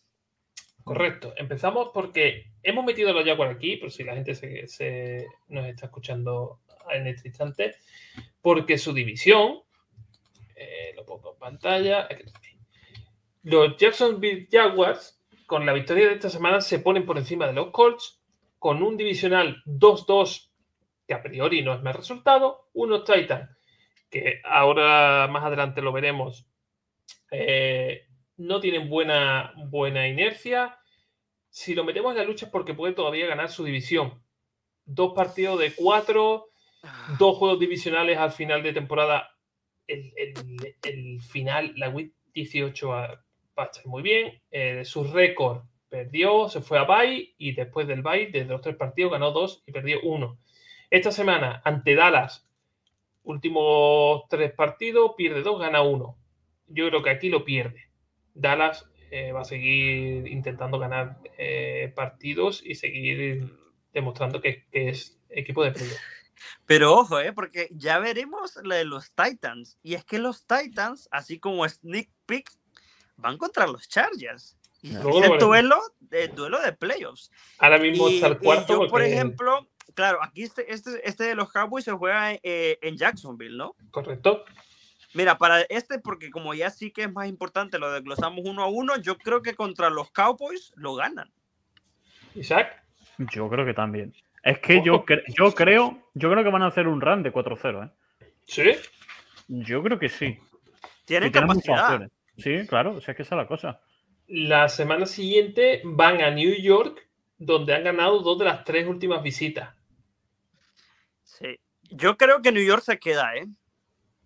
[0.84, 1.34] Correcto.
[1.36, 5.88] Empezamos porque hemos metido a los Jaguars aquí, por si la gente se, nos está
[5.88, 6.60] escuchando
[6.92, 7.76] en este instante,
[8.40, 9.64] porque su división,
[10.58, 12.08] eh, lo pongo en pantalla,
[13.44, 17.72] los Jacksonville Jaguars, con la victoria de esta semana, se ponen por encima de los
[17.72, 18.22] Colts,
[18.60, 20.50] con un divisional 2-2,
[21.08, 23.50] que a priori no es más resultado, unos Titans,
[24.10, 26.48] que ahora más adelante lo veremos,
[27.32, 28.08] eh,
[28.38, 30.78] no tienen buena, buena inercia.
[31.50, 34.22] Si lo metemos en la lucha es porque puede todavía ganar su división.
[34.86, 36.50] Dos partidos de cuatro,
[36.84, 37.16] ah.
[37.20, 39.37] dos juegos divisionales al final de temporada.
[39.88, 43.24] El, final, la WIT 18 va
[43.56, 44.42] a estar muy bien.
[44.52, 48.76] Eh, su récord perdió, se fue a Bay y después del Bay, de los tres
[48.76, 50.38] partidos, ganó dos y perdió uno.
[50.90, 52.48] Esta semana, ante Dallas,
[53.24, 56.18] últimos tres partidos, pierde dos, gana uno.
[56.68, 57.90] Yo creo que aquí lo pierde.
[58.34, 63.54] Dallas eh, va a seguir intentando ganar eh, partidos y seguir
[63.94, 65.98] demostrando que, es equipo de playoff.
[66.66, 69.78] Pero ojo, eh, porque ya veremos lo de los Titans.
[69.84, 72.50] Y es que los Titans, así como Sneak Peek,
[73.18, 74.58] van contra los Chargers.
[74.82, 77.32] Y es el duelo, de, duelo de playoffs.
[77.58, 78.84] Ahora mismo está el cuarto.
[78.84, 82.96] yo, por ejemplo, claro, aquí este, este, este, de los Cowboys se juega eh, en
[82.96, 83.76] Jacksonville, ¿no?
[83.92, 84.46] Correcto.
[85.14, 88.68] Mira, para este, porque como ya sí que es más importante, lo desglosamos uno a
[88.68, 91.32] uno, yo creo que contra los Cowboys lo ganan.
[92.36, 92.84] Isaac.
[93.18, 94.14] Yo creo que también.
[94.44, 97.86] Es que yo, yo creo, yo creo que van a hacer un run de 4-0,
[97.86, 98.28] ¿eh?
[98.46, 98.72] ¿Sí?
[99.48, 100.40] Yo creo que sí.
[101.06, 102.10] Tienen capacidad.
[102.38, 103.82] Sí, claro, o sea, es que esa es la cosa.
[104.28, 107.08] La semana siguiente van a New York,
[107.38, 109.74] donde han ganado dos de las tres últimas visitas.
[111.24, 111.60] Sí,
[111.90, 113.48] yo creo que New York se queda, ¿eh?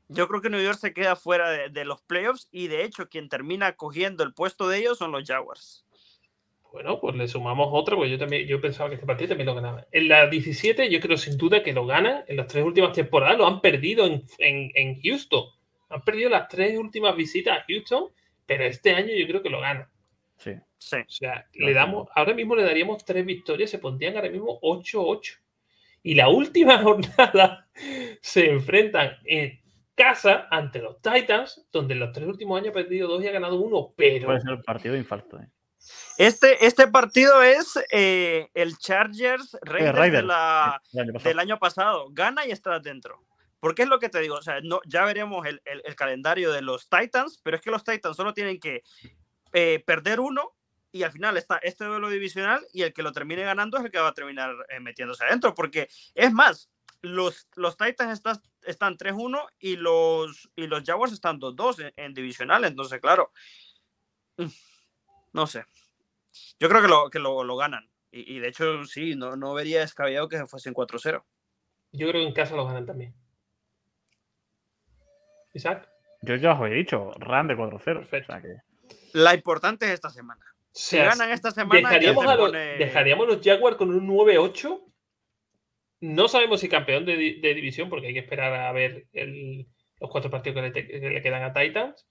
[0.08, 3.30] Yo creo que New York se queda fuera de, los playoffs y de hecho quien
[3.30, 5.86] termina cogiendo el puesto de ellos son los Jaguars.
[6.72, 9.56] Bueno, pues le sumamos otro, porque yo también yo pensaba que este partido también lo
[9.56, 9.86] ganaba.
[9.92, 12.24] En la 17 yo creo sin duda que lo ganan.
[12.28, 15.46] En las tres últimas temporadas lo han perdido en, en Houston.
[15.90, 18.06] Han perdido las tres últimas visitas a Houston,
[18.46, 19.88] pero este año yo creo que lo ganan.
[20.38, 20.54] Sí.
[20.78, 20.98] sí.
[20.98, 25.40] O sea, le damos, ahora mismo le daríamos tres victorias, se pondrían ahora mismo 8-8.
[26.04, 27.68] Y la última jornada
[28.22, 29.60] se enfrentan en
[29.94, 33.32] casa ante los Titans, donde en los tres últimos años ha perdido dos y ha
[33.32, 34.28] ganado uno, pero.
[34.28, 35.38] Puede ser el partido de infarto.
[35.40, 35.48] ¿eh?
[36.18, 40.28] Este, este partido es eh, el Chargers Raiders,
[41.24, 42.08] del año pasado.
[42.12, 43.24] Gana y está dentro.
[43.60, 45.62] Porque es lo que te digo, o sea, no, ya veremos el,
[45.96, 48.84] calendario de los Titans, pero es que los Titans solo tienen que
[49.54, 50.56] eh, perder uno
[50.92, 53.92] y al final está este duelo divisional y el que lo termine ganando es el
[53.92, 56.70] que va a terminar eh, metiéndose adentro, porque es más,
[57.02, 58.22] los, los Titans
[58.64, 63.32] están 3-1 y los, y los Jaguars están 2-2 en, divisional, entonces claro,
[65.34, 65.64] no sé,
[66.60, 70.28] yo creo que lo, que lo, ganan y, de hecho sí, no, no vería descabellado
[70.28, 71.24] que se fuesen 4-0.
[71.94, 73.14] Yo creo que en casa lo ganan también.
[75.54, 75.90] Isaac.
[76.22, 78.62] Yo ya os he dicho, RAN de 4-0.
[79.14, 80.46] La importante es esta semana.
[80.72, 84.82] Si ganan esta semana, dejaríamos, los, Jaguars con un 9-8.
[86.02, 90.72] No sabemos si campeón de, división, porque hay que esperar a ver los cuatro partidos
[90.72, 92.08] que le, quedan a Titans.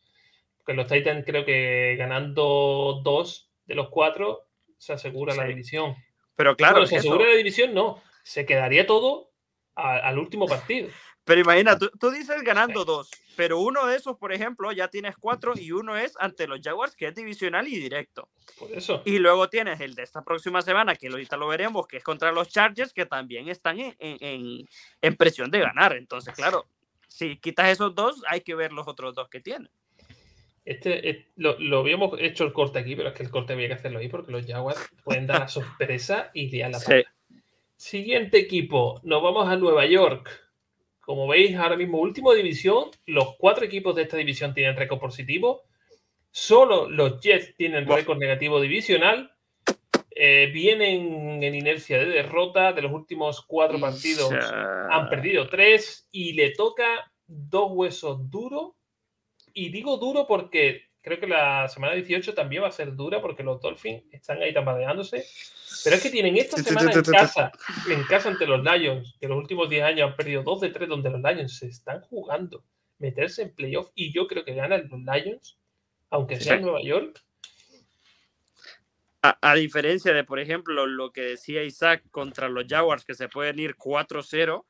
[0.61, 4.47] Porque los Titans creo que ganando dos de los cuatro
[4.79, 5.97] se asegura la división.
[6.37, 8.03] Pero claro, se asegura la división, no.
[8.23, 9.31] Se quedaría todo
[9.75, 10.89] al último partido.
[11.25, 15.17] Pero imagina, tú, tú dices ganando dos, pero uno de esos, por ejemplo, ya tienes
[15.17, 18.29] cuatro y uno es ante los Jaguars, que es divisional y directo.
[18.59, 19.03] Por eso.
[19.05, 22.33] Y luego tienes el de esta próxima semana, que ahorita lo veremos, que es contra
[22.33, 24.69] los Chargers, que también están en, en,
[25.01, 25.95] en presión de ganar.
[25.95, 26.67] Entonces, claro,
[27.07, 29.71] si quitas esos dos, hay que ver los otros dos que tienen.
[30.65, 33.75] Este, lo, lo, habíamos hecho el corte aquí, pero es que el corte había que
[33.75, 37.03] hacerlo ahí porque los Jaguars pueden dar la sorpresa y liar la sí.
[37.77, 40.29] Siguiente equipo, nos vamos a Nueva York.
[41.01, 45.63] Como veis, ahora mismo último división, los cuatro equipos de esta división tienen récord positivo.
[46.31, 49.33] Solo los Jets tienen récord negativo divisional.
[50.11, 52.75] Eh, vienen en inercia de derrota.
[52.75, 58.75] De los últimos cuatro partidos han perdido tres y le toca dos huesos duros
[59.55, 63.43] y digo duro porque creo que la semana 18 también va a ser dura porque
[63.43, 65.25] los Dolphins están ahí tambaleándose.
[65.85, 67.53] Pero es que tienen esta semana en casa,
[67.89, 70.89] en casa ante los Lions, que los últimos 10 años han perdido 2 de 3,
[70.89, 72.65] donde los Lions se están jugando
[72.99, 75.59] meterse en playoff y yo creo que ganan los Lions,
[76.11, 77.23] aunque sea en Nueva York.
[79.23, 83.29] A, a, diferencia de, por ejemplo, lo que decía Isaac contra los Jaguars, que se
[83.29, 84.65] pueden ir 4-0,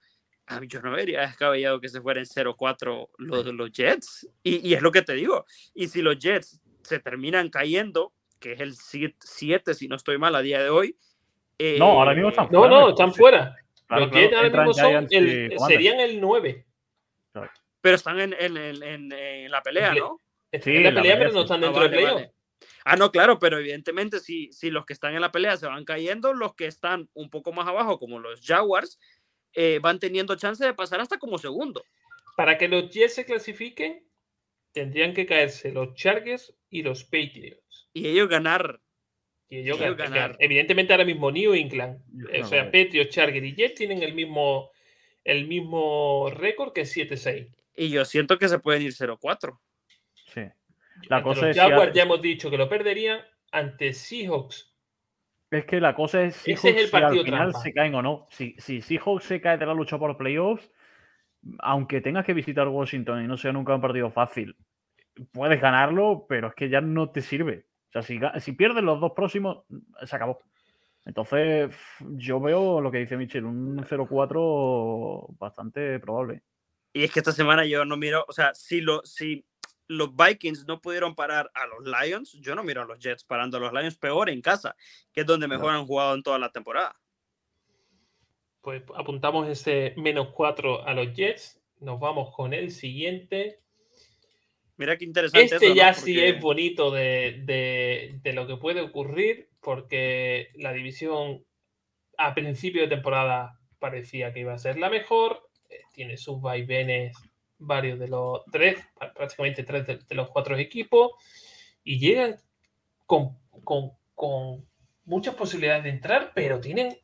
[0.66, 4.28] yo no vería descabellado que se fueran 0-4 los, los Jets.
[4.43, 5.44] Y, y, es lo que te digo.
[5.74, 10.35] Y si los Jets se terminan cayendo, que es el 7, si no estoy mal,
[10.35, 10.97] a día de hoy.
[11.59, 12.68] Eh, no, ahora mismo están fuera.
[12.68, 13.56] No, no, están fuera.
[13.86, 16.66] Claro, los Jets ahora mismo son el, serían el 9.
[17.32, 17.51] Claro.
[17.81, 20.20] Pero están en, en, en, en, la pelea, ¿no?
[20.52, 22.14] Sí, en la, la pelea, pero no están dentro ah, vale, del.
[22.14, 22.32] Vale.
[22.85, 25.85] Ah, no, claro, pero evidentemente si, si los que están en la pelea se van
[25.85, 28.98] cayendo, los que están un poco más abajo, como los Jaguars,
[29.55, 31.85] eh, van teniendo chance de pasar hasta como segundo.
[32.36, 34.05] Para que los Jets se clasifiquen,
[34.72, 37.89] tendrían que caerse los Chargers y los Patriots.
[37.93, 38.81] Y ellos ganar.
[39.48, 40.31] Y ellos, ellos ganar.
[40.31, 40.36] ganar.
[40.39, 42.70] Evidentemente ahora mismo New England, no, o sea, no.
[42.70, 44.70] Patriots, Chargers y Jets tienen el mismo,
[45.24, 47.48] el mismo récord que 7-6.
[47.77, 49.59] Y yo siento que se pueden ir 0-4.
[50.32, 50.43] Sí.
[51.09, 51.97] La cosa los es Jaguars si...
[51.97, 53.20] ya hemos dicho que lo perderían
[53.51, 54.69] ante Seahawks
[55.51, 57.60] es que la cosa es si, Ese es el si al final trampa.
[57.60, 58.27] se caen o no.
[58.31, 60.70] Si, si Seahawks se cae de la lucha por playoffs,
[61.59, 64.56] aunque tengas que visitar Washington y no sea nunca un partido fácil,
[65.32, 67.66] puedes ganarlo, pero es que ya no te sirve.
[67.89, 69.64] O sea, si, si pierdes los dos próximos,
[70.05, 70.40] se acabó.
[71.05, 76.43] Entonces, yo veo lo que dice Michel, un 0-4 bastante probable.
[76.93, 79.44] Y es que esta semana yo no miro, o sea, si, lo, si
[79.90, 83.56] los Vikings no pudieron parar a los Lions, yo no miro a los Jets parando
[83.56, 84.76] a los Lions peor en casa,
[85.12, 86.94] que es donde mejor han jugado en toda la temporada.
[88.60, 91.60] Pues apuntamos ese menos 4 a los Jets.
[91.80, 93.58] Nos vamos con el siguiente.
[94.76, 95.44] Mira qué interesante.
[95.54, 95.94] Este eso, ya ¿no?
[95.98, 101.44] sí es bonito de, de- de lo que puede ocurrir, porque la división
[102.16, 105.48] a principio de temporada parecía que iba a ser la mejor.
[105.68, 107.16] eh, Tiene sus vaivenes
[107.61, 111.12] varios de los tres, pr- prácticamente tres de, de los cuatro equipos,
[111.85, 112.37] y llegan
[113.07, 114.66] con, con- con
[115.05, 116.99] muchas posibilidades de entrar, pero tienen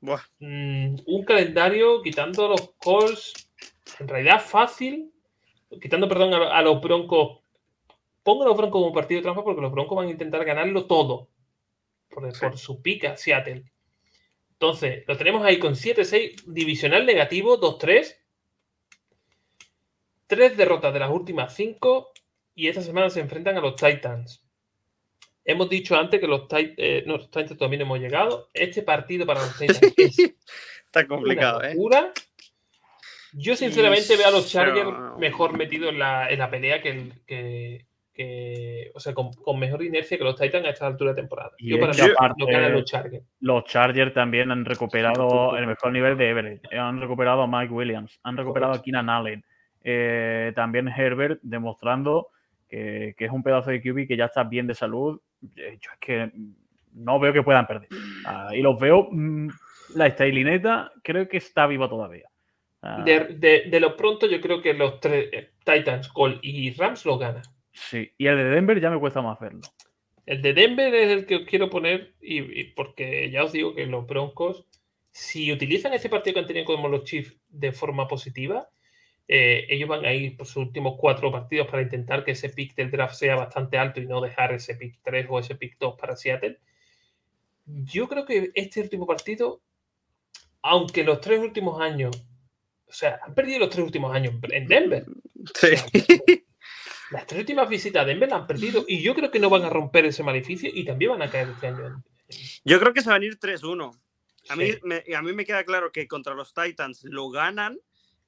[0.00, 3.32] Buah, mm, un calendario quitando los calls
[4.00, 5.12] en realidad fácil,
[5.80, 7.38] quitando, perdón, a, a los Broncos.
[8.22, 10.86] Pongo a los Broncos como partido de trampa porque los Broncos van a intentar ganarlo
[10.86, 11.28] todo
[12.08, 13.64] por, por su pica Seattle.
[14.52, 18.21] Entonces, lo tenemos ahí con 7-6, divisional negativo, 2-3.
[20.32, 22.10] Tres derrotas de las últimas cinco
[22.54, 24.42] y esta semana se enfrentan a los Titans.
[25.44, 28.48] Hemos dicho antes que los, Tit- eh, no, los Titans no hemos llegado.
[28.54, 30.34] Este partido para los Titans es
[30.86, 32.12] está complicado, una ¿eh?
[33.34, 35.18] Yo sinceramente veo a los Chargers no.
[35.18, 39.58] mejor metidos en la, en la pelea que, el- que, que- o sea, con, con
[39.58, 41.50] mejor inercia que los Titans a esta altura de temporada.
[41.58, 43.26] Y Yo para que mí aparte- lo ganan los Chargers.
[43.40, 46.72] Los Chargers también han recuperado el mejor nivel de Everett.
[46.72, 48.18] Han recuperado a Mike Williams.
[48.22, 49.44] Han recuperado a Keenan Allen.
[49.84, 52.28] Eh, también Herbert demostrando
[52.68, 55.20] que, que es un pedazo de QB que ya está bien de salud.
[55.40, 56.30] Yo es que
[56.94, 57.88] no veo que puedan perder.
[58.24, 59.08] Ah, y los veo.
[59.10, 59.48] mm,
[59.94, 62.28] la estilineta creo que está viva todavía.
[62.82, 66.72] Ah, De, de, de lo pronto, yo creo que los tres eh, Titans, Cole y
[66.72, 67.42] Rams lo ganan.
[67.72, 68.10] Sí.
[68.18, 69.60] Y el de Denver ya me cuesta más verlo.
[70.26, 73.74] El de Denver es el que os quiero poner, y, y porque ya os digo
[73.74, 74.66] que los Broncos,
[75.10, 78.68] si utilizan este partido que han tenido como los Chiefs de forma positiva,
[79.28, 82.74] eh, ellos van a ir por sus últimos cuatro partidos para intentar que ese pick
[82.74, 85.94] del draft sea bastante alto y no dejar ese pick 3 o ese pick 2
[85.98, 86.58] para Seattle.
[87.66, 89.62] Yo creo que este último partido,
[90.62, 92.24] aunque los tres últimos años,
[92.86, 95.06] o sea, han perdido los tres últimos años en Denver.
[95.54, 95.68] Sí.
[97.10, 99.62] Las tres últimas visitas a Denver la han perdido y yo creo que no van
[99.64, 102.02] a romper ese maleficio y también van a caer este año.
[102.64, 103.92] Yo creo que se van a ir 3-1.
[104.48, 104.78] A mí, Sí.
[104.82, 107.78] me, a mí me queda claro que contra los Titans lo ganan,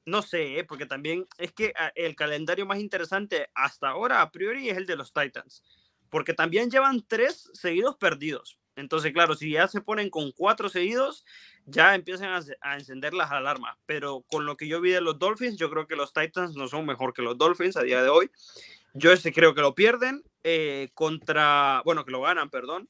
[0.06, 0.64] no sé, ¿eh?
[0.64, 4.86] porque también es que ah, el calendario más interesante hasta ahora, a priori, es el
[4.86, 5.62] de los Titans,
[6.10, 8.58] porque también llevan tres seguidos perdidos.
[8.76, 11.24] Entonces, claro, si ya se ponen con cuatro seguidos,
[11.64, 13.76] ya empiezan a, encender las alarmas.
[13.86, 16.66] Pero con lo que yo vi de los Dolphins, yo creo que los Titans no
[16.66, 18.30] son mejor que los Dolphins a día de hoy.
[18.92, 22.88] Yo ese creo que lo pierden eh, contra, bueno, que lo ganan, perdón.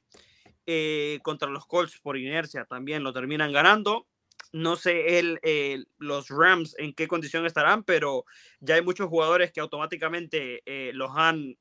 [0.66, 4.06] Eh, contra los Colts por inercia también lo terminan ganando.
[4.52, 8.24] No sé el, los Rams en qué condición estarán, pero
[8.60, 11.56] ya hay muchos jugadores que automáticamente eh, los han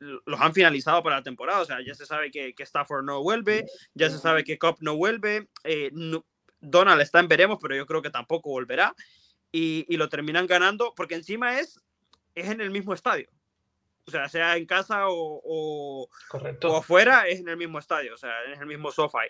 [0.00, 1.60] los han finalizado para la temporada.
[1.60, 4.78] O sea, ya se sabe que, que Stafford no vuelve, ya se sabe que Cobb
[4.80, 5.48] no vuelve.
[5.64, 5.90] Eh,
[6.60, 8.94] Donald está en veremos, pero yo creo que tampoco volverá.
[9.52, 11.80] Y, y, lo terminan ganando porque encima es,
[12.34, 13.28] es en el mismo estadio.
[14.06, 16.08] O sea, sea en casa o, o,
[16.62, 19.20] o afuera, es en el mismo estadio, o sea, es el mismo sofá.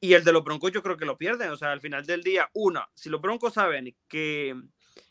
[0.00, 1.50] Y el de los Broncos yo creo que lo pierden.
[1.50, 4.54] O sea, al final del día, una, si los Broncos saben que,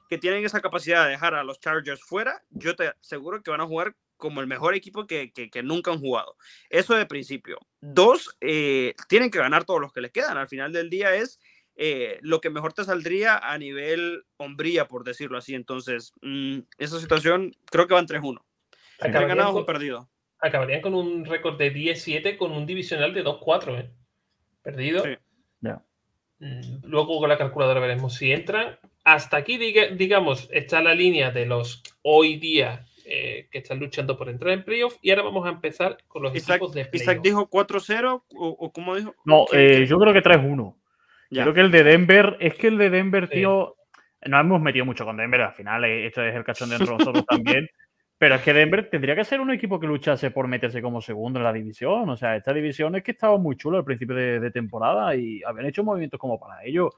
[0.09, 3.61] que tienen esa capacidad de dejar a los Chargers fuera, yo te aseguro que van
[3.61, 6.35] a jugar como el mejor equipo que, que, nunca han jugado.
[6.69, 7.59] Eso de principio.
[7.81, 10.37] Dos, eh, tienen que ganar todos los que les quedan.
[10.37, 11.39] Al final del día es
[11.75, 15.53] eh, lo que mejor te saldría a nivel hombría, por decirlo así.
[15.53, 18.41] Entonces, mm, esa situación creo que van 3-1.
[18.99, 20.09] Acabarían ganado con, perdido.
[20.39, 23.79] Acabarían con un récord de 10-7 con un divisional de 2-4.
[23.79, 23.91] ¿eh?
[24.65, 25.03] Perdido.
[25.03, 25.15] Sí.
[26.39, 28.77] Mm, luego con la calculadora veremos si entran.
[29.05, 34.27] Hasta aquí, digamos, está la línea de los hoy día eh, que están luchando por
[34.27, 34.97] entrar en playoff.
[35.01, 37.01] Y ahora vamos a empezar con los equipos de playoff.
[37.03, 39.15] ¿Isaac dijo 4-0 o, cómo dijo?
[39.23, 40.75] No, eh, yo creo que 3-1.
[41.29, 43.75] Creo que el de Denver, es que el de Denver, tío,
[44.25, 46.93] no hemos metido mucho con Denver, al final eh, esto es el cachón dentro de
[46.97, 47.69] nosotros también.
[48.25, 51.37] Pero es que Denver tendría que ser un equipo que luchase por meterse como segundo
[51.37, 52.09] en la división.
[52.09, 55.43] O sea, esta división es que estaba muy chulo al principio de, de temporada y
[55.43, 56.89] habían hecho movimientos como para ello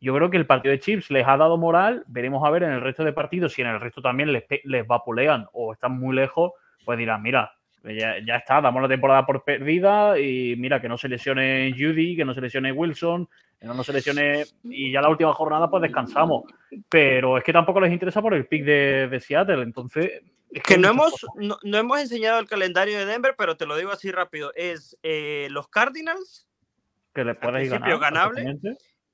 [0.00, 2.02] yo creo que el partido de Chips les ha dado moral.
[2.08, 4.84] Veremos a ver en el resto de partidos si en el resto también les, les
[4.84, 6.50] vapulean o están muy lejos.
[6.84, 7.52] Pues dirán, mira,
[7.84, 12.16] ya, ya, está, damos la temporada por perdida y mira, que no se lesione Judy,
[12.16, 13.28] que no se lesione Wilson,
[13.60, 16.44] que no se lesione y ya la última jornada pues descansamos.
[16.88, 20.20] Pero es que tampoco les interesa por el pick de, Seattle, entonces...
[20.52, 23.90] Es que no hemos, no, hemos enseñado el calendario de Denver, pero te lo digo
[23.90, 24.52] así rápido.
[24.54, 26.46] Es eh, los Cardinals,
[27.14, 28.58] que les puedes ganar, ganable.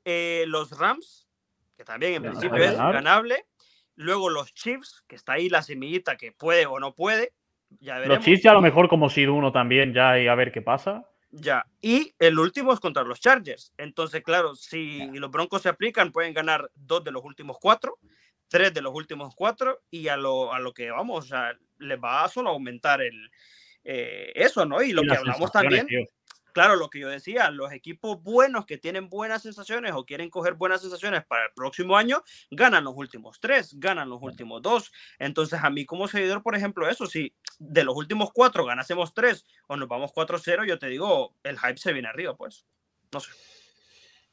[0.05, 1.29] Eh, los Rams,
[1.77, 3.47] que también en principio es ganable.
[3.95, 7.33] Luego los Chiefs, que está ahí la semillita que puede o no puede.
[7.81, 10.53] Ya Los Chiefs ya a lo mejor como si uno también ya y a ver
[10.53, 11.05] qué pasa.
[11.31, 13.75] Ya, y el último es contra los Chargers.
[13.77, 17.99] Entonces, claro, si los Broncos se aplican, pueden ganar dos de los últimos cuatro,
[18.49, 21.99] tres de los últimos cuatro, y a lo, a lo que vamos, o sea, les
[21.99, 23.31] va a solo aumentar el,
[23.85, 24.83] eh, eso, ¿no?
[24.83, 25.87] Y lo que hablamos también,
[26.53, 30.55] claro, lo que yo decía, los equipos buenos que tienen buenas sensaciones o quieren coger
[30.55, 34.93] buenas sensaciones para el próximo año, ganan los últimos tres, ganan los últimos dos.
[35.19, 39.47] Entonces, a mí como seguidor, por ejemplo, eso, si de los últimos cuatro ganásemos tres
[39.69, 42.67] o nos vamos 4-0, yo te digo, el hype se viene arriba, pues.
[43.13, 43.31] No sé.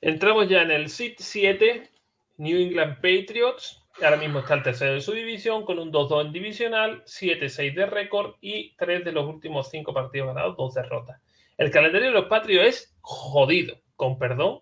[0.02, 1.92] Entramos ya en el SIT 7,
[2.38, 3.85] New England Patriots.
[4.02, 7.86] Ahora mismo está el tercero de su división con un 2-2 en divisional, 7-6 de
[7.86, 11.22] récord y tres de los últimos cinco partidos ganados, dos derrotas.
[11.58, 14.60] El calendario de los patrios es jodido, con perdón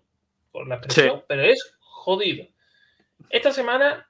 [0.52, 2.46] por la expresión, pero es jodido.
[3.28, 4.08] Esta semana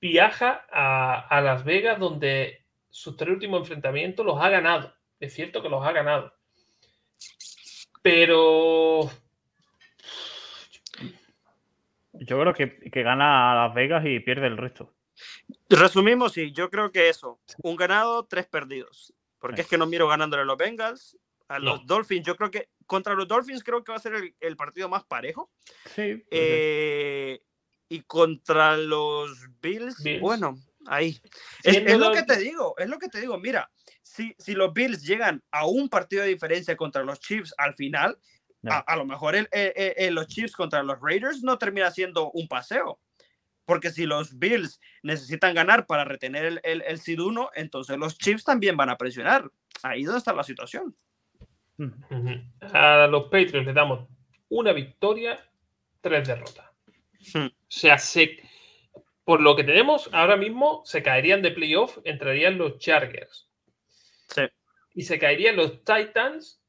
[0.00, 4.92] viaja a, Las Vegas, donde sus tres últimos enfrentamientos los ha ganado.
[5.20, 6.32] Es cierto que los ha ganado.
[8.02, 9.10] Pero.
[12.20, 14.94] Yo creo que, que gana a Las Vegas y pierde el resto.
[15.68, 17.40] Resumimos, sí, yo creo que eso.
[17.62, 19.14] Un ganado, tres perdidos.
[19.38, 21.18] Porque es que no miro ganándole a los Bengals,
[21.48, 22.26] a los Dolphins.
[22.26, 25.50] Yo creo que contra los Dolphins creo que va a ser el, partido más parejo.
[25.94, 26.24] Sí.
[26.30, 27.40] Eh,
[27.88, 30.56] y contra los Bills, bueno,
[30.86, 31.20] ahí.
[31.62, 33.38] Es, lo que te digo, es lo que te digo.
[33.38, 33.70] Mira,
[34.02, 38.18] si, si los Bills llegan a un partido de diferencia contra los Chiefs al final,
[38.64, 43.00] a, lo mejor el, los Chiefs contra los Raiders no termina siendo un paseo.
[43.64, 48.16] Porque si los Bills necesitan ganar para retener el, el, el SID 1, entonces los
[48.16, 49.50] Chiefs también van a presionar.
[49.82, 50.94] Ahí es donde está la situación.
[52.72, 54.08] A los Patriots le damos
[54.48, 55.38] una victoria,
[56.00, 56.66] tres derrotas.
[57.34, 57.98] O sea,
[59.24, 63.48] por lo que tenemos ahora mismo, se caerían de playoff, entrarían los Chargers.
[64.94, 66.62] Y se caerían los Titans.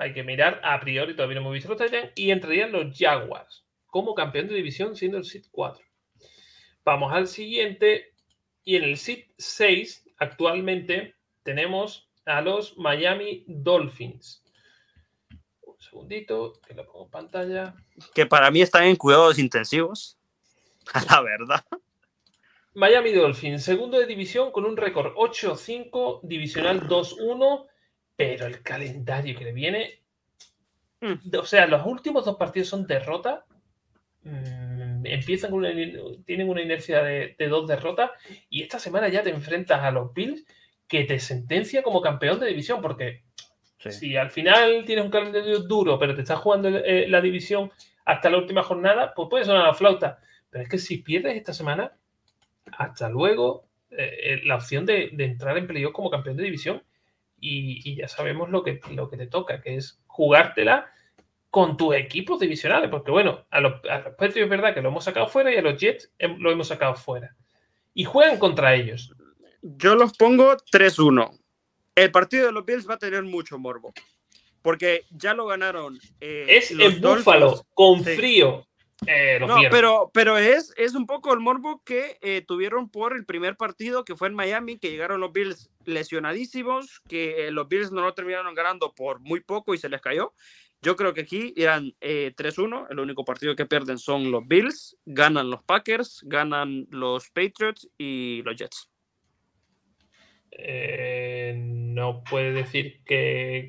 [0.00, 2.12] Hay que mirar a priori, todavía no hemos visto los Titans.
[2.14, 5.84] Y entrarían los Jaguars como campeón de división, siendo el SID 4.
[6.86, 8.14] Vamos al siguiente.
[8.64, 14.42] Y en el SID 6, actualmente, tenemos a los Miami Dolphins.
[15.60, 17.74] Un segundito, que lo pongo en pantalla.
[18.14, 20.16] Que para mí están en cuidados intensivos.
[20.94, 21.62] A la verdad.
[22.72, 27.66] Miami Dolphins, segundo de división con un récord 8-5, divisional 2-1,
[28.20, 30.02] pero el calendario que le viene.
[31.00, 31.36] Mm.
[31.38, 33.40] O sea, los últimos dos partidos son derrotas.
[34.22, 35.72] Mm, empiezan con una,
[36.26, 38.10] tienen una inercia de, de dos derrotas
[38.50, 40.44] y esta semana ya te enfrentas a los Bills
[40.86, 43.22] que te sentencia como campeón de división porque
[43.78, 43.90] Sí.
[43.92, 47.72] si al final tienes un calendario duro, pero te estás jugando eh, la división
[48.04, 50.18] hasta la última jornada, pues puede sonar la flauta.
[50.50, 51.90] Pero es que si pierdes esta semana,
[52.76, 56.82] hasta luego, eh, eh, la opción de, de entrar en playoff como campeón de división
[57.40, 60.92] y, y ya sabemos lo que, lo que te toca, que es jugártela
[61.50, 62.90] con tus equipos divisionales.
[62.90, 65.56] Porque bueno, a los, a los Patriots es verdad que lo hemos sacado fuera y
[65.56, 67.34] a los Jets lo hemos sacado fuera.
[67.94, 69.12] Y juegan contra ellos.
[69.62, 71.38] Yo los pongo 3-1.
[71.96, 73.92] El partido de los Bills va a tener mucho morbo.
[74.62, 75.98] Porque ya lo ganaron.
[76.20, 78.14] eh, Es en Búfalo, con Sí.
[78.16, 78.66] frío.
[79.06, 83.24] Eh, No, pero, pero es, es un poco el morbo que eh, tuvieron por el
[83.24, 87.92] primer partido que fue en Miami, que llegaron los Bills lesionadísimos, que eh, los Bills
[87.92, 90.34] no lo terminaron ganando por muy poco y se les cayó.
[90.82, 92.86] Yo creo que aquí eh, 3-1.
[92.90, 98.42] El único partido que pierden son los Bills, ganan los Packers, ganan los Patriots y
[98.44, 98.90] los Jets.
[101.54, 103.68] No puede decir que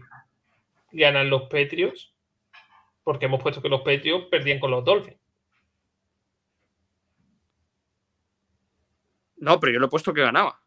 [0.92, 2.14] ganan los Patriots,
[3.04, 5.21] porque hemos puesto que los Patriots perdían con los Dolphins.
[9.42, 10.60] No, pero yo lo he puesto que ganaba.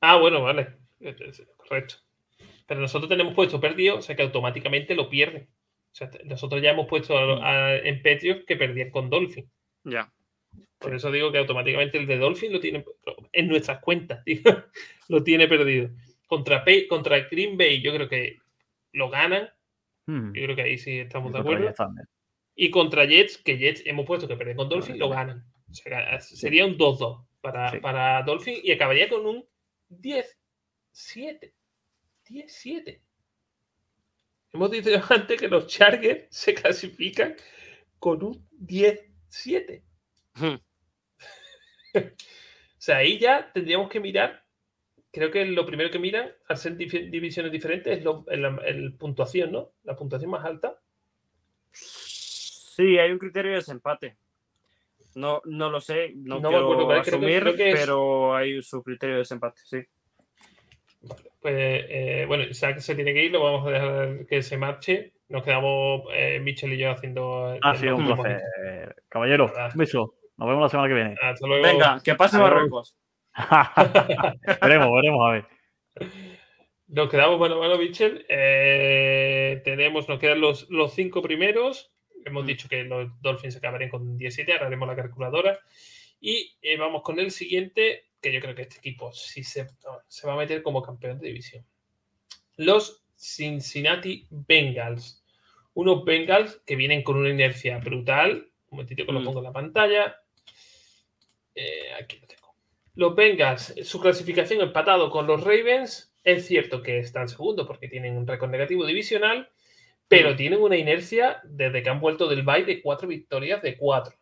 [0.00, 0.76] Ah, bueno, vale.
[1.00, 1.96] Eh, eh, Correcto.
[2.66, 5.48] Pero nosotros tenemos puesto perdido, o sea que automáticamente lo pierden.
[5.90, 9.50] O sea, nosotros ya hemos puesto a- a- en Patriots que perdían con Dolphins.
[9.84, 10.12] Ya.
[10.78, 12.84] Por eso digo que automáticamente el de Dolphins lo tiene
[13.32, 14.64] en nuestras cuentas, digo,
[15.08, 15.90] lo tiene perdido.
[16.26, 18.38] Contra, Pay- contra Green Bay, yo creo que
[18.92, 19.50] lo ganan.
[20.06, 20.32] Hmm.
[20.32, 21.74] Yo creo que ahí sí estamos de acuerdo.
[22.54, 25.44] Y contra Jets, que Jets hemos puesto que pierden con Dolphins, lo ganan.
[25.70, 27.78] O sea, sería un 2-2 para, Sí.
[27.80, 29.46] para Dolphins y acabaría con un
[29.88, 31.54] 10-7.
[32.24, 33.02] 10-7.
[34.52, 37.34] Hemos dicho antes que los Chargers se clasifican
[37.98, 39.82] con un 10-7.
[40.36, 40.58] Ujú.
[42.78, 44.44] O sea, ahí ya tendríamos que mirar.
[45.12, 49.52] Creo que lo primero que miran al ser divisiones diferentes es lo- el, el puntuación,
[49.52, 49.72] ¿no?
[49.84, 50.80] La puntuación más alta.
[51.72, 54.16] Sí, hay un criterio de desempate.
[55.14, 57.70] No, no lo sé, no, No me quiero acuerdo, pero creo que- asumir, creo que
[57.70, 59.78] es- pero hay su criterio de desempate, sí.
[61.02, 61.54] Vale, pues
[61.88, 65.12] eh, bueno, Isaac se tiene que ir, lo vamos a dejar que se marche.
[65.28, 67.58] Nos quedamos eh, Michel y yo haciendo.
[67.62, 68.42] Ha el sido un placer.
[69.08, 70.14] Caballero, un beso.
[70.36, 71.16] Nos vemos la semana que viene.
[71.20, 71.62] Hasta luego.
[71.64, 72.38] Venga, que pase.
[72.38, 72.96] Marruecos.
[74.62, 75.44] veremos, veremos, a ver.
[76.88, 78.24] Nos quedamos mano a mano, Michel.
[78.28, 81.92] Eh, tenemos, nos quedan los, los cinco primeros.
[82.24, 82.46] Hemos Mm.
[82.46, 85.58] dicho que los Dolphins acabarían con 17, ahora haremos la calculadora.
[86.20, 90.00] Y eh, vamos con el siguiente, que yo creo que este equipo sí se, no,
[90.08, 91.64] se va a meter como campeón de división.
[92.56, 95.24] Los Cincinnati Bengals.
[95.74, 98.50] Unos Bengals que vienen con una inercia brutal.
[98.70, 99.24] Un momentito que lo Mm.
[99.24, 100.16] pongo en la pantalla.
[101.54, 102.54] Eh, aquí lo tengo.
[102.94, 106.12] Los Bengals, su clasificación empatado con los Ravens.
[106.24, 109.48] Es cierto que están segundo porque tienen un récord negativo divisional,
[110.08, 114.14] pero tienen una inercia desde que han vuelto del bye de cuatro victorias de cuatro.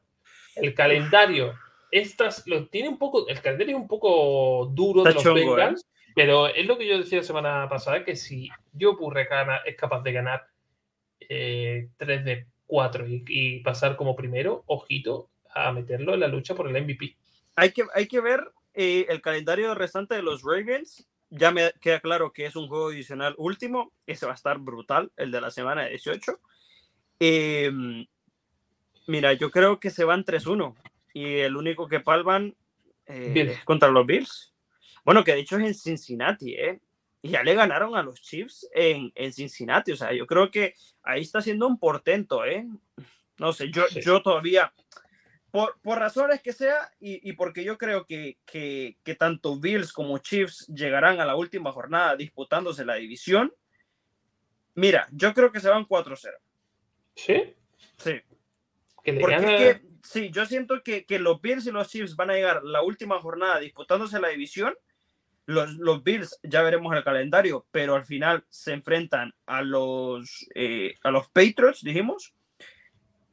[0.56, 1.54] El calendario,
[1.90, 5.62] estas lo tiene un poco, el calendario es un poco duro de los chungo, ¿eh?
[6.14, 8.48] Pero es lo que yo decía la semana pasada, que si
[8.78, 10.46] Joe Burre gana- es capaz de ganar
[11.28, 16.54] eh, 3 de 4 y, y pasar como primero, ojito a meterlo en la lucha
[16.54, 17.16] por el MVP.
[17.54, 21.06] Hay que, hay que ver eh, el calendario restante de los Ravens.
[21.30, 23.92] Ya me queda claro que es un juego adicional último.
[24.06, 26.38] Ese va a estar brutal, el de la semana 18.
[27.20, 27.70] Eh,
[29.06, 30.74] mira, yo creo que se van 3-1.
[31.14, 32.54] Y el único que palman
[33.06, 34.52] eh, es contra los Bills.
[35.04, 36.80] Bueno, que de hecho es en Cincinnati, ¿eh?
[37.22, 39.92] Y ya le ganaron a los Chiefs en, en Cincinnati.
[39.92, 42.66] O sea, yo creo que ahí está siendo un portento, ¿eh?
[43.38, 44.00] No sé, yo, Sí.
[44.02, 44.72] yo todavía,
[45.50, 49.92] por, por razones que sea, y, y porque yo creo que, que, que tanto Bills
[49.92, 53.52] como Chiefs llegarán a la última jornada disputándose la división.
[54.74, 56.30] Mira, yo creo que se van 4-0.
[57.14, 57.54] ¿Sí?
[57.96, 58.20] Sí.
[59.02, 62.16] Que Porque gana- es que, sí, yo siento que, que los Bills y los Chiefs
[62.16, 64.74] van a llegar la última jornada disputándose la división.
[65.46, 70.96] Los, los Bills, ya veremos el calendario, pero al final se enfrentan a los, eh,
[71.02, 72.34] a los Patriots, dijimos.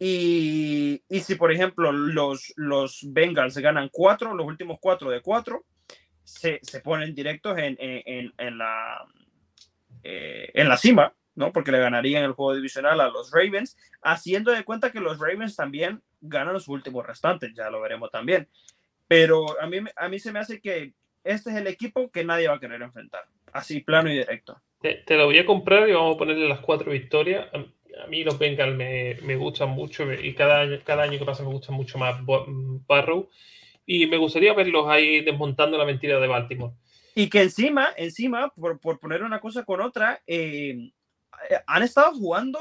[0.05, 5.63] Y, si, por ejemplo, los, los Bengals ganan cuatro, los últimos cuatro de cuatro,
[6.25, 9.05] se, se ponen directos en, en, en- la,
[10.03, 11.53] eh, en la cima, ¿no?
[11.53, 15.55] Porque le ganarían el juego divisional a los Ravens, haciendo de cuenta que los Ravens
[15.55, 18.49] también ganan los últimos restantes, ya lo veremos también.
[19.07, 20.91] Pero a mí, a mí se me hace que
[21.23, 23.23] este es el equipo que nadie va a querer enfrentar.
[23.53, 24.61] Así, plano y directo.
[24.81, 27.47] Te, lo voy a comprar y vamos a ponerle las cuatro victorias.
[28.01, 31.43] A mí los Bengals me, me gustan mucho y cada año, cada año que pasa
[31.43, 32.17] me gustan mucho más
[32.87, 33.29] Barrow.
[33.85, 36.73] Y me gustaría verlos ahí desmontando la mentira de Baltimore.
[37.15, 40.91] Y que encima, encima, por, por poner una cosa con otra, eh,
[41.67, 42.59] han estado jugando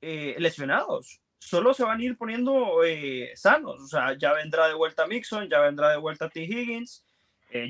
[0.00, 1.20] eh, lesionados.
[1.38, 3.82] Solo se van a ir poniendo eh, sanos.
[3.82, 6.42] O sea, ya vendrá de vuelta Mixon, ya vendrá de vuelta T.
[6.42, 7.04] Higgins.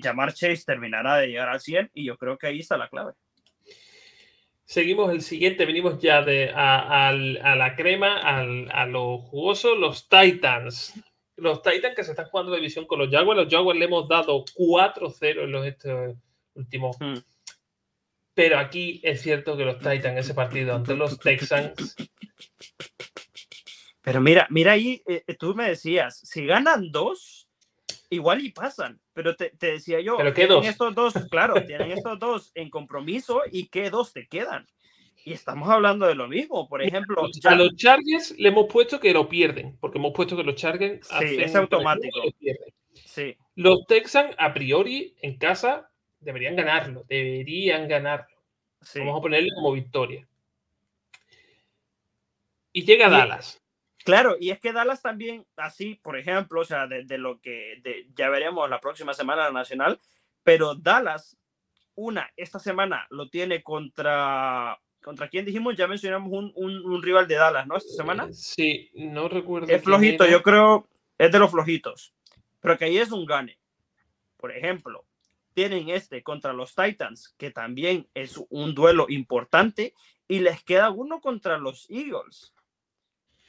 [0.01, 3.15] Jamar Chase terminará de llegar al 100 y yo creo que ahí está la clave.
[4.65, 10.95] Seguimos el siguiente, venimos ya de, a, a, la crema, a lo jugoso, los Titans.
[11.37, 13.43] Los Titans que se están jugando la división con los Jaguars.
[13.43, 16.17] Los Jaguars le hemos dado 4-0 en los este,
[16.55, 16.97] últimos.
[17.01, 17.19] Hmm.
[18.35, 21.97] Pero aquí es cierto que los Titans, ese partido ante los Texans.
[24.01, 27.42] Pero mira, mira ahí, eh, eh, tú me decías, si ganan dos,
[28.13, 29.01] igual y pasan.
[29.13, 30.67] Pero te, decía yo, ¿Pero qué dos?
[30.67, 34.67] estos dos, claro, tienen estos dos en compromiso y qué dos te quedan.
[35.25, 36.69] Y estamos hablando de lo mismo.
[36.69, 40.43] Por ejemplo, a los Chargers le hemos puesto que lo pierden, porque hemos puesto que
[40.43, 42.21] los Chargers sí, es automático.
[42.93, 43.37] Sí.
[43.55, 47.05] Los Texans, a priori, en casa, deberían ganarlo.
[47.09, 48.37] Deberían ganarlo.
[48.97, 50.27] Vamos a ponerle como victoria.
[52.73, 53.62] Y llega Dallas.
[54.05, 57.83] Claro, y es que Dallas también, así, por ejemplo, o sea, de, lo que
[58.15, 60.01] ya veremos la próxima semana la nacional,
[60.43, 61.37] pero Dallas,
[61.95, 65.77] una, esta semana lo tiene contra ¿Contra quién dijimos?
[65.77, 67.77] Ya mencionamos un, un, rival de Dallas, ¿no?
[67.77, 68.27] Esta semana.
[68.27, 69.67] Eh, sí, no recuerdo.
[69.69, 70.89] Es flojito, yo creo,
[71.19, 72.15] es de los flojitos.
[72.61, 73.59] Pero que ahí es un gane.
[74.37, 75.05] Por ejemplo,
[75.55, 79.93] tienen este contra los Titans, que también es un duelo importante,
[80.29, 82.55] y les queda uno contra los Eagles.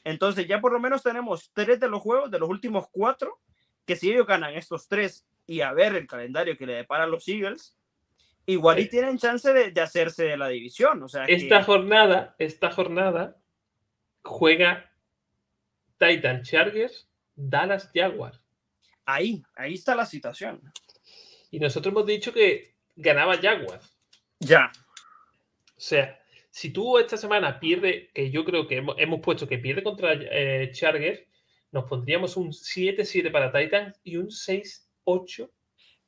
[0.04, 3.40] Entonces ya por lo menos tenemos tres de los juegos, de los últimos cuatro,
[3.86, 7.08] que si ellos ganan estos tres y a ver el calendario que le depara a
[7.08, 7.78] los Eagles,
[8.46, 11.02] igual y tienen chance de, hacerse de la división.
[11.04, 13.38] O sea, esta jornada, esta jornada
[14.24, 14.92] juega
[15.98, 18.42] Titan Chargers, Dallas Jaguars.
[19.06, 20.62] Ahí, ahí está la situación.
[21.52, 23.96] Y nosotros hemos dicho que ganaba Jaguars.
[24.40, 24.72] Ya.
[25.76, 26.23] O sea,
[26.54, 30.70] si tú esta semana pierde, que yo creo que hemos, puesto que pierde contra eh,
[30.72, 31.20] Chargers,
[31.72, 35.50] nos pondríamos un 7-7 para Titans y un 6-8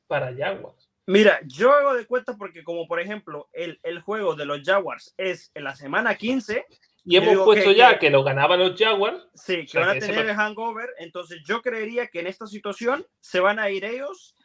[0.05, 0.87] para Jaguars.
[1.07, 5.49] Mira, yo hago de cuenta porque como por ejemplo el, juego de los Jaguars es
[5.55, 6.67] en la semana 15.
[7.05, 9.27] Y hemos puesto ya que, lo ganaban los Jaguars.
[9.33, 10.89] Sí, que van a tener el hangover.
[10.99, 14.35] Entonces yo creería que en esta situación se van a ir ellos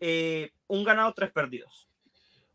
[0.00, 1.89] eh, un ganado, tres perdidos.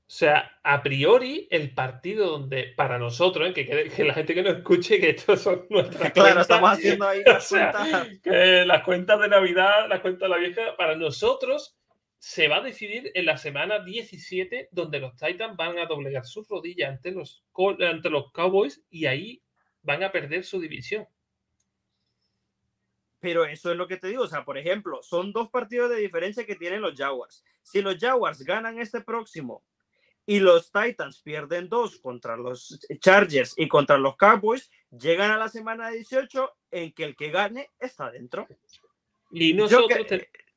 [0.07, 3.53] O sea, a priori, el partido donde para nosotros, ¿eh?
[3.53, 7.49] que, la gente que nos escuche, que estos son nuestras Claro, estamos haciendo ahí las
[7.49, 7.87] cuentas.
[8.23, 11.75] las cuentas de Navidad, las cuentas de la vieja, para nosotros
[12.19, 16.47] se va a decidir en la semana 17, donde los Titans van a doblegar sus
[16.47, 17.43] rodillas ante los,
[17.79, 19.41] ante los Cowboys y ahí
[19.81, 21.07] van a perder su división.
[23.19, 25.97] Pero eso es lo que te digo, o sea, por ejemplo, son dos partidos de
[25.97, 27.43] diferencia que tienen los Jaguars.
[27.63, 29.63] Si los Jaguars ganan este próximo
[30.25, 35.49] y los Titans pierden dos contra los Chargers y contra los Cowboys, llegan a la
[35.49, 38.47] semana 18 en que el que gane está dentro.
[39.31, 40.07] Y nosotros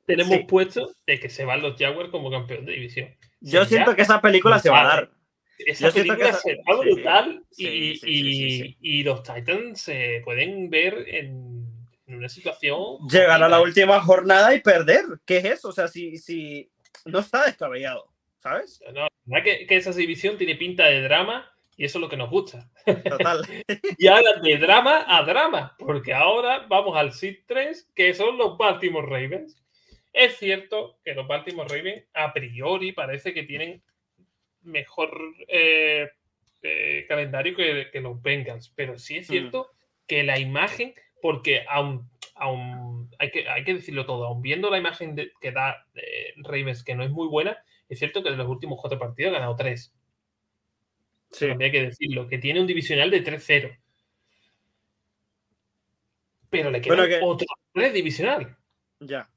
[0.05, 3.15] tenemos puesto de que se van los Jaguars como campeón de división.
[3.41, 5.11] Yo siento que esa película se va a dar.
[5.59, 11.67] Esa película se va brutal y, los Titans se pueden ver en,
[12.07, 13.07] una situación.
[13.07, 15.03] Llegar a la última jornada y perder.
[15.25, 15.69] ¿Qué es eso?
[15.69, 16.71] O sea, si, si
[17.05, 18.08] no está descabellado,
[18.39, 18.81] ¿sabes?
[18.93, 19.07] No,
[19.43, 22.69] que, que esa división tiene pinta de drama y eso es lo que nos gusta.
[22.85, 23.41] Total.
[23.97, 28.57] y ahora de drama a drama, porque ahora vamos al SID 3, que son los
[28.57, 29.63] Baltimore Ravens.
[30.11, 33.81] Es cierto que los Baltimore Ravens a priori parece que tienen
[34.63, 35.09] mejor
[35.47, 36.09] eh,
[36.63, 39.31] eh, calendario que, los Bengals, pero sí es mm.
[39.31, 39.71] cierto
[40.05, 42.09] que la imagen, porque aún,
[43.19, 46.95] hay, que, hay que decirlo todo, aún viendo la imagen que da eh, Ravens, que
[46.95, 47.57] no es muy buena,
[47.89, 49.93] es cierto que de los últimos cuatro partidos ha ganado tres.
[51.31, 51.45] Sí.
[51.45, 53.77] hay que decirlo, que tiene un divisional de 3-0.
[56.49, 58.57] Pero le queda otro 3 divisional.
[58.99, 59.29] Ya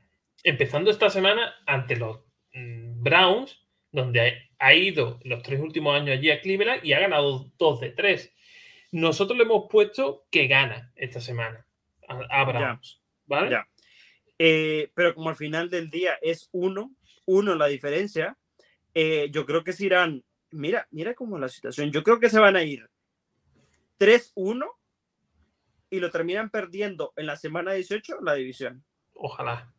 [0.42, 2.20] empezando esta semana ante los
[2.52, 3.60] mm, Browns,
[3.90, 7.90] donde ha ido los tres últimos años allí a Cleveland y ha ganado dos de
[7.90, 8.32] tres.
[8.90, 11.66] Nosotros le hemos puesto que gana esta semana
[12.08, 13.00] a, Browns.
[13.26, 13.58] ¿Vale?
[14.38, 16.94] Eh, pero como al final del día es uno,
[17.26, 18.36] uno la diferencia,
[18.94, 22.30] eh, yo creo que se irán, mira, mira cómo es la situación, yo creo que
[22.30, 22.88] se van a ir
[23.98, 24.66] 3-1
[25.90, 28.84] y lo terminan perdiendo en la semana 18 la división.
[29.14, 29.72] Ojalá.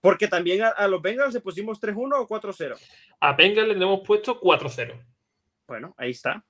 [0.00, 2.76] Porque también a, los Bengals le pusimos 3-1 o 4-0.
[3.20, 5.00] A Bengals le hemos puesto 4-0.
[5.68, 6.44] Bueno, ahí está.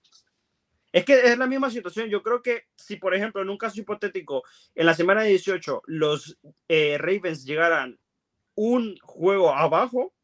[0.90, 2.08] Es que es la misma situación.
[2.08, 4.42] Yo creo que si, por ejemplo, en un caso hipotético,
[4.74, 6.38] en la semana 18 los
[6.68, 7.98] eh, Ravens llegaran
[8.54, 10.14] un juego abajo,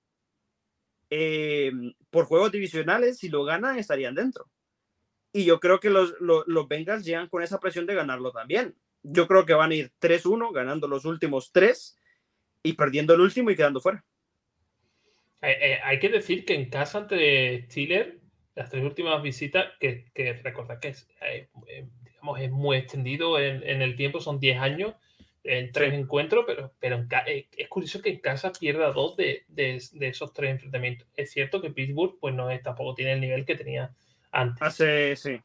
[1.10, 1.72] eh,
[2.10, 4.50] por juegos divisionales, si lo ganan, estarían dentro.
[5.32, 8.74] Y yo creo que los, los, los Bengals llegan con esa presión de ganarlo también.
[9.02, 11.98] Yo creo que van a ir 3-1, ganando los últimos tres
[12.62, 14.04] y perdiendo el último y quedando fuera.
[15.42, 18.16] Eh, eh, hay que decir que en casa ante Steelers,
[18.54, 21.08] las tres últimas visitas, que, que recordad que es,
[22.04, 24.94] digamos, es muy extendido en, en, el tiempo, son 10 años,
[25.44, 29.80] en tres encuentros, pero, pero eh, es curioso que en casa pierda dos de, de,
[30.00, 31.08] esos tres enfrentamientos.
[31.16, 33.94] Es cierto que Pittsburgh pues no es, tampoco tiene el nivel que tenía
[34.30, 34.62] antes.
[34.62, 35.40] Hace, sí.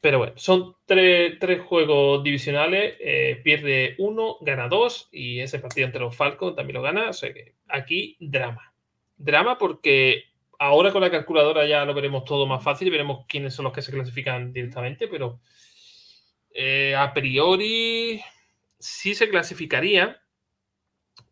[0.00, 5.86] Pero bueno, son tres, tres juegos divisionales, eh, pierde uno, gana dos, y ese partido
[5.86, 7.10] entre los Falcons también lo gana.
[7.10, 8.72] O sea que aquí drama.
[9.16, 10.24] Drama porque
[10.58, 13.72] ahora con la calculadora ya lo veremos todo más fácil y veremos quiénes son los
[13.72, 15.40] que se clasifican directamente, pero
[16.52, 18.20] eh, a priori
[18.78, 20.22] sí se clasificaría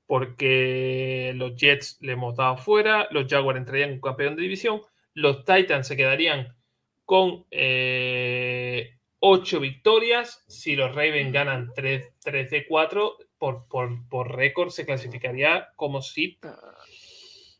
[0.06, 4.82] porque los Jets le hemos dado fuera, los Jaguars entrarían en campeón de división,
[5.14, 6.56] los Titans se quedarían
[7.05, 14.36] con eh, 8 victorias, si los Ravens ganan 3, 3 de 4, por, por, por
[14.36, 16.39] récord se clasificaría como si...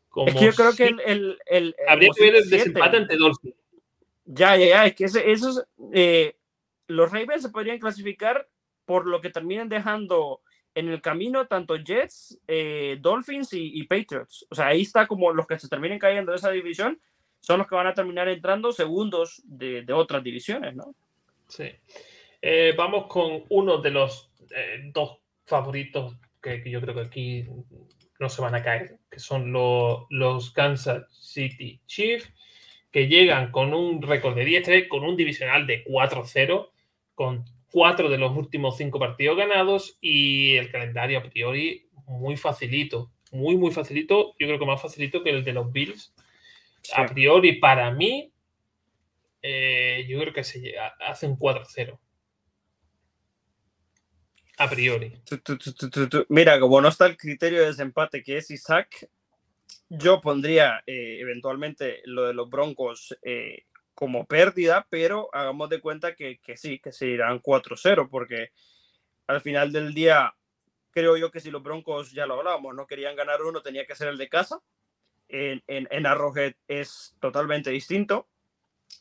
[0.09, 3.55] Como es que yo creo que el, el, Habría que ver el desempate ante Dolphins.
[4.25, 5.63] Ya, ya, ya, es que esos...
[5.93, 6.35] Eh,
[6.87, 8.47] los Ravens se podrían clasificar
[8.87, 10.41] por lo que terminan dejando
[10.73, 14.47] en el camino tanto Jets, eh, Dolphins y, Patriots.
[14.49, 16.99] O sea, ahí está como los que se terminen cayendo de esa división
[17.41, 20.95] son los que van a terminar entrando segundos de, otras divisiones, ¿no?
[21.49, 21.69] Sí.
[22.41, 27.45] Eh, vamos con uno de los eh, dos favoritos que, yo creo que aquí
[28.19, 32.31] no se van a caer, que son los Kansas City Chiefs,
[32.91, 36.69] que llegan con un récord de 10 con un divisional de 4-0,
[37.15, 43.11] con cuatro de los últimos cinco partidos ganados y el calendario a priori muy facilito,
[43.31, 44.35] muy, muy facilito.
[44.39, 46.13] Yo creo que más facilito que el de los Bills.
[46.95, 48.31] A priori, para mí,
[49.41, 50.73] eh, yo creo que se
[51.05, 51.99] hace un 4-0.
[54.59, 55.13] A priori.
[56.29, 59.07] Mira, como no está el criterio de desempate que es Isaac,
[59.89, 63.65] yo pondría eh, eventualmente lo de los Broncos eh,
[63.97, 68.51] como pérdida, pero hagamos de cuenta que, que sí, que se irán 4-0, porque
[69.25, 70.35] al final del día,
[70.91, 73.95] creo yo que si los Broncos, ya lo hablábamos, no querían ganar uno, tenía que
[73.95, 74.61] ser el de casa.
[75.29, 78.27] En, en, en Arrowhead es totalmente distinto.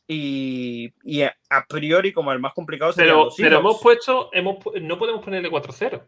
[0.08, 5.22] Y, y, a priori, como el más complicado pero, pero hemos puesto, hemos, no podemos
[5.22, 6.06] ponerle 4-0.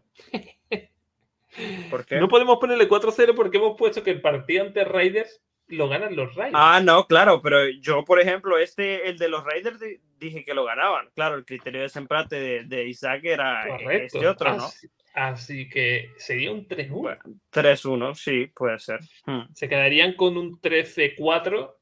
[1.90, 2.16] ¿Por qué?
[2.16, 6.34] No podemos ponerle 4-0 porque hemos puesto que el partido ante Raiders lo ganan los
[6.34, 6.56] Raiders.
[6.56, 9.78] Ah, no, claro, pero yo, por ejemplo, este, el de los Raiders,
[10.18, 11.08] dije que lo ganaban.
[11.14, 14.68] Claro, el criterio de desempate de, de Isaac era este otro, ¿no?
[15.14, 17.18] Así, que sería un 3-1.
[17.52, 19.00] 3-1, sí, puede ser.
[19.26, 19.52] Hmm.
[19.52, 21.74] Se quedarían con un 13-4.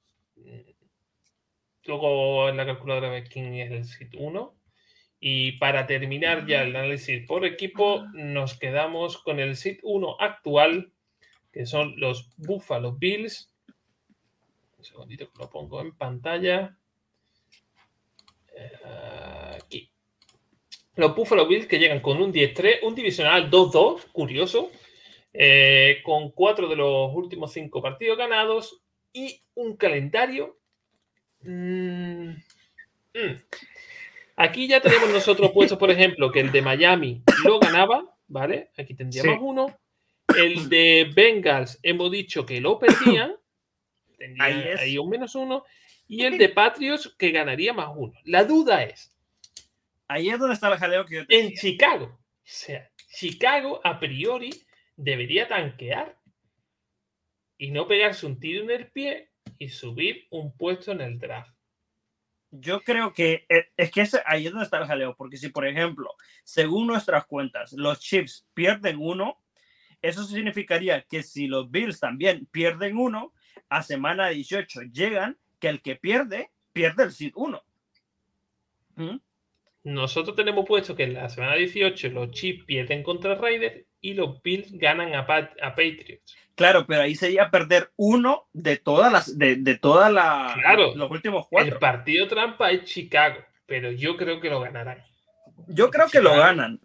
[1.84, 4.54] Luego en la calculadora de quién es el sit 1.
[5.20, 10.92] Y para terminar ya el análisis por equipo, nos quedamos con el sit 1 actual,
[11.52, 13.52] que son los Buffalo Bills,
[14.86, 16.76] segundito que lo pongo en pantalla.
[18.54, 19.90] Eh, aquí.
[20.94, 24.70] Los Buffalo Bills que llegan con un 10-3, un divisional 2-2, curioso,
[25.32, 28.80] eh, con cuatro de los últimos cinco partidos ganados
[29.12, 30.56] y un calendario.
[31.42, 33.42] Mm, mm.
[34.36, 38.70] Aquí ya tenemos nosotros puestos, por ejemplo, que el de Miami lo ganaba, ¿vale?
[38.78, 39.78] Aquí tendríamos uno.
[40.36, 43.36] El de Bengals hemos dicho que lo perdían
[44.38, 45.64] ahí, un menos uno.
[46.08, 48.12] Y el de Patriots que ganaría más uno.
[48.24, 49.12] La duda es.
[50.08, 52.06] Ahí es donde está el jaleo que yo En Chicago.
[52.06, 54.50] O sea, Chicago a priori
[54.96, 56.16] debería tanquear
[57.58, 61.56] y no pegarse un tiro en el pie y subir un puesto en el draft.
[62.50, 65.66] Yo creo que eh, es que ahí es donde está el jaleo, porque si, por
[65.66, 66.14] ejemplo,
[66.44, 69.42] según nuestras cuentas, los Chiefs pierden uno,
[70.00, 73.32] eso significaría que si los Bills también pierden uno,
[73.68, 77.62] a semana 18 llegan que el que pierde, pierde el SID 1.
[78.96, 79.16] ¿Mm?
[79.84, 84.42] Nosotros tenemos puesto que en la semana 18 los Chiefs pierden contra Raiders y los
[84.42, 86.36] Bills ganan a, a, Patriots.
[86.56, 91.10] Claro, pero ahí sería perder uno de todas las, de, de todas las, claro, los
[91.10, 91.74] últimos cuatro.
[91.74, 95.04] El partido trampa es Chicago, pero yo creo que lo ganarán.
[95.68, 96.80] Yo creo que lo ganan.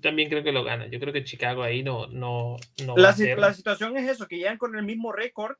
[0.00, 0.86] también creo que lo gana.
[0.86, 2.56] Yo creo que Chicago ahí no, no,
[2.86, 5.12] no La, va a si- ser- la situación es eso, que llegan con el mismo
[5.12, 5.56] récord,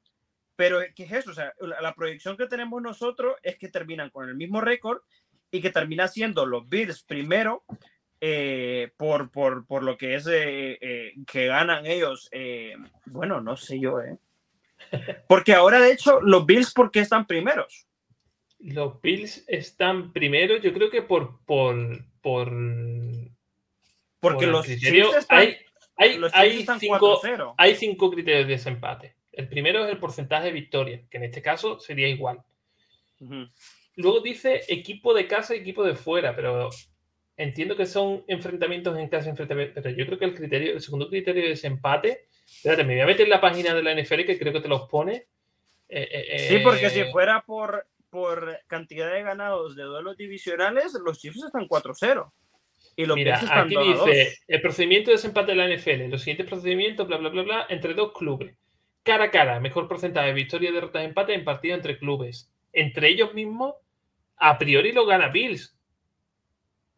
[0.56, 1.30] pero ¿qué es eso?
[1.30, 5.02] O sea, la, la proyección que tenemos nosotros es que terminan con el mismo récord
[5.50, 7.64] y que termina siendo los Bills primero
[8.24, 12.28] eh, por, por, por lo que es eh, eh, que ganan ellos.
[12.30, 12.74] eh,
[13.06, 14.16] bueno, no sé yo, ¿eh?
[15.28, 17.86] Porque ahora, de hecho, los Bills, ¿por qué están primeros?
[18.60, 22.48] Los Bills están primero, yo creo que por por por,
[24.20, 25.56] Porque por los Chiefs están, hay
[25.96, 27.54] hay, los hay están cinco 4-0.
[27.58, 29.16] hay cinco criterios de desempate.
[29.32, 32.42] El primero es el porcentaje de victorias, que en este caso sería igual.
[33.20, 33.48] Ujú.
[33.96, 36.70] Luego dice equipo de casa y equipo de fuera, pero
[37.36, 41.08] entiendo que son enfrentamientos en casa, enfrentamientos, pero yo creo que el criterio, el segundo
[41.08, 44.38] criterio de desempate, espérate, me voy a meter en la página de la NFL que
[44.38, 45.26] creo que te los pone.
[45.88, 50.94] Eh, eh, Sí, porque si eh, fuera por, por cantidad de ganados de duelos divisionales,
[51.04, 52.32] los Chiefs están 4-0.
[52.96, 56.10] Y los Mira, están aquí 2 dice el procedimiento de desempate de la NFL.
[56.10, 58.54] Los siguientes procedimientos, bla, bla, bla, bla, entre dos clubes.
[59.02, 62.52] Cara a cara, mejor porcentaje de victoria, derrotas, empate en partido entre clubes.
[62.72, 63.74] Entre ellos mismos,
[64.36, 65.76] a priori lo gana Bills.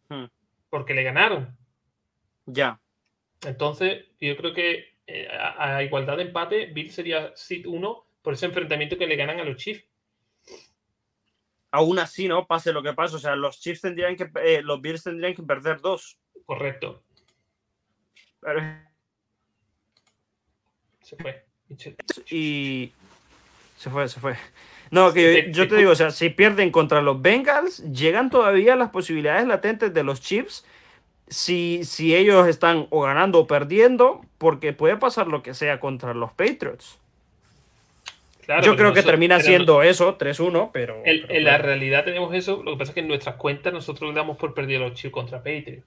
[0.09, 0.27] Hmm.
[0.69, 1.57] Porque le ganaron.
[2.47, 2.79] Ya.
[3.43, 8.35] Entonces, yo creo que eh, a, a igualdad de empate, Bills sería seed 1 por
[8.35, 9.85] ese enfrentamiento que le ganan a los Chiefs.
[11.71, 12.47] Aún así, ¿no?
[12.47, 13.17] Pase lo que pase.
[13.17, 16.19] O sea, los Chiefs tendrían que, eh, los Bills tendrían que perder dos.
[16.47, 17.03] Correcto.
[18.41, 18.61] Pero-
[21.03, 21.45] Se fue.
[22.31, 22.93] Y
[23.77, 24.37] se fue, se fue.
[24.91, 28.91] No, que yo te digo, o sea, si pierden contra los Bengals, llegan todavía las
[28.91, 30.65] posibilidades latentes de los Chiefs.
[31.27, 36.13] Si, si ellos están o ganando o perdiendo, porque puede pasar lo que sea contra
[36.15, 36.99] los Patriots.
[38.45, 40.97] Claro, yo pero creo que nosotros- termina siendo eso, 3-1, pero.
[41.07, 43.73] En, pero en la realidad tenemos eso, lo que pasa es que en nuestras cuentas
[43.73, 45.83] nosotros damos por perdido a los Chiefs contra Patriots.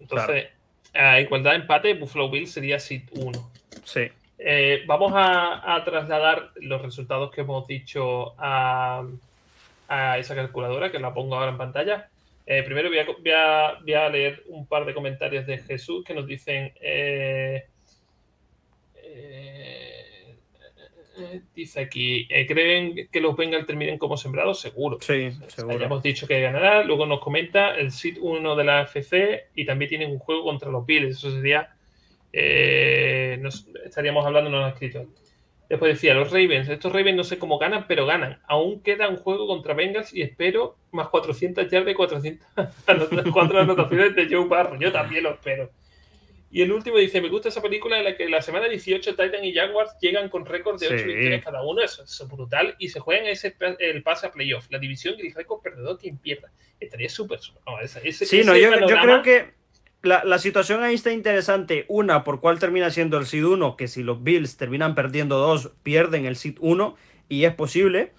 [0.00, 0.46] Entonces,
[0.94, 3.50] a igualdad de empate, Buffalo Bills sería seed 1.
[3.84, 4.08] Sí.
[4.38, 9.04] Eh, vamos a, a trasladar los resultados que hemos dicho a,
[9.88, 12.08] a esa calculadora, que la pongo ahora en pantalla.
[12.46, 16.04] Eh, primero voy a, voy a- voy a leer un par de comentarios de Jesús
[16.04, 16.72] que nos dicen...
[16.80, 17.66] eh,
[21.54, 24.60] dice aquí, ¿creen que los Bengals terminen como sembrados?
[24.60, 24.98] Seguro.
[25.00, 25.84] Sí, Ya seguro.
[25.84, 26.84] hemos dicho que ganará.
[26.84, 30.70] Luego nos comenta el SID 1 de la AFC y también tienen un juego contra
[30.70, 31.16] los Bills.
[31.18, 31.74] Eso sería.
[32.32, 35.06] Eh, nos- estaríamos hablando, no lo han escrito.
[35.68, 36.68] Después decía, los Ravens.
[36.68, 38.40] Estos Ravens no sé cómo ganan, pero ganan.
[38.46, 42.46] Aún queda un juego contra Bengals y espero más 400 yardas y 400
[42.86, 44.78] anot- cuatro anotaciones de Joe Barrow.
[44.80, 45.70] Yo también lo espero.
[46.50, 49.44] Y el último dice, me gusta esa película en la que la semana 18 Titan
[49.44, 51.04] y Jaguars llegan con récord de 8 Sí.
[51.04, 51.82] victorias cada uno.
[51.82, 52.74] Eso, eso es brutal.
[52.78, 54.66] Y se juegan ese, el pase a playoff.
[54.70, 56.50] La división el récord perdedor quien pierda.
[56.80, 57.40] Estaría súper...
[57.40, 58.70] súper- no, Sí, ese no, yo,
[59.02, 59.57] creo que
[60.02, 61.84] la, la situación ahí está interesante.
[61.88, 65.72] Una, por cuál termina siendo el seed 1, que si los Bills terminan perdiendo dos,
[65.82, 66.96] pierden el seed 1
[67.28, 68.12] y es posible.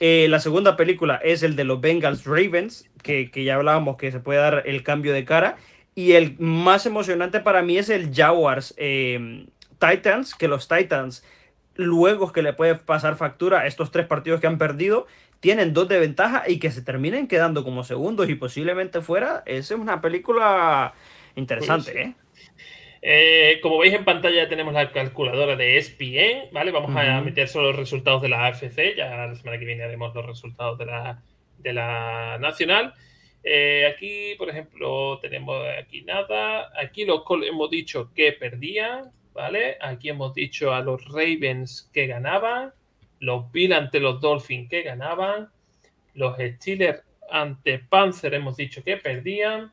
[0.00, 4.10] Eh, la segunda película es el de los Bengals Ravens, que, que ya hablábamos que
[4.10, 5.56] se puede dar el cambio de cara.
[5.94, 9.46] Y el más emocionante para mí es el Jaguars eh,
[9.78, 11.24] Titans, que los Titans,
[11.74, 15.06] luego que le puede pasar factura a estos tres partidos que han perdido,
[15.40, 19.74] tienen dos de ventaja y que se terminen quedando como segundos y posiblemente fuera, esa
[19.74, 20.94] es una película
[21.36, 22.02] interesante.
[22.02, 22.14] ¿eh?
[23.02, 26.70] Eh, como veis en pantalla tenemos la calculadora de ESPN, ¿vale?
[26.70, 30.14] Vamos a meter solo los resultados de la AFC, ya la semana que viene haremos
[30.14, 31.22] los resultados de la,
[31.58, 32.94] de la nacional.
[33.42, 36.70] Eh, aquí, por ejemplo, tenemos aquí nada.
[36.78, 39.78] Aquí los Colts hemos dicho que perdían, ¿vale?
[39.80, 42.72] Aquí hemos dicho a los Ravens que ganaban,
[43.18, 45.48] los Bills ante los Dolphins que ganaban,
[46.14, 49.72] los Steelers ante Panzer hemos dicho que perdían,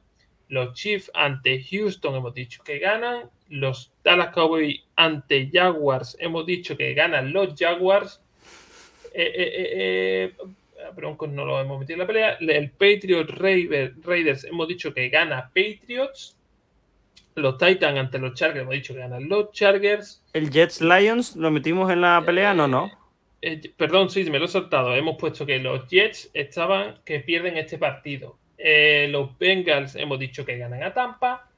[0.49, 3.29] los Chiefs ante Houston hemos dicho que ganan.
[3.49, 8.21] Los Dallas Cowboys ante Jaguars hemos dicho que ganan los Jaguars.
[9.13, 12.37] Eh, eh, eh, eh, a Broncos no lo hemos metido en la pelea.
[12.39, 16.35] El Patriot Raider- Raiders hemos dicho que gana Patriots.
[17.35, 20.23] Los Titans ante los Chargers hemos dicho que ganan los Chargers.
[20.33, 22.91] El Jets Lions lo metimos en la pelea, no, no.
[23.41, 24.95] Eh, perdón, sí, me lo he soltado.
[24.95, 28.37] Hemos puesto que los Jets estaban que pierden este partido.
[28.57, 31.49] Eh, los Bengals hemos dicho que ganan a Tampa.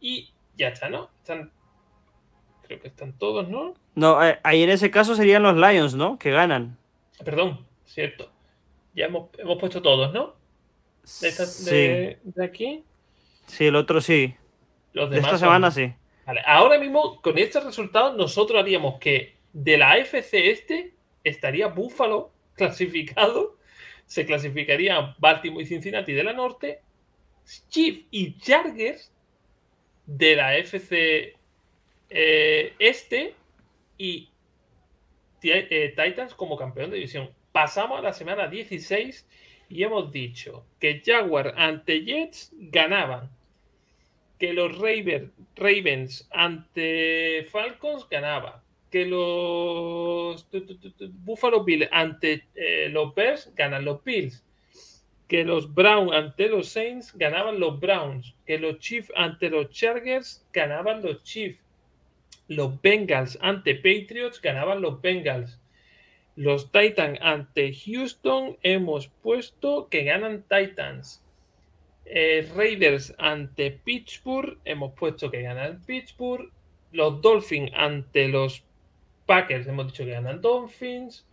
[0.00, 1.10] Y ya está, ¿no?
[1.20, 1.50] Están.
[2.62, 3.74] Creo que están todos, ¿no?
[3.94, 6.18] No, eh, ahí en ese caso serían los Lions, ¿no?
[6.18, 6.76] Que ganan.
[7.24, 8.30] Perdón, cierto.
[8.94, 10.36] Ya hemos, hemos puesto todos, ¿no?
[11.20, 12.84] De, esta- Sí, de- de aquí.
[13.46, 14.34] sí, el otro sí.
[14.92, 15.92] Los De demás esta son- semana sí.
[16.26, 20.94] Vale, ahora mismo, con este resultado, nosotros haríamos que de la AFC este
[21.24, 23.56] estaría Buffalo clasificado.
[24.08, 26.80] Se clasificarían Baltimore y Cincinnati de la norte.
[27.68, 29.12] Chiefs y Chargers
[30.06, 31.36] de la FC
[32.10, 33.34] eh, este
[33.98, 34.30] y
[35.42, 37.30] eh, Titans como campeón de división.
[37.52, 39.26] Pasamos a la semana 16
[39.68, 43.30] y hemos dicho que Jaguar ante Jets ganaban,
[44.38, 48.54] que los Ravens ante Falcons ganaban,
[48.90, 50.46] que los
[51.24, 54.44] Buffalo Bills ante eh, los Bears ganan los Bills,
[55.26, 60.46] que los Browns ante los Saints ganaban los Browns, que los Chiefs ante los Chargers
[60.52, 61.60] ganaban los Chiefs,
[62.48, 65.60] los Bengals ante Patriots ganaban los Bengals.
[66.34, 71.22] Los Titans ante Houston hemos puesto que ganan Titans.
[72.06, 76.50] Eh, Raiders ante Pittsburgh hemos puesto que ganan Pittsburgh.
[76.92, 78.64] Los Dolphins ante los
[79.28, 81.26] Packers hemos dicho que ganan Dolphins.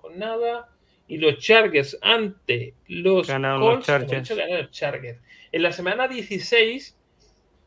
[0.00, 0.70] con nada.
[1.06, 5.20] Y los Chargers ante los Colts hemos dicho que ganan los Chargers.
[5.52, 6.98] En la semana 16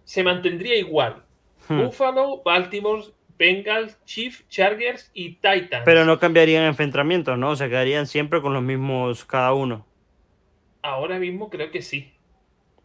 [0.04, 1.24] se mantendría igual.
[1.70, 1.84] Hmm.
[1.84, 3.04] Buffalo, Baltimore,
[3.38, 5.84] Bengals, Chiefs, Chargers y Titans.
[5.86, 7.52] Pero no cambiarían enfrentamientos, ¿no?
[7.52, 9.86] O sea, quedarían siempre con los mismos cada uno.
[10.82, 12.12] Ahora mismo creo que sí.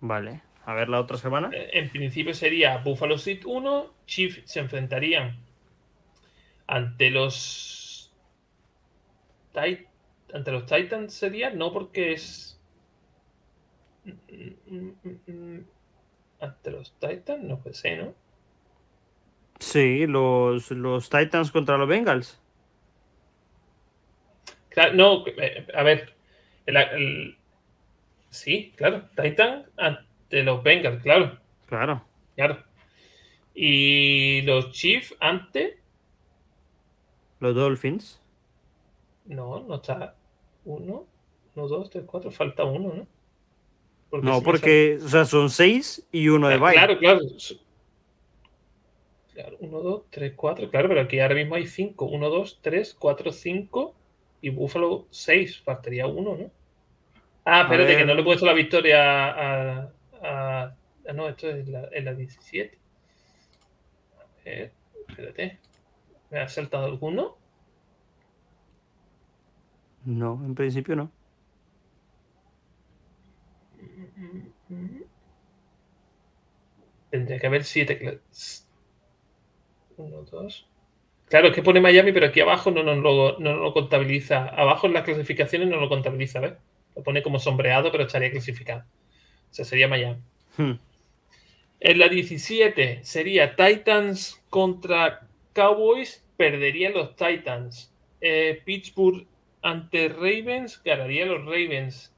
[0.00, 0.42] Vale.
[0.66, 1.50] A ver la otra semana.
[1.52, 5.43] Eh, en principio sería Buffalo Seat 1, Chiefs se enfrentarían
[6.66, 8.12] ante los
[10.32, 12.60] ante los Titans sería, no porque es
[16.40, 18.14] ante los Titans, no ser, ¿no?
[19.60, 22.40] Sí, los, los Titans contra los Bengals.
[24.94, 26.14] no, eh, a ver.
[28.30, 29.08] sí, claro.
[29.16, 31.38] Titan ante los Bengals, claro.
[31.66, 32.04] Claro.
[32.34, 32.62] Claro.
[33.54, 35.78] Y los Chiefs ante.
[37.44, 38.22] Los Dolphins.
[39.26, 40.14] No, no está.
[40.64, 41.04] Uno,
[41.54, 42.30] uno, dos, tres, cuatro.
[42.30, 43.06] Falta uno,
[44.10, 44.22] ¿no?
[44.22, 46.72] no, porque o sea, son seis y uno de bye.
[46.72, 47.20] Claro, claro.
[49.34, 50.70] Claro, 1, 2, 3, 4.
[50.70, 52.06] Claro, pero aquí ahora mismo hay 5.
[52.06, 53.94] 1, 2, 3, 4, 5.
[54.40, 55.60] Y Buffalo 6.
[55.60, 56.50] Faltaría 1, ¿no?
[57.44, 59.90] Ah, espérate, que no le he puesto la victoria a.
[60.22, 60.76] a,
[61.08, 62.78] a no, esto es la, en la 17.
[64.16, 64.72] A ver,
[65.08, 65.58] espérate.
[66.34, 67.36] ¿Me ha saltado alguno?
[70.04, 71.12] No, en principio no.
[77.08, 78.20] Tendría que haber 7
[81.26, 84.48] Claro, es que pone Miami, pero aquí abajo no nos lo, no lo contabiliza.
[84.48, 86.54] Abajo en las clasificaciones no lo contabiliza, ¿ves?
[86.96, 88.80] Lo pone como sombreado, pero estaría clasificado.
[88.80, 90.20] O sea, sería Miami.
[90.56, 90.80] Hmm.
[91.78, 97.92] En la 17 sería Titans contra Cowboys, perderían los Titans.
[98.20, 99.26] Eh, Pittsburgh
[99.62, 102.12] ante Ravens, ganaría los Ravens.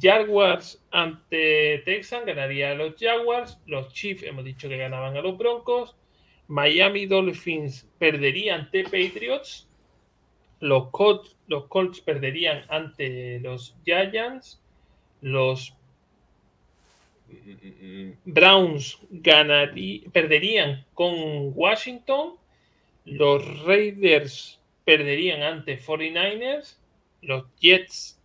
[0.00, 3.58] Jaguars ante Texans, ganaría los Jaguars.
[3.66, 5.96] Los Chiefs, hemos dicho que ganaban a los Broncos.
[6.48, 9.68] Miami Dolphins perdería ante Patriots.
[10.60, 14.60] Los Colts, los Colts perderían ante los Giants.
[15.20, 15.74] Los
[18.24, 18.98] Browns
[20.12, 22.34] perderían con Washington.
[23.06, 26.76] Los Raiders perderían ante 49ers.
[27.22, 28.20] Los Jets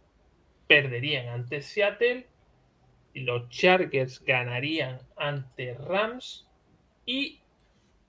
[0.67, 2.27] perderían ante Seattle.
[3.13, 6.47] Y los Chargers ganarían ante Rams.
[7.05, 7.39] Y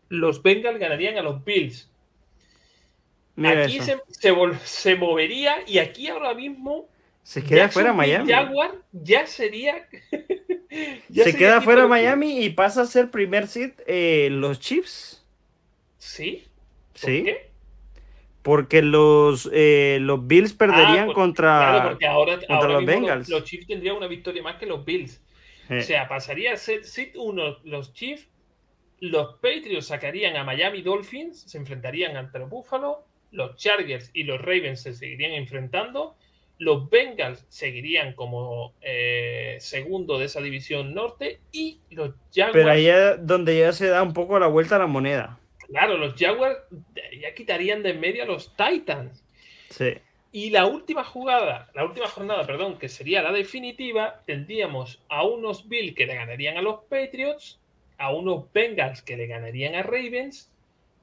[0.08, 1.90] los Bengals ganarían a los Bills.
[3.36, 3.78] aquí
[4.62, 6.88] se, movería y aquí ahora mismo.
[7.22, 8.30] Se queda fuera Miami.
[8.30, 9.88] Jaguar ya sería.
[11.14, 15.24] se queda fuera Miami y pasa a ser primer seed eh, los Chiefs.
[15.98, 16.46] Sí.
[16.94, 17.24] Sí.
[17.24, 17.52] Qué?
[18.42, 22.38] Porque los, eh, los Bills perderían ah, contra, ahora,
[22.68, 23.28] los Bengals.
[23.28, 25.22] Los, Chiefs tendrían una victoria más que los Bills.
[25.70, 28.28] O sea, pasaría a ser seed 1 los Chiefs
[29.02, 34.40] los Patriots sacarían a Miami Dolphins, se enfrentarían ante los Buffalo, los Chargers y los
[34.40, 36.14] Ravens se seguirían enfrentando,
[36.58, 42.52] los Bengals seguirían como eh, segundo de esa división norte y los Jaguars...
[42.52, 45.40] Pero ahí es donde ya se da un poco la vuelta a la moneda.
[45.72, 46.58] Claro, los Jaguars
[47.20, 49.24] ya quitarían de en medio a los Titans.
[49.70, 49.94] Sí.
[50.30, 55.68] Y la última jugada, la última jornada, perdón, que sería la definitiva, tendríamos a unos
[55.68, 57.58] Bills que le ganarían a los Patriots
[58.02, 60.50] a unos Bengals que le ganarían a Ravens,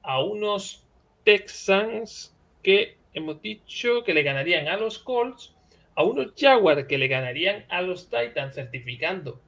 [0.02, 0.84] a unos
[1.24, 5.54] Texans que hemos dicho que le ganarían a los Colts,
[5.94, 9.40] a unos Jaguars que le ganarían a los Titans, certificando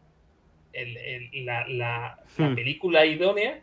[0.74, 2.54] la, hmm.
[2.54, 3.60] película idónea,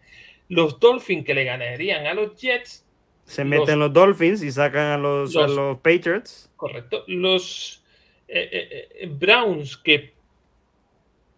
[0.49, 2.85] los Dolphins que le ganarían a los Jets.
[3.23, 5.33] Se meten los, Dolphins y sacan a los,
[5.81, 6.51] Patriots.
[6.55, 7.03] Correcto.
[7.07, 7.83] Los
[8.27, 10.13] eh, eh, eh, Browns que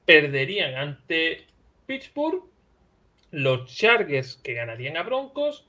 [0.06, 1.46] perderían ante
[1.86, 2.44] Pittsburgh,
[3.32, 5.68] los Chargers que ganarían a Broncos,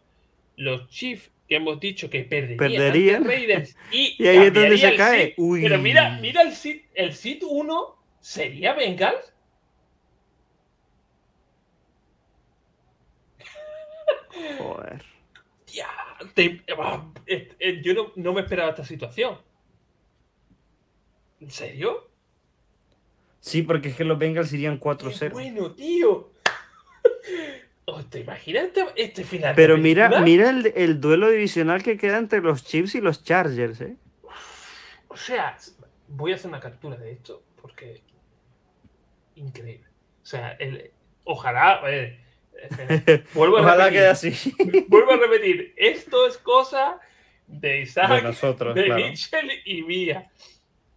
[0.56, 3.16] los Chiefs que hemos dicho que perderían, Perderían.
[3.16, 5.34] ante Raiders y, Y ahí es donde se cae.
[5.36, 5.62] Uy.
[5.62, 9.32] Pero mira, mira el sit, el sit 1 sería Bengals.
[14.58, 15.02] Joder.
[15.66, 15.88] Ya,
[16.34, 16.62] te-
[17.26, 19.38] eh, eh, yo no, no me esperaba esta situación.
[21.40, 22.08] ¿En serio?
[23.40, 25.32] Sí, porque es que los Bengals irían Qué 4-0.
[25.32, 26.30] bueno, tío.
[27.86, 29.50] Oh, ¿Te imaginas este, final?
[29.50, 30.24] de Pero mira, película?
[30.24, 33.96] mira el, el duelo divisional que queda entre los Chiefs y los Chargers, ¿eh?
[35.08, 35.58] O sea,
[36.08, 38.02] voy a hacer una captura de esto porque.
[39.34, 39.86] Increíble.
[40.22, 40.92] O sea, el,
[41.24, 41.80] ojalá.
[41.90, 42.21] eh,
[43.34, 44.32] vuelvo, a Ojalá quede así.
[44.88, 45.74] vuelvo a repetir.
[45.76, 46.98] Esto es cosa
[47.46, 49.04] de Isaac, De nosotros, de claro.
[49.06, 50.30] Mitchell y mía.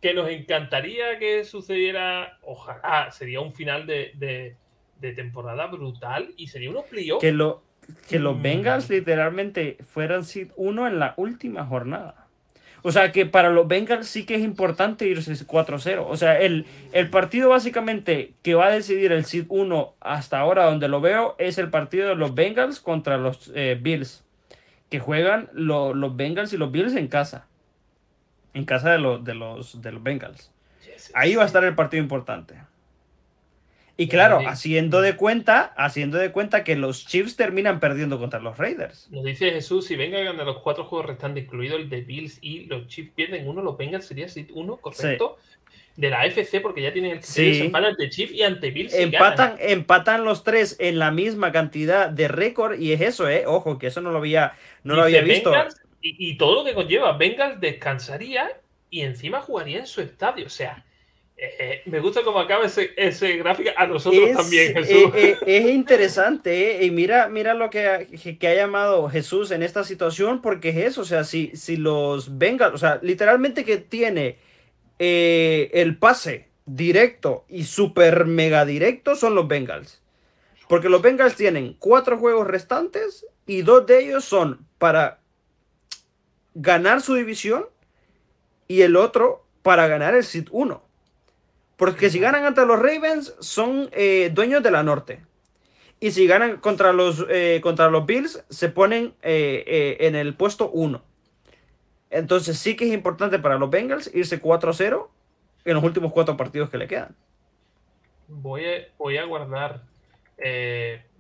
[0.02, 2.38] Que nos encantaría que sucediera.
[2.44, 4.56] Ojalá, sería un final de, de-
[5.00, 7.22] de temporada brutal y sería unos playoffs.
[7.22, 7.64] Que, lo,
[8.08, 8.42] que los Mm.
[8.42, 12.25] Bengals literalmente fueran seed 1 en la última jornada.
[12.88, 16.06] O sea que para los Bengals sí que es importante irse 4-0.
[16.08, 20.66] O sea, el, el partido básicamente que va a decidir el seed 1 hasta ahora
[20.66, 24.24] donde lo veo es el partido de los Bengals contra los eh, Bills.
[24.92, 27.48] Que juegan lo- los Bengals y los Bills en casa.
[28.54, 30.52] En casa de, los de, los, de los Bengals.
[31.16, 32.54] Ahí va a estar el partido importante.
[33.98, 34.46] Y claro, Sí.
[34.48, 39.10] haciendo de cuenta, haciendo de cuenta que los Chiefs terminan perdiendo contra los Raiders.
[39.10, 42.66] Nos dice Jesús, si vengan a los cuatro juegos restantes, incluido el de Bills y
[42.66, 45.38] los Chiefs pierden uno, los Bengals sería uno, correcto.
[45.96, 47.52] De la AFC, porque ya tienen el Sí.
[47.52, 48.94] de empate ante Chiefs y ante Bills.
[48.94, 53.46] Empatan, empatan los tres en la misma cantidad de récord y es eso, eh.
[53.48, 55.52] Ojo, que eso no lo había, no lo había visto.
[55.52, 58.52] Bengals, y, y todo lo que conlleva, Bengals descansaría
[58.90, 60.48] y encima jugaría en su estadio.
[60.48, 60.84] O sea,
[61.38, 63.70] eh, me gusta cómo acaba ese, ese gráfico.
[63.76, 65.12] A nosotros Es, también, eh, Jesús.
[65.16, 69.64] eh, es interesante, eh, y mira, mira lo que ha, que- ha llamado Jesús en
[69.64, 73.78] esta situación, porque es eso, o sea, si, si los Bengals, o sea, literalmente que
[73.78, 74.38] tiene
[74.98, 80.02] el pase directo y super mega directo son los Bengals.
[80.70, 85.20] Porque los Bengals tienen cuatro juegos restantes y dos de ellos son para
[86.56, 87.66] ganar su división
[88.68, 90.85] y el otro para ganar el Seed 1.
[91.78, 95.22] Porque si ganan ante los Ravens, son eh, dueños de la norte.
[96.00, 100.36] Y si ganan contra los, eh, contra los Bills, se ponen eh, eh, en el
[100.36, 101.02] puesto 1.
[102.10, 105.08] Entonces sí que es importante para los Bengals irse 4-0
[105.66, 107.16] en los últimos cuatro partidos que le quedan.
[108.28, 109.82] Voy a, voy a guardar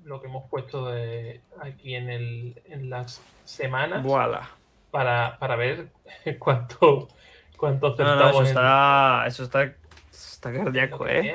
[0.03, 4.49] lo que hemos puesto de- aquí en, el, en las semanas Voilà.
[4.91, 5.87] para, para ver
[6.39, 7.07] cuánto,
[7.57, 9.73] cuánto No, no, acertamos eso en- está, eso está,
[10.15, 11.33] está cardíaco, ¿eh?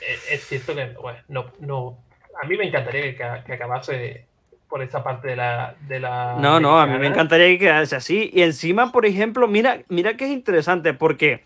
[0.00, 1.98] Eh, Es cierto que bueno, no, no,
[2.40, 4.26] a mí me encantaría que, que acabase
[4.68, 5.74] por esa parte de la.
[5.88, 8.30] De la No, no, a mí me encantaría que quedase así.
[8.32, 11.44] Y encima, por ejemplo, mira, mira que es interesante porque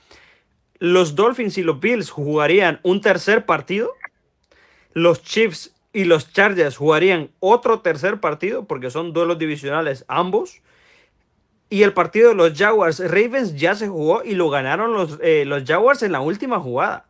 [0.79, 3.93] los Dolphins y los Bills jugarían un tercer partido.
[4.93, 10.61] Los Chiefs y los Chargers jugarían otro tercer partido porque son duelos divisionales ambos.
[11.73, 15.45] Y el partido de los Jaguars Ravens ya se jugó y lo ganaron los, eh,
[15.47, 17.07] los Jaguars en la última jugada.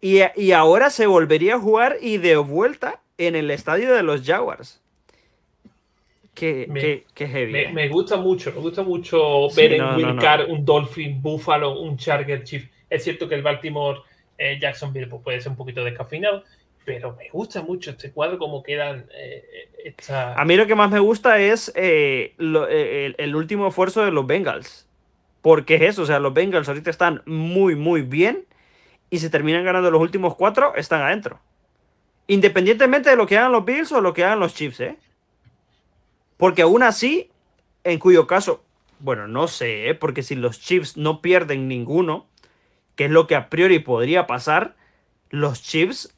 [0.00, 4.22] Y, y ahora se volvería a jugar y de vuelta en el estadio de los
[4.24, 4.80] Jaguars.
[6.34, 7.52] Qué, Me- qué- qué heavy.
[7.52, 7.72] Me, eh.
[7.72, 10.22] me gusta mucho, me gusta mucho Sí, ver en no, no.
[10.22, 12.68] Carr un Dolphin, Buffalo, un Charger Chief.
[12.88, 13.98] Es cierto que el Baltimore
[14.38, 16.44] eh, Jacksonville pues, puede ser un poquito descafeinado,
[16.90, 20.34] pero me gusta mucho este cuadro, como quedan eh, esta...
[20.34, 24.26] A mí lo que más me gusta es eh, eh, el, último esfuerzo de los
[24.26, 24.88] Bengals.
[25.40, 28.44] Porque es eso, o sea, los Bengals ahorita están muy, muy bien.
[29.08, 31.38] Y si terminan ganando los últimos cuatro, están adentro.
[32.26, 34.98] Independientemente de lo que hagan los Bills o lo que hagan los Chiefs, ¿eh?
[36.38, 37.30] Porque aún así,
[37.84, 38.64] en cuyo caso,
[38.98, 39.94] bueno, no sé, ¿eh?
[39.94, 42.26] porque si los Chiefs no pierden ninguno,
[42.96, 44.74] que es lo que a priori podría pasar,
[45.28, 46.16] los Chiefs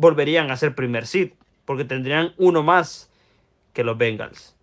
[0.00, 1.32] volverían a ser primer seed,
[1.64, 3.10] porque tendrían uno más
[3.72, 4.56] que los Bengals.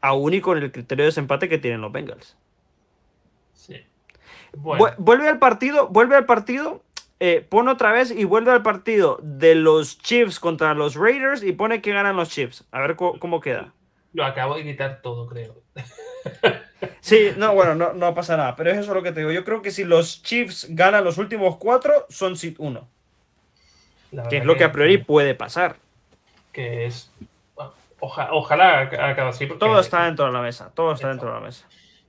[0.00, 2.36] Aún y con el criterio de desempate que tienen los Bengals.
[3.54, 3.82] Sí.
[4.52, 6.82] Bueno, Vuelve al partido, vuelve al partido,
[7.18, 11.52] eh, pone otra vez y vuelve al partido de los Chiefs contra los Raiders y
[11.52, 12.64] pone que ganan los Chiefs.
[12.70, 13.72] A ver cómo queda.
[14.12, 15.62] lo acabo de quitar todo, creo.
[17.00, 19.32] Sí, no, bueno, no, no pasa nada, pero es eso lo que te digo.
[19.32, 22.88] Yo creo que si los Chiefs ganan los últimos cuatro, son seed 1,
[24.14, 25.76] La que es lo que a priori puede pasar.
[26.52, 27.10] que es...
[28.00, 29.46] oja- ojalá acabe así.
[29.46, 31.66] porque- Todo está dentro de la mesa, todo está dentro de la mesa.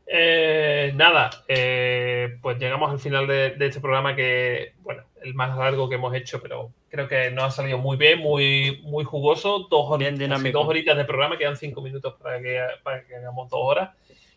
[0.07, 5.03] Eh, nada, eh, pues llegamos al final de, de este programa que, bueno,
[5.33, 9.03] más largo que hemos hecho, pero creo que nos ha salido muy bien, muy, muy
[9.03, 9.67] jugoso.
[9.69, 10.59] Dos, dinámico.
[10.59, 13.89] dos horitas de programa, quedan cinco minutos para que, para que hagamos dos horas.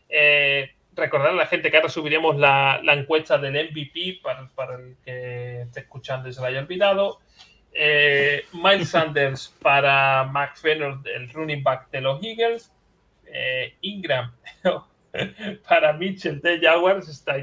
[0.09, 4.77] Eh, recordar a la gente que ahora subiremos la, la encuesta del MVP para, para
[4.77, 7.19] el que esté escuchando y se lo haya olvidado.
[7.81, 12.73] Eh, Miles Sanders para Max Fenner, el running back de los Eagles.
[13.25, 14.33] Eh, Ingram
[15.69, 17.37] para Mitchell de Jaguars, está.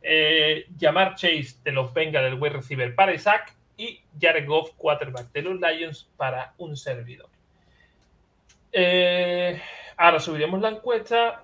[0.00, 3.56] Eh, Jamar Chase de los Bengals, el wide receiver para Isaac.
[3.76, 7.28] Y Jared Goff, quarterback de los Lions, para un servidor.
[8.70, 9.60] Eh,
[9.96, 11.42] ahora subiremos la encuesta.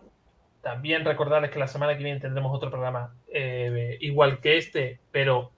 [0.63, 3.13] También recordarles que la semana que viene tendremos otro programa
[4.01, 5.51] igual que este, pero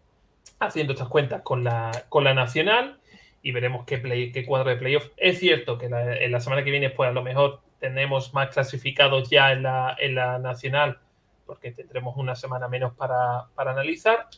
[0.61, 3.01] haciendo estas cuentas con la, con la nacional
[3.43, 5.09] y veremos qué, play, qué cuadro de playoff.
[5.17, 8.51] Es cierto que la, en la semana que viene, pues a lo mejor tenemos más
[8.51, 10.99] clasificados ya en la, en la nacional,
[11.47, 14.29] porque tendremos una semana menos para, para analizar.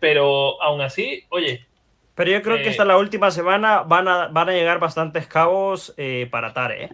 [0.00, 1.66] Pero aún así, oye,
[2.14, 5.26] Pero yo creo que Eh, esta la última semana van a, van a llegar bastantes
[5.26, 6.90] cabos eh, para Tare, ¿eh?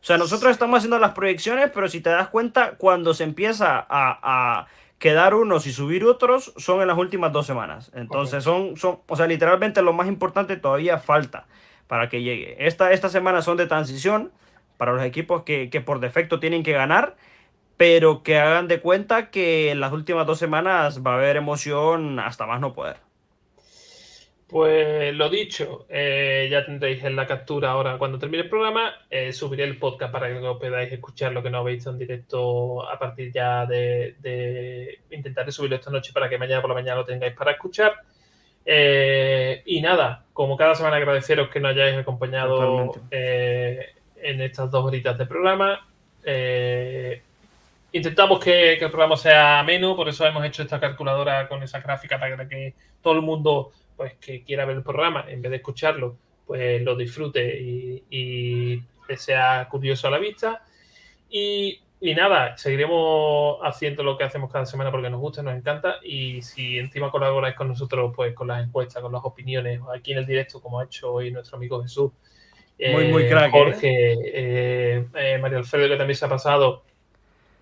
[0.00, 3.78] O sea, nosotros estamos haciendo las proyecciones, pero si te das cuenta, cuando se empieza
[3.78, 3.86] a,
[4.22, 4.66] a
[4.98, 7.90] quedar unos y subir otros, son en las últimas dos semanas.
[7.94, 11.46] Entonces, son, son, o sea, literalmente lo más importante todavía falta
[11.86, 12.66] para que llegue.
[12.66, 14.32] Esta, esta semana son de transición
[14.76, 17.16] para los equipos que, que por defecto tienen que ganar,
[17.76, 22.18] pero que hagan de cuenta que en las últimas dos semanas va a haber emoción
[22.18, 23.05] hasta más no poder.
[24.48, 28.94] Pues lo dicho, eh, ya tendréis en la captura ahora cuando termine el programa.
[29.10, 31.98] eh, subiré el podcast para que lo podáis escuchar lo que no habéis visto en
[31.98, 36.74] directo a partir ya de, de- Intentaré subirlo esta noche para que mañana por la
[36.74, 37.94] mañana lo tengáis para escuchar.
[38.64, 45.18] Eh, y nada, como cada semana agradeceros que nos hayáis acompañado en estas dos horitas
[45.18, 45.86] de programa.
[46.24, 47.20] Eh,
[47.92, 51.80] intentamos que, que el programa sea ameno, por eso hemos hecho esta calculadora con esa
[51.80, 55.56] gráfica para que todo el mundo pues que quiera ver el programa, en vez de
[55.56, 56.16] escucharlo,
[56.46, 58.82] pues lo disfrute y, y
[59.16, 60.62] sea curioso a la vista.
[61.28, 65.96] Y, y nada, seguiremos haciendo lo que hacemos cada semana porque nos gusta, nos encanta.
[66.02, 70.18] Y si encima colaboráis con nosotros, pues con las encuestas, con las opiniones, aquí en
[70.18, 72.12] el directo, como ha hecho hoy nuestro amigo Jesús.
[72.78, 73.50] Muy, muy crack, ¿eh?
[73.50, 76.84] Jorge, eh, eh, María Alfredo, que también se ha pasado,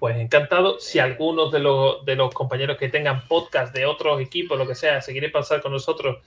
[0.04, 0.78] pues encantado.
[0.80, 4.74] Si algunos de los, de los compañeros que tengan podcast de otros equipos, lo que
[4.74, 6.18] sea, se quieren pasar con nosotros,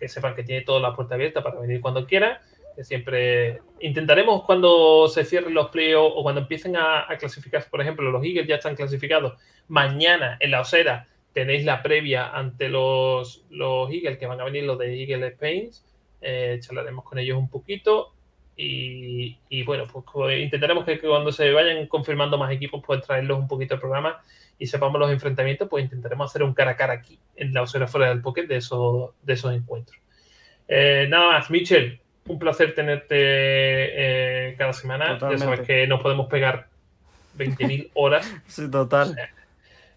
[0.00, 2.38] que sepan que tiene toda la puerta abierta para venir cuando quieran.
[2.74, 7.80] Que siempre intentaremos cuando se cierren los playoffs o cuando empiecen a, a clasificar, por
[7.80, 9.34] ejemplo, los Eagles ya están clasificados.
[9.68, 14.64] Mañana en la osera tenéis la previa ante los, los Eagles, que van a venir
[14.64, 15.86] los de Eagles Pains.
[16.20, 18.12] Eh, charlaremos con ellos un poquito.
[18.62, 23.48] Y, y bueno, pues intentaremos que, cuando se vayan confirmando más equipos, pues traerlos un
[23.48, 24.20] poquito al programa
[24.58, 27.86] y sepamos los enfrentamientos, pues intentaremos hacer un cara a cara aquí, en la osera
[27.86, 29.98] fuera del pocket de esos, de esos encuentros.
[30.68, 35.14] Eh, nada más, Mitchell, un placer tenerte eh, cada semana.
[35.14, 35.38] Totalmente.
[35.42, 36.66] Ya sabes que nos podemos pegar
[37.38, 38.30] 20.000 horas.
[38.46, 39.16] Sí, total.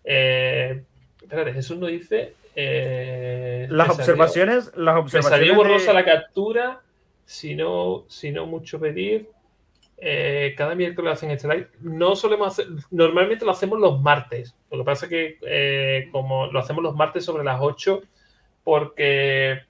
[0.05, 0.81] Eh,
[1.21, 2.33] espérate, Jesús nos dice.
[2.55, 5.25] eh, Las me salió- observaciones, las me observaciones.
[5.39, 6.79] salió de- borrosa la captura.
[7.33, 9.27] Si no, si no mucho pedir.
[9.97, 11.67] Eh, cada miércoles hacen este live.
[11.81, 14.55] No solemos hacer, normalmente lo hacemos los martes.
[14.69, 18.03] Lo que pasa es que eh, como lo hacemos los martes sobre las 8,
[18.63, 19.61] porque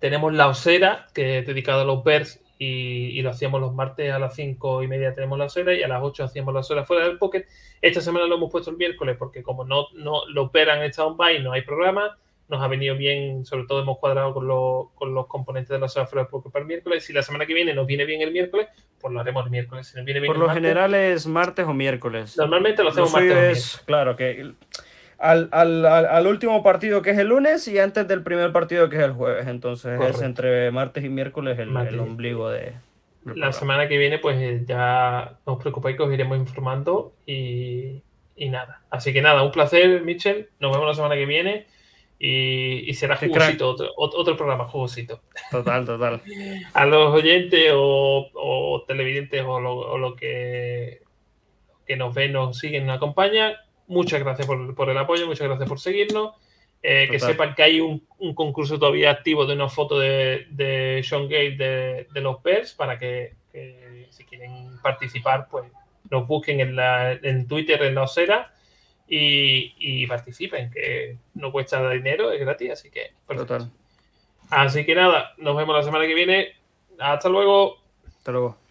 [0.00, 4.18] tenemos la osera, que es dedicada a los Bears, y, lo hacíamos los martes a
[4.18, 7.06] las 5 y media tenemos la osera, y a las 8 hacíamos la osera fuera
[7.06, 7.46] del pocket.
[7.80, 11.16] Esta semana lo hemos puesto el miércoles, porque como no, no los Bears han estado
[11.30, 12.18] en no hay programa,
[12.52, 15.88] nos ha venido bien, sobre todo hemos cuadrado con, los- con los componentes de la
[16.28, 17.04] pocket para el miércoles.
[17.04, 18.68] Si la semana que viene nos viene bien el miércoles,
[19.00, 19.88] pues lo haremos el miércoles.
[19.88, 22.36] Si nos viene bien Por el lo martes, general es martes o miércoles.
[22.36, 23.82] Normalmente lo hacemos martes o es, miércoles.
[23.86, 24.52] claro, que
[25.18, 28.96] al, al- al- último partido que es el lunes y antes del primer partido que
[28.96, 29.46] es el jueves.
[29.48, 31.94] Entonces es entre martes y miércoles el, Martes.
[31.94, 32.72] el ombligo de.
[33.24, 33.52] La programa.
[33.52, 38.02] semana que viene, pues eh, ya no os preocupéis que os iremos informando y,
[38.34, 38.80] y nada.
[38.90, 40.48] Así que nada, un placer, Mitchell.
[40.58, 41.66] Nos vemos la semana que viene
[42.24, 45.20] y, y será jugosito, otro, ot- otro programa jugosito.
[45.50, 46.22] Total, total.
[46.72, 51.00] A los oyentes o, o televidentes o lo, o lo que,
[51.84, 53.54] que nos ven, nos siguen, nos acompañan,
[53.88, 56.34] muchas gracias por, por el apoyo, muchas gracias por seguirnos.
[56.84, 61.00] Eh, que sepan que hay un, un concurso todavía activo de una foto de, de
[61.04, 65.64] Sean Gale de, de los Bears para que, que si quieren participar, pues
[66.10, 68.52] nos busquen en, la, en Twitter, en la osera
[69.14, 73.58] y, y participen, que no cuesta dinero, es gratis, así que perfecto.
[73.58, 73.70] Total.
[74.48, 76.56] Así que nada, nos vemos la semana que viene.
[76.98, 77.76] Hasta luego.
[78.06, 78.61] Hasta luego.